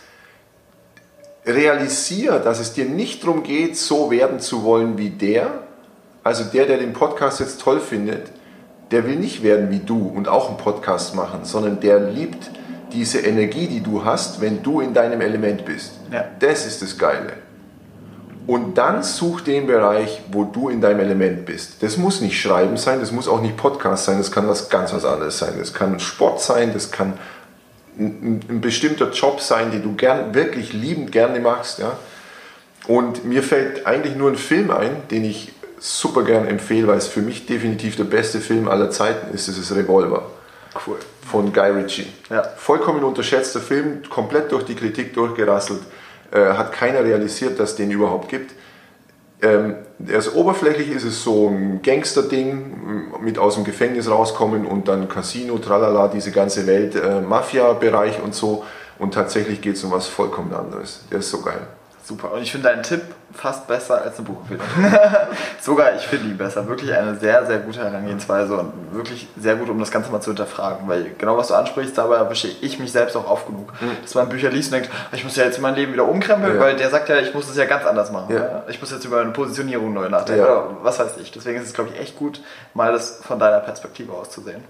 Realisiere, 1.47 2.41
dass 2.41 2.59
es 2.59 2.73
dir 2.73 2.87
nicht 2.87 3.23
darum 3.23 3.45
geht, 3.45 3.77
so 3.77 4.11
werden 4.11 4.41
zu 4.41 4.65
wollen 4.65 4.99
wie 4.99 5.11
der. 5.11 5.63
Also 6.25 6.43
der, 6.43 6.67
der 6.67 6.79
den 6.79 6.93
Podcast 6.93 7.39
jetzt 7.39 7.61
toll 7.61 7.79
findet, 7.79 8.33
der 8.91 9.07
will 9.07 9.15
nicht 9.17 9.45
werden 9.45 9.71
wie 9.71 9.79
du 9.79 10.09
und 10.09 10.27
auch 10.27 10.49
einen 10.49 10.57
Podcast 10.59 11.15
machen, 11.15 11.45
sondern 11.45 11.79
der 11.79 12.01
liebt 12.01 12.51
diese 12.93 13.21
Energie, 13.21 13.69
die 13.69 13.81
du 13.81 14.05
hast, 14.05 14.41
wenn 14.41 14.63
du 14.65 14.81
in 14.81 14.93
deinem 14.93 15.21
Element 15.21 15.65
bist. 15.65 15.93
Ja. 16.13 16.25
Das 16.41 16.67
ist 16.67 16.83
das 16.83 16.99
Geile. 16.99 17.35
Und 18.47 18.79
dann 18.79 19.03
such 19.03 19.41
den 19.41 19.67
Bereich, 19.67 20.23
wo 20.31 20.45
du 20.45 20.69
in 20.69 20.81
deinem 20.81 21.01
Element 21.01 21.47
bist. 21.47 21.83
Das 21.83 21.97
muss 21.97 22.21
nicht 22.21 22.41
Schreiben 22.41 22.77
sein, 22.77 23.01
das 23.01 23.11
muss 23.11 23.27
auch 23.27 23.41
nicht 23.41 23.57
Podcast 23.57 24.05
sein, 24.05 24.19
das 24.19 24.31
kann 24.31 24.47
was 24.47 24.69
ganz 24.69 24.93
was 24.93 25.05
anderes 25.05 25.39
sein. 25.39 25.55
Das 25.59 25.75
kann 25.75 25.99
Sport 25.99 26.41
sein, 26.41 26.73
das 26.73 26.93
kann 26.93 27.15
ein, 27.99 28.41
ein 28.49 28.61
bestimmter 28.61 29.11
Job 29.11 29.41
sein, 29.41 29.73
den 29.73 29.83
du 29.83 29.95
gern, 29.95 30.35
wirklich 30.35 30.73
liebend 30.73 31.11
gerne 31.11 31.41
machst. 31.41 31.81
Ja? 31.81 31.99
Und 32.87 33.25
mir 33.25 33.43
fällt 33.43 33.87
eigentlich 33.87 34.15
nur 34.15 34.31
ein 34.31 34.37
Film 34.37 34.71
ein, 34.71 35.09
den 35.11 35.25
ich 35.25 35.53
super 35.79 36.23
gern 36.23 36.47
empfehle, 36.47 36.87
weil 36.87 36.99
es 36.99 37.09
für 37.09 37.21
mich 37.21 37.47
definitiv 37.47 37.97
der 37.97 38.05
beste 38.05 38.41
Film 38.41 38.69
aller 38.69 38.91
Zeiten 38.91 39.35
ist. 39.35 39.49
Das 39.49 39.59
ist 39.59 39.75
Revolver 39.75 40.31
Cool. 40.87 40.97
von 41.29 41.53
Guy 41.53 41.71
Ritchie. 41.71 42.07
Ja. 42.31 42.43
Vollkommen 42.57 43.03
unterschätzter 43.03 43.61
Film, 43.61 44.03
komplett 44.09 44.53
durch 44.53 44.65
die 44.65 44.75
Kritik 44.75 45.15
durchgerasselt. 45.15 45.81
Äh, 46.33 46.55
hat 46.55 46.73
keiner 46.73 47.05
realisiert, 47.05 47.59
dass 47.61 47.71
es 47.71 47.77
den 47.77 47.91
überhaupt 47.91 48.29
gibt. 48.29 48.53
ähm, 49.43 49.77
erst 50.09 50.35
oberflächlich 50.35 50.91
ist 50.91 51.05
es 51.05 51.23
so 51.23 51.49
ein 51.49 51.83
Gangster-Ding, 51.83 53.21
mit 53.21 53.39
aus 53.39 53.55
dem 53.55 53.65
Gefängnis 53.65 54.11
rauskommen 54.11 54.67
und 54.67 54.89
dann 54.89 55.09
Casino, 55.09 55.59
tralala, 55.59 56.09
diese 56.09 56.33
ganze 56.33 56.67
Welt, 56.67 56.95
äh, 56.97 57.21
Mafia-Bereich 57.21 58.23
und 58.23 58.35
so. 58.35 58.65
Und 58.99 59.15
tatsächlich 59.15 59.61
geht 59.61 59.77
es 59.77 59.85
um 59.85 59.91
was 59.91 60.07
vollkommen 60.07 60.55
anderes. 60.55 61.05
Der 61.11 61.19
ist 61.19 61.31
so 61.31 61.43
geil. 61.43 61.67
Super. 62.07 62.31
Und 62.31 62.43
ich 62.43 62.53
finde 62.53 62.69
deinen 62.69 62.85
Tipp 62.85 63.03
fast 63.35 63.67
besser 63.67 64.01
als 64.01 64.17
eine 64.19 64.29
Buchempfehlung. 64.29 64.65
Sogar, 65.61 65.97
ich 65.97 66.07
finde 66.07 66.29
ihn 66.29 66.39
besser. 66.39 66.69
Wirklich 66.69 66.95
eine 66.95 67.17
sehr, 67.17 67.45
sehr 67.47 67.59
gute 67.59 67.81
Herangehensweise 67.81 68.57
und 68.57 68.95
wirklich 68.95 69.27
sehr 69.37 69.57
gut, 69.57 69.69
um 69.69 69.81
das 69.81 69.91
Ganze 69.91 70.13
mal 70.13 70.21
zu 70.21 70.31
hinterfragen. 70.31 70.87
Weil 70.87 71.17
genau 71.19 71.37
was 71.37 71.49
du 71.49 71.55
ansprichst, 71.55 71.99
dabei 71.99 72.19
erwische 72.19 72.47
ich 72.47 72.79
mich 72.79 72.93
selbst 72.93 73.17
auch 73.17 73.29
oft 73.29 73.49
genug. 73.49 73.73
Mhm. 73.81 73.91
Dass 74.03 74.15
man 74.15 74.29
Bücher 74.29 74.51
liest 74.51 74.73
und 74.73 74.83
denkt, 74.83 74.95
ich 75.11 75.25
muss 75.25 75.35
ja 75.35 75.47
jetzt 75.47 75.61
mein 75.61 75.75
Leben 75.75 75.95
wieder 75.95 76.07
umkrempeln, 76.09 76.55
ja. 76.55 76.61
weil 76.61 76.77
der 76.77 76.91
sagt 76.91 77.09
ja, 77.09 77.19
ich 77.19 77.35
muss 77.35 77.51
es 77.51 77.57
ja 77.57 77.65
ganz 77.65 77.85
anders 77.85 78.13
machen. 78.13 78.33
Ja. 78.33 78.63
Ich 78.69 78.81
muss 78.81 78.93
jetzt 78.93 79.05
über 79.05 79.21
eine 79.21 79.33
Positionierung 79.33 79.93
neu 79.93 80.09
nachdenken. 80.09 80.43
Ja. 80.43 80.47
Oder 80.47 80.77
was 80.83 81.01
weiß 81.01 81.17
ich. 81.21 81.33
Deswegen 81.33 81.59
ist 81.59 81.67
es, 81.67 81.75
glaube 81.75 81.91
ich, 81.93 82.01
echt 82.01 82.15
gut, 82.17 82.41
mal 82.73 82.93
das 82.93 83.19
von 83.27 83.41
deiner 83.41 83.59
Perspektive 83.59 84.13
aus 84.13 84.31
zu 84.31 84.43
sehen. 84.43 84.63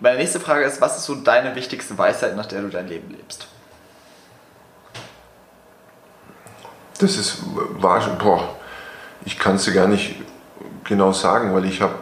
Meine 0.00 0.18
nächste 0.18 0.40
Frage 0.40 0.64
ist, 0.64 0.80
was 0.80 0.96
ist 0.96 1.04
so 1.04 1.14
deine 1.14 1.54
wichtigste 1.54 1.96
Weisheit, 1.96 2.34
nach 2.34 2.46
der 2.46 2.62
du 2.62 2.70
dein 2.70 2.88
Leben 2.88 3.10
lebst? 3.10 3.46
Das 7.02 7.16
ist 7.16 7.38
wahr, 7.80 8.00
boah, 8.22 8.56
ich 9.24 9.38
kann 9.38 9.56
es 9.56 9.64
dir 9.64 9.72
gar 9.72 9.88
nicht 9.88 10.16
genau 10.84 11.12
sagen, 11.12 11.54
weil 11.54 11.64
ich 11.64 11.80
habe 11.80 11.94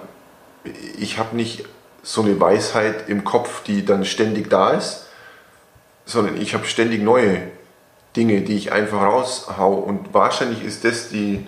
ich 0.98 1.18
hab 1.18 1.32
nicht 1.32 1.64
so 2.02 2.22
eine 2.22 2.38
Weisheit 2.38 3.08
im 3.08 3.24
Kopf, 3.24 3.62
die 3.62 3.84
dann 3.84 4.04
ständig 4.04 4.50
da 4.50 4.70
ist, 4.70 5.06
sondern 6.04 6.40
ich 6.40 6.54
habe 6.54 6.66
ständig 6.66 7.02
neue 7.02 7.42
Dinge, 8.14 8.42
die 8.42 8.56
ich 8.56 8.72
einfach 8.72 9.00
raushau 9.00 9.72
und 9.74 10.12
wahrscheinlich 10.12 10.64
ist 10.64 10.84
das 10.84 11.08
die 11.08 11.46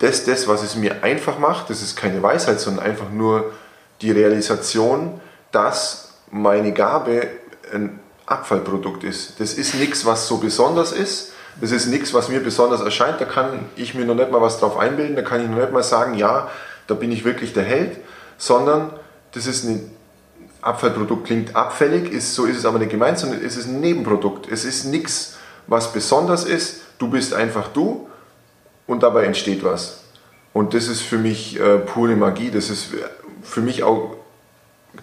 das, 0.00 0.24
das, 0.24 0.48
was 0.48 0.62
es 0.62 0.76
mir 0.76 1.04
einfach 1.04 1.38
macht, 1.38 1.68
das 1.70 1.82
ist 1.82 1.94
keine 1.94 2.22
Weisheit, 2.22 2.58
sondern 2.58 2.84
einfach 2.84 3.10
nur 3.10 3.52
die 4.00 4.10
Realisation, 4.10 5.20
dass 5.52 6.14
meine 6.30 6.72
Gabe 6.72 7.28
ein 7.72 8.00
Abfallprodukt 8.24 9.04
ist. 9.04 9.38
Das 9.40 9.54
ist 9.54 9.74
nichts, 9.74 10.06
was 10.06 10.26
so 10.26 10.38
besonders 10.38 10.92
ist, 10.92 11.32
das 11.60 11.72
ist 11.72 11.86
nichts, 11.86 12.14
was 12.14 12.28
mir 12.28 12.40
besonders 12.40 12.80
erscheint. 12.80 13.20
Da 13.20 13.26
kann 13.26 13.66
ich 13.76 13.94
mir 13.94 14.04
noch 14.04 14.14
nicht 14.14 14.30
mal 14.30 14.40
was 14.40 14.58
drauf 14.58 14.78
einbilden. 14.78 15.16
Da 15.16 15.22
kann 15.22 15.42
ich 15.42 15.48
noch 15.48 15.58
nicht 15.58 15.72
mal 15.72 15.82
sagen, 15.82 16.14
ja, 16.14 16.48
da 16.86 16.94
bin 16.94 17.12
ich 17.12 17.24
wirklich 17.24 17.52
der 17.52 17.64
Held. 17.64 17.98
Sondern 18.38 18.90
das 19.32 19.46
ist 19.46 19.64
ein 19.64 19.90
Abfallprodukt, 20.62 21.26
klingt 21.26 21.56
abfällig, 21.56 22.12
ist, 22.12 22.34
so 22.34 22.44
ist 22.44 22.56
es 22.56 22.66
aber 22.66 22.78
nicht 22.78 22.90
gemeint, 22.90 23.18
sondern 23.18 23.44
es 23.44 23.56
ist 23.56 23.66
ein 23.66 23.80
Nebenprodukt. 23.80 24.50
Es 24.50 24.64
ist 24.64 24.84
nichts, 24.84 25.36
was 25.66 25.92
besonders 25.92 26.44
ist. 26.44 26.80
Du 26.98 27.08
bist 27.08 27.34
einfach 27.34 27.68
du 27.68 28.08
und 28.86 29.02
dabei 29.02 29.24
entsteht 29.24 29.62
was. 29.62 30.00
Und 30.52 30.74
das 30.74 30.88
ist 30.88 31.02
für 31.02 31.18
mich 31.18 31.60
äh, 31.60 31.78
pure 31.78 32.16
Magie. 32.16 32.50
Das 32.50 32.70
ist 32.70 32.88
für 33.42 33.60
mich 33.60 33.82
auch 33.82 34.16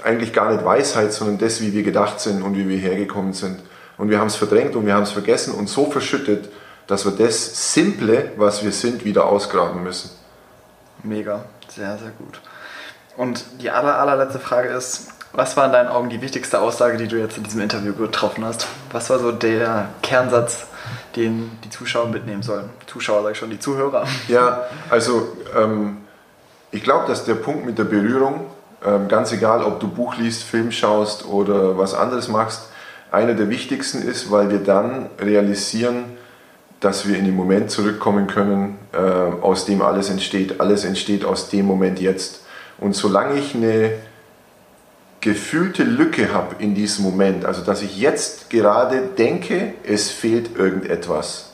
eigentlich 0.03 0.33
gar 0.33 0.51
nicht 0.51 0.65
Weisheit, 0.65 1.13
sondern 1.13 1.37
das, 1.37 1.61
wie 1.61 1.73
wir 1.73 1.83
gedacht 1.83 2.19
sind 2.19 2.41
und 2.41 2.55
wie 2.55 2.67
wir 2.67 2.77
hergekommen 2.77 3.33
sind 3.33 3.59
und 3.97 4.09
wir 4.09 4.19
haben 4.19 4.27
es 4.27 4.35
verdrängt 4.35 4.75
und 4.75 4.85
wir 4.85 4.93
haben 4.93 5.03
es 5.03 5.11
vergessen 5.11 5.53
und 5.53 5.67
so 5.67 5.89
verschüttet, 5.89 6.49
dass 6.87 7.05
wir 7.05 7.11
das 7.11 7.73
Simple, 7.73 8.31
was 8.37 8.63
wir 8.63 8.71
sind, 8.71 9.03
wieder 9.03 9.25
ausgraben 9.25 9.83
müssen. 9.83 10.11
Mega, 11.03 11.45
sehr, 11.67 11.97
sehr 11.97 12.11
gut. 12.17 12.39
Und 13.17 13.43
die 13.61 13.69
aller, 13.69 13.99
allerletzte 13.99 14.39
Frage 14.39 14.69
ist, 14.69 15.07
was 15.33 15.57
war 15.57 15.65
in 15.65 15.71
deinen 15.71 15.89
Augen 15.89 16.09
die 16.09 16.21
wichtigste 16.21 16.61
Aussage, 16.61 16.97
die 16.97 17.07
du 17.07 17.17
jetzt 17.17 17.37
in 17.37 17.43
diesem 17.43 17.61
Interview 17.61 17.93
getroffen 17.93 18.45
hast? 18.45 18.67
Was 18.91 19.09
war 19.09 19.19
so 19.19 19.31
der 19.31 19.89
Kernsatz, 20.01 20.67
den 21.15 21.51
die 21.63 21.69
Zuschauer 21.69 22.07
mitnehmen 22.07 22.43
sollen? 22.43 22.69
Zuschauer, 22.87 23.23
sag 23.23 23.31
ich 23.33 23.37
schon, 23.37 23.49
die 23.49 23.59
Zuhörer. 23.59 24.05
Ja, 24.27 24.63
also 24.89 25.37
ähm, 25.55 25.97
ich 26.71 26.83
glaube, 26.83 27.07
dass 27.07 27.25
der 27.25 27.35
Punkt 27.35 27.65
mit 27.65 27.77
der 27.77 27.83
Berührung, 27.83 28.45
ähm, 28.85 29.07
ganz 29.07 29.31
egal, 29.31 29.63
ob 29.63 29.79
du 29.79 29.87
Buch 29.87 30.15
liest, 30.15 30.43
Film 30.43 30.71
schaust 30.71 31.25
oder 31.25 31.77
was 31.77 31.93
anderes 31.93 32.27
machst, 32.29 32.69
einer 33.11 33.33
der 33.33 33.49
wichtigsten 33.49 34.01
ist, 34.01 34.31
weil 34.31 34.49
wir 34.49 34.59
dann 34.59 35.09
realisieren, 35.19 36.05
dass 36.79 37.07
wir 37.07 37.17
in 37.17 37.25
den 37.25 37.35
Moment 37.35 37.71
zurückkommen 37.71 38.27
können, 38.27 38.77
äh, 38.93 38.97
aus 38.97 39.65
dem 39.65 39.81
alles 39.81 40.09
entsteht. 40.09 40.59
Alles 40.59 40.85
entsteht 40.85 41.25
aus 41.25 41.49
dem 41.49 41.65
Moment 41.65 41.99
jetzt. 41.99 42.41
Und 42.79 42.95
solange 42.95 43.39
ich 43.39 43.55
eine 43.55 43.91
gefühlte 45.21 45.83
Lücke 45.83 46.31
habe 46.33 46.55
in 46.59 46.75
diesem 46.75 47.03
Moment, 47.03 47.45
also 47.45 47.63
dass 47.63 47.81
ich 47.81 47.99
jetzt 47.99 48.49
gerade 48.49 49.01
denke, 49.17 49.73
es 49.83 50.11
fehlt 50.11 50.55
irgendetwas, 50.55 51.53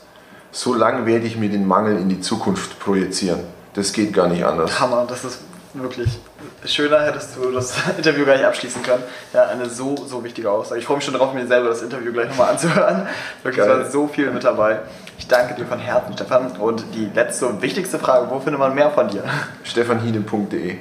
solange 0.52 1.06
werde 1.06 1.26
ich 1.26 1.38
mir 1.38 1.50
den 1.50 1.66
Mangel 1.66 1.98
in 1.98 2.10
die 2.10 2.20
Zukunft 2.20 2.80
projizieren. 2.80 3.40
Das 3.74 3.94
geht 3.94 4.14
gar 4.14 4.28
nicht 4.28 4.44
anders. 4.44 4.80
Hammer, 4.80 5.06
das 5.08 5.24
ist 5.24 5.40
wirklich 5.74 6.20
schöner 6.66 7.02
hättest 7.02 7.36
du 7.36 7.52
das 7.52 7.76
Interview 7.98 8.26
gar 8.26 8.36
nicht 8.36 8.46
abschließen 8.46 8.84
können. 8.84 9.04
Ja, 9.34 9.48
eine 9.48 9.70
so, 9.70 9.96
so 9.96 10.24
wichtige 10.24 10.50
Aussage. 10.50 10.80
Ich 10.80 10.86
freue 10.86 10.98
mich 10.98 11.06
schon 11.06 11.14
darauf, 11.14 11.34
mir 11.34 11.48
selber 11.48 11.70
das 11.70 11.82
Interview 11.82 12.12
gleich 12.12 12.30
nochmal 12.30 12.52
anzuhören. 12.52 13.08
Wirklich, 13.44 13.66
Geil. 13.66 13.80
war 13.80 13.90
so 13.90 14.08
viel 14.08 14.32
mit 14.32 14.44
dabei. 14.44 14.80
Ich 15.18 15.28
danke 15.28 15.56
dir 15.56 15.66
von 15.66 15.80
Herzen, 15.80 16.14
Stefan. 16.14 16.58
Und 16.58 16.84
die 16.94 17.10
letzte 17.14 17.48
und 17.48 17.62
wichtigste 17.62 18.00
Frage, 18.00 18.30
wo 18.30 18.40
findet 18.40 18.60
man 18.60 18.76
mehr 18.76 18.92
von 18.92 19.08
dir? 19.08 19.24
stefanhine.de 19.64 20.78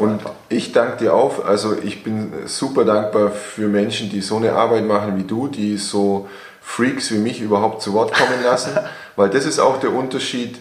und 0.00 0.22
ich 0.48 0.72
danke 0.72 0.96
dir 0.96 1.14
auch. 1.14 1.44
Also 1.44 1.76
ich 1.76 2.02
bin 2.02 2.32
super 2.46 2.84
dankbar 2.84 3.30
für 3.30 3.68
Menschen, 3.68 4.08
die 4.08 4.20
so 4.20 4.36
eine 4.36 4.52
Arbeit 4.52 4.84
machen 4.84 5.16
wie 5.16 5.24
du, 5.24 5.48
die 5.48 5.76
so 5.76 6.28
Freaks 6.62 7.10
wie 7.10 7.18
mich 7.18 7.40
überhaupt 7.40 7.82
zu 7.82 7.92
Wort 7.92 8.12
kommen 8.14 8.42
lassen. 8.42 8.72
Weil 9.16 9.28
das 9.28 9.44
ist 9.44 9.58
auch 9.58 9.78
der 9.78 9.92
Unterschied 9.92 10.58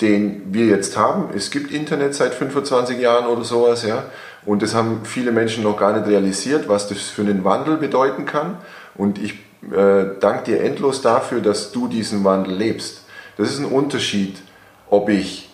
den 0.00 0.42
wir 0.52 0.66
jetzt 0.66 0.96
haben. 0.96 1.30
Es 1.34 1.50
gibt 1.50 1.70
Internet 1.70 2.14
seit 2.14 2.34
25 2.34 2.98
Jahren 2.98 3.26
oder 3.26 3.44
sowas, 3.44 3.84
ja. 3.86 4.04
Und 4.44 4.62
das 4.62 4.74
haben 4.74 5.02
viele 5.04 5.30
Menschen 5.30 5.62
noch 5.62 5.76
gar 5.78 5.96
nicht 5.96 6.08
realisiert, 6.08 6.68
was 6.68 6.88
das 6.88 7.02
für 7.02 7.22
einen 7.22 7.44
Wandel 7.44 7.76
bedeuten 7.76 8.24
kann. 8.24 8.56
Und 8.96 9.18
ich 9.22 9.34
äh, 9.70 10.18
danke 10.18 10.44
dir 10.46 10.60
endlos 10.60 11.02
dafür, 11.02 11.40
dass 11.40 11.70
du 11.70 11.86
diesen 11.86 12.24
Wandel 12.24 12.54
lebst. 12.54 13.04
Das 13.36 13.50
ist 13.50 13.60
ein 13.60 13.66
Unterschied, 13.66 14.42
ob 14.90 15.08
ich 15.08 15.48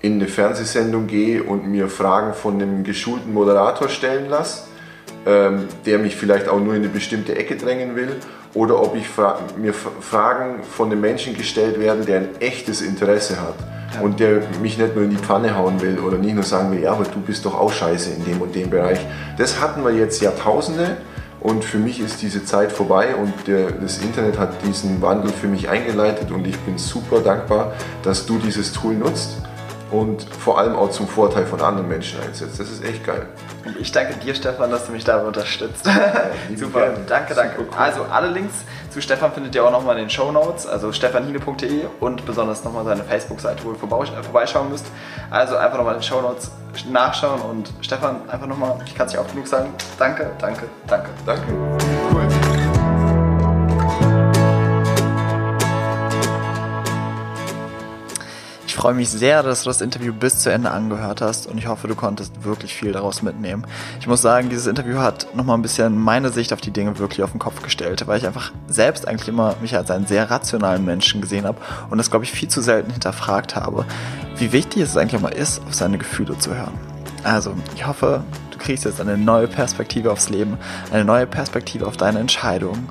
in 0.00 0.14
eine 0.14 0.28
Fernsehsendung 0.28 1.06
gehe 1.06 1.42
und 1.42 1.66
mir 1.66 1.88
Fragen 1.88 2.34
von 2.34 2.54
einem 2.54 2.84
geschulten 2.84 3.32
Moderator 3.32 3.88
stellen 3.88 4.28
lasse, 4.28 4.64
ähm, 5.26 5.66
der 5.86 5.98
mich 5.98 6.14
vielleicht 6.14 6.48
auch 6.48 6.60
nur 6.60 6.74
in 6.74 6.82
eine 6.82 6.92
bestimmte 6.92 7.34
Ecke 7.36 7.56
drängen 7.56 7.96
will, 7.96 8.16
oder 8.58 8.82
ob 8.82 8.96
ich 8.96 9.06
mir 9.56 9.72
Fragen 9.72 10.64
von 10.64 10.90
einem 10.90 11.00
Menschen 11.00 11.36
gestellt 11.36 11.78
werden, 11.78 12.04
der 12.04 12.18
ein 12.18 12.28
echtes 12.40 12.80
Interesse 12.82 13.40
hat 13.40 13.54
ja. 13.94 14.00
und 14.00 14.18
der 14.18 14.42
mich 14.60 14.76
nicht 14.76 14.96
nur 14.96 15.04
in 15.04 15.10
die 15.10 15.16
Pfanne 15.16 15.56
hauen 15.56 15.80
will 15.80 16.00
oder 16.00 16.18
nicht 16.18 16.34
nur 16.34 16.42
sagen 16.42 16.72
will, 16.72 16.82
ja, 16.82 16.90
aber 16.90 17.04
du 17.04 17.20
bist 17.20 17.44
doch 17.44 17.54
auch 17.54 17.70
scheiße 17.72 18.10
in 18.10 18.24
dem 18.24 18.42
und 18.42 18.56
dem 18.56 18.68
Bereich. 18.68 18.98
Das 19.36 19.60
hatten 19.60 19.84
wir 19.84 19.92
jetzt 19.92 20.20
Jahrtausende 20.20 20.96
und 21.38 21.64
für 21.64 21.78
mich 21.78 22.00
ist 22.00 22.20
diese 22.20 22.44
Zeit 22.44 22.72
vorbei 22.72 23.14
und 23.14 23.32
der, 23.46 23.70
das 23.70 23.98
Internet 23.98 24.40
hat 24.40 24.50
diesen 24.66 25.00
Wandel 25.00 25.30
für 25.30 25.46
mich 25.46 25.68
eingeleitet 25.68 26.32
und 26.32 26.44
ich 26.44 26.58
bin 26.58 26.78
super 26.78 27.20
dankbar, 27.20 27.74
dass 28.02 28.26
du 28.26 28.38
dieses 28.38 28.72
Tool 28.72 28.94
nutzt 28.94 29.36
und 29.90 30.22
vor 30.22 30.58
allem 30.58 30.76
auch 30.76 30.90
zum 30.90 31.08
Vorteil 31.08 31.46
von 31.46 31.60
anderen 31.60 31.88
Menschen 31.88 32.20
einsetzt. 32.20 32.60
Das 32.60 32.70
ist 32.70 32.84
echt 32.84 33.04
geil. 33.04 33.26
Ich 33.78 33.92
danke 33.92 34.14
dir, 34.14 34.34
Stefan, 34.34 34.70
dass 34.70 34.86
du 34.86 34.92
mich 34.92 35.04
dabei 35.04 35.26
unterstützt. 35.26 35.86
Ja, 35.86 36.30
Super, 36.56 36.80
gerne. 36.80 36.98
danke, 37.06 37.34
danke. 37.34 37.54
Cool. 37.60 37.66
Also 37.76 38.02
alle 38.10 38.28
Links 38.28 38.64
zu 38.90 39.00
Stefan 39.00 39.32
findet 39.32 39.54
ihr 39.54 39.64
auch 39.64 39.70
nochmal 39.70 39.96
in 39.96 40.04
den 40.04 40.10
Show 40.10 40.32
Notes, 40.32 40.66
also 40.66 40.92
stefanhine.de 40.92 41.86
und 42.00 42.24
besonders 42.26 42.64
nochmal 42.64 42.84
seine 42.84 43.04
Facebook-Seite, 43.04 43.62
wo 43.64 43.72
ihr 43.72 43.76
vorbeischauen 44.22 44.70
müsst. 44.70 44.86
Also 45.30 45.56
einfach 45.56 45.78
nochmal 45.78 45.94
in 45.94 46.00
den 46.00 46.06
Show 46.06 46.20
Notes 46.20 46.50
nachschauen 46.90 47.40
und 47.42 47.72
Stefan, 47.80 48.28
einfach 48.28 48.46
nochmal, 48.46 48.76
ich 48.86 48.94
kann 48.94 49.06
es 49.06 49.12
nicht 49.12 49.20
oft 49.20 49.32
genug 49.32 49.46
sagen, 49.46 49.72
danke, 49.98 50.30
danke, 50.38 50.64
danke. 50.86 51.08
Danke. 51.26 51.42
Cool. 52.12 52.47
Freue 58.78 58.94
mich 58.94 59.10
sehr, 59.10 59.42
dass 59.42 59.64
du 59.64 59.70
das 59.70 59.80
Interview 59.80 60.12
bis 60.12 60.38
zu 60.38 60.52
Ende 60.52 60.70
angehört 60.70 61.20
hast 61.20 61.48
und 61.48 61.58
ich 61.58 61.66
hoffe, 61.66 61.88
du 61.88 61.96
konntest 61.96 62.44
wirklich 62.44 62.72
viel 62.72 62.92
daraus 62.92 63.22
mitnehmen. 63.22 63.66
Ich 63.98 64.06
muss 64.06 64.22
sagen, 64.22 64.50
dieses 64.50 64.68
Interview 64.68 64.98
hat 64.98 65.26
nochmal 65.34 65.58
ein 65.58 65.62
bisschen 65.62 65.98
meine 65.98 66.28
Sicht 66.28 66.52
auf 66.52 66.60
die 66.60 66.70
Dinge 66.70 66.96
wirklich 66.96 67.24
auf 67.24 67.32
den 67.32 67.40
Kopf 67.40 67.60
gestellt, 67.60 68.06
weil 68.06 68.18
ich 68.18 68.26
einfach 68.26 68.52
selbst 68.68 69.08
eigentlich 69.08 69.28
immer 69.28 69.56
mich 69.60 69.74
als 69.74 69.90
einen 69.90 70.06
sehr 70.06 70.30
rationalen 70.30 70.84
Menschen 70.84 71.20
gesehen 71.20 71.44
habe 71.44 71.58
und 71.90 71.98
das, 71.98 72.08
glaube 72.08 72.24
ich, 72.24 72.30
viel 72.30 72.46
zu 72.46 72.60
selten 72.60 72.92
hinterfragt 72.92 73.56
habe, 73.56 73.84
wie 74.36 74.52
wichtig 74.52 74.82
es 74.82 74.96
eigentlich 74.96 75.20
immer 75.20 75.32
ist, 75.32 75.60
auf 75.66 75.74
seine 75.74 75.98
Gefühle 75.98 76.38
zu 76.38 76.54
hören. 76.54 76.78
Also, 77.24 77.54
ich 77.74 77.84
hoffe, 77.84 78.22
du 78.58 78.64
kriegst 78.64 78.84
jetzt 78.84 79.00
eine 79.00 79.16
neue 79.16 79.48
Perspektive 79.48 80.10
aufs 80.10 80.28
Leben, 80.28 80.58
eine 80.92 81.04
neue 81.04 81.26
Perspektive 81.26 81.86
auf 81.86 81.96
deine 81.96 82.18
Entscheidungen 82.18 82.88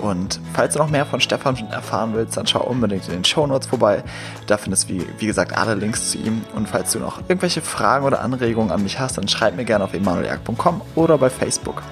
und 0.00 0.40
falls 0.52 0.74
du 0.74 0.78
noch 0.80 0.90
mehr 0.90 1.06
von 1.06 1.20
Stefan 1.20 1.56
erfahren 1.70 2.12
willst, 2.14 2.36
dann 2.36 2.46
schau 2.46 2.62
unbedingt 2.62 3.06
in 3.08 3.14
den 3.14 3.24
Show 3.24 3.46
Notes 3.46 3.68
vorbei. 3.68 4.02
Da 4.46 4.56
findest 4.56 4.88
du, 4.88 4.94
wie, 4.94 5.06
wie 5.18 5.26
gesagt, 5.26 5.56
alle 5.56 5.74
Links 5.74 6.10
zu 6.10 6.18
ihm. 6.18 6.42
Und 6.54 6.68
falls 6.68 6.92
du 6.92 6.98
noch 6.98 7.20
irgendwelche 7.28 7.60
Fragen 7.60 8.04
oder 8.04 8.20
Anregungen 8.20 8.70
an 8.70 8.82
mich 8.82 8.98
hast, 8.98 9.18
dann 9.18 9.28
schreib 9.28 9.56
mir 9.56 9.64
gerne 9.64 9.84
auf 9.84 9.94
emanueljagd.com 9.94 10.82
oder 10.94 11.18
bei 11.18 11.30
Facebook. 11.30 11.82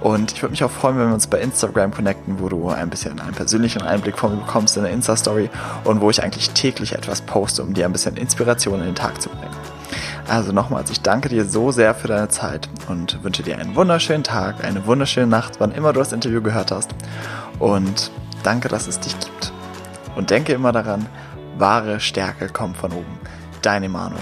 Und 0.00 0.32
ich 0.32 0.42
würde 0.42 0.50
mich 0.50 0.64
auch 0.64 0.70
freuen, 0.70 0.98
wenn 0.98 1.06
wir 1.06 1.14
uns 1.14 1.26
bei 1.26 1.40
Instagram 1.40 1.92
connecten, 1.92 2.38
wo 2.40 2.48
du 2.48 2.68
ein 2.68 2.90
bisschen 2.90 3.18
einen 3.20 3.32
persönlichen 3.32 3.82
Einblick 3.82 4.18
von 4.18 4.34
mir 4.34 4.42
bekommst 4.42 4.76
in 4.76 4.82
der 4.82 4.92
Insta-Story 4.92 5.48
und 5.84 6.00
wo 6.00 6.10
ich 6.10 6.22
eigentlich 6.22 6.50
täglich 6.50 6.92
etwas 6.92 7.22
poste, 7.22 7.62
um 7.62 7.72
dir 7.72 7.86
ein 7.86 7.92
bisschen 7.92 8.16
Inspiration 8.16 8.80
in 8.80 8.86
den 8.86 8.94
Tag 8.94 9.22
zu 9.22 9.30
bringen. 9.30 9.63
Also 10.28 10.52
nochmals, 10.52 10.90
ich 10.90 11.02
danke 11.02 11.28
dir 11.28 11.44
so 11.44 11.70
sehr 11.70 11.94
für 11.94 12.08
deine 12.08 12.28
Zeit 12.28 12.68
und 12.88 13.22
wünsche 13.22 13.42
dir 13.42 13.58
einen 13.58 13.76
wunderschönen 13.76 14.24
Tag, 14.24 14.64
eine 14.64 14.86
wunderschöne 14.86 15.26
Nacht, 15.26 15.60
wann 15.60 15.72
immer 15.72 15.92
du 15.92 16.00
das 16.00 16.12
Interview 16.12 16.40
gehört 16.40 16.70
hast. 16.70 16.94
Und 17.58 18.10
danke, 18.42 18.68
dass 18.68 18.88
es 18.88 19.00
dich 19.00 19.18
gibt. 19.18 19.52
Und 20.16 20.30
denke 20.30 20.52
immer 20.52 20.72
daran, 20.72 21.06
wahre 21.58 22.00
Stärke 22.00 22.48
kommt 22.48 22.76
von 22.76 22.92
oben. 22.92 23.18
Dein 23.62 23.82
Emanuel. 23.82 24.20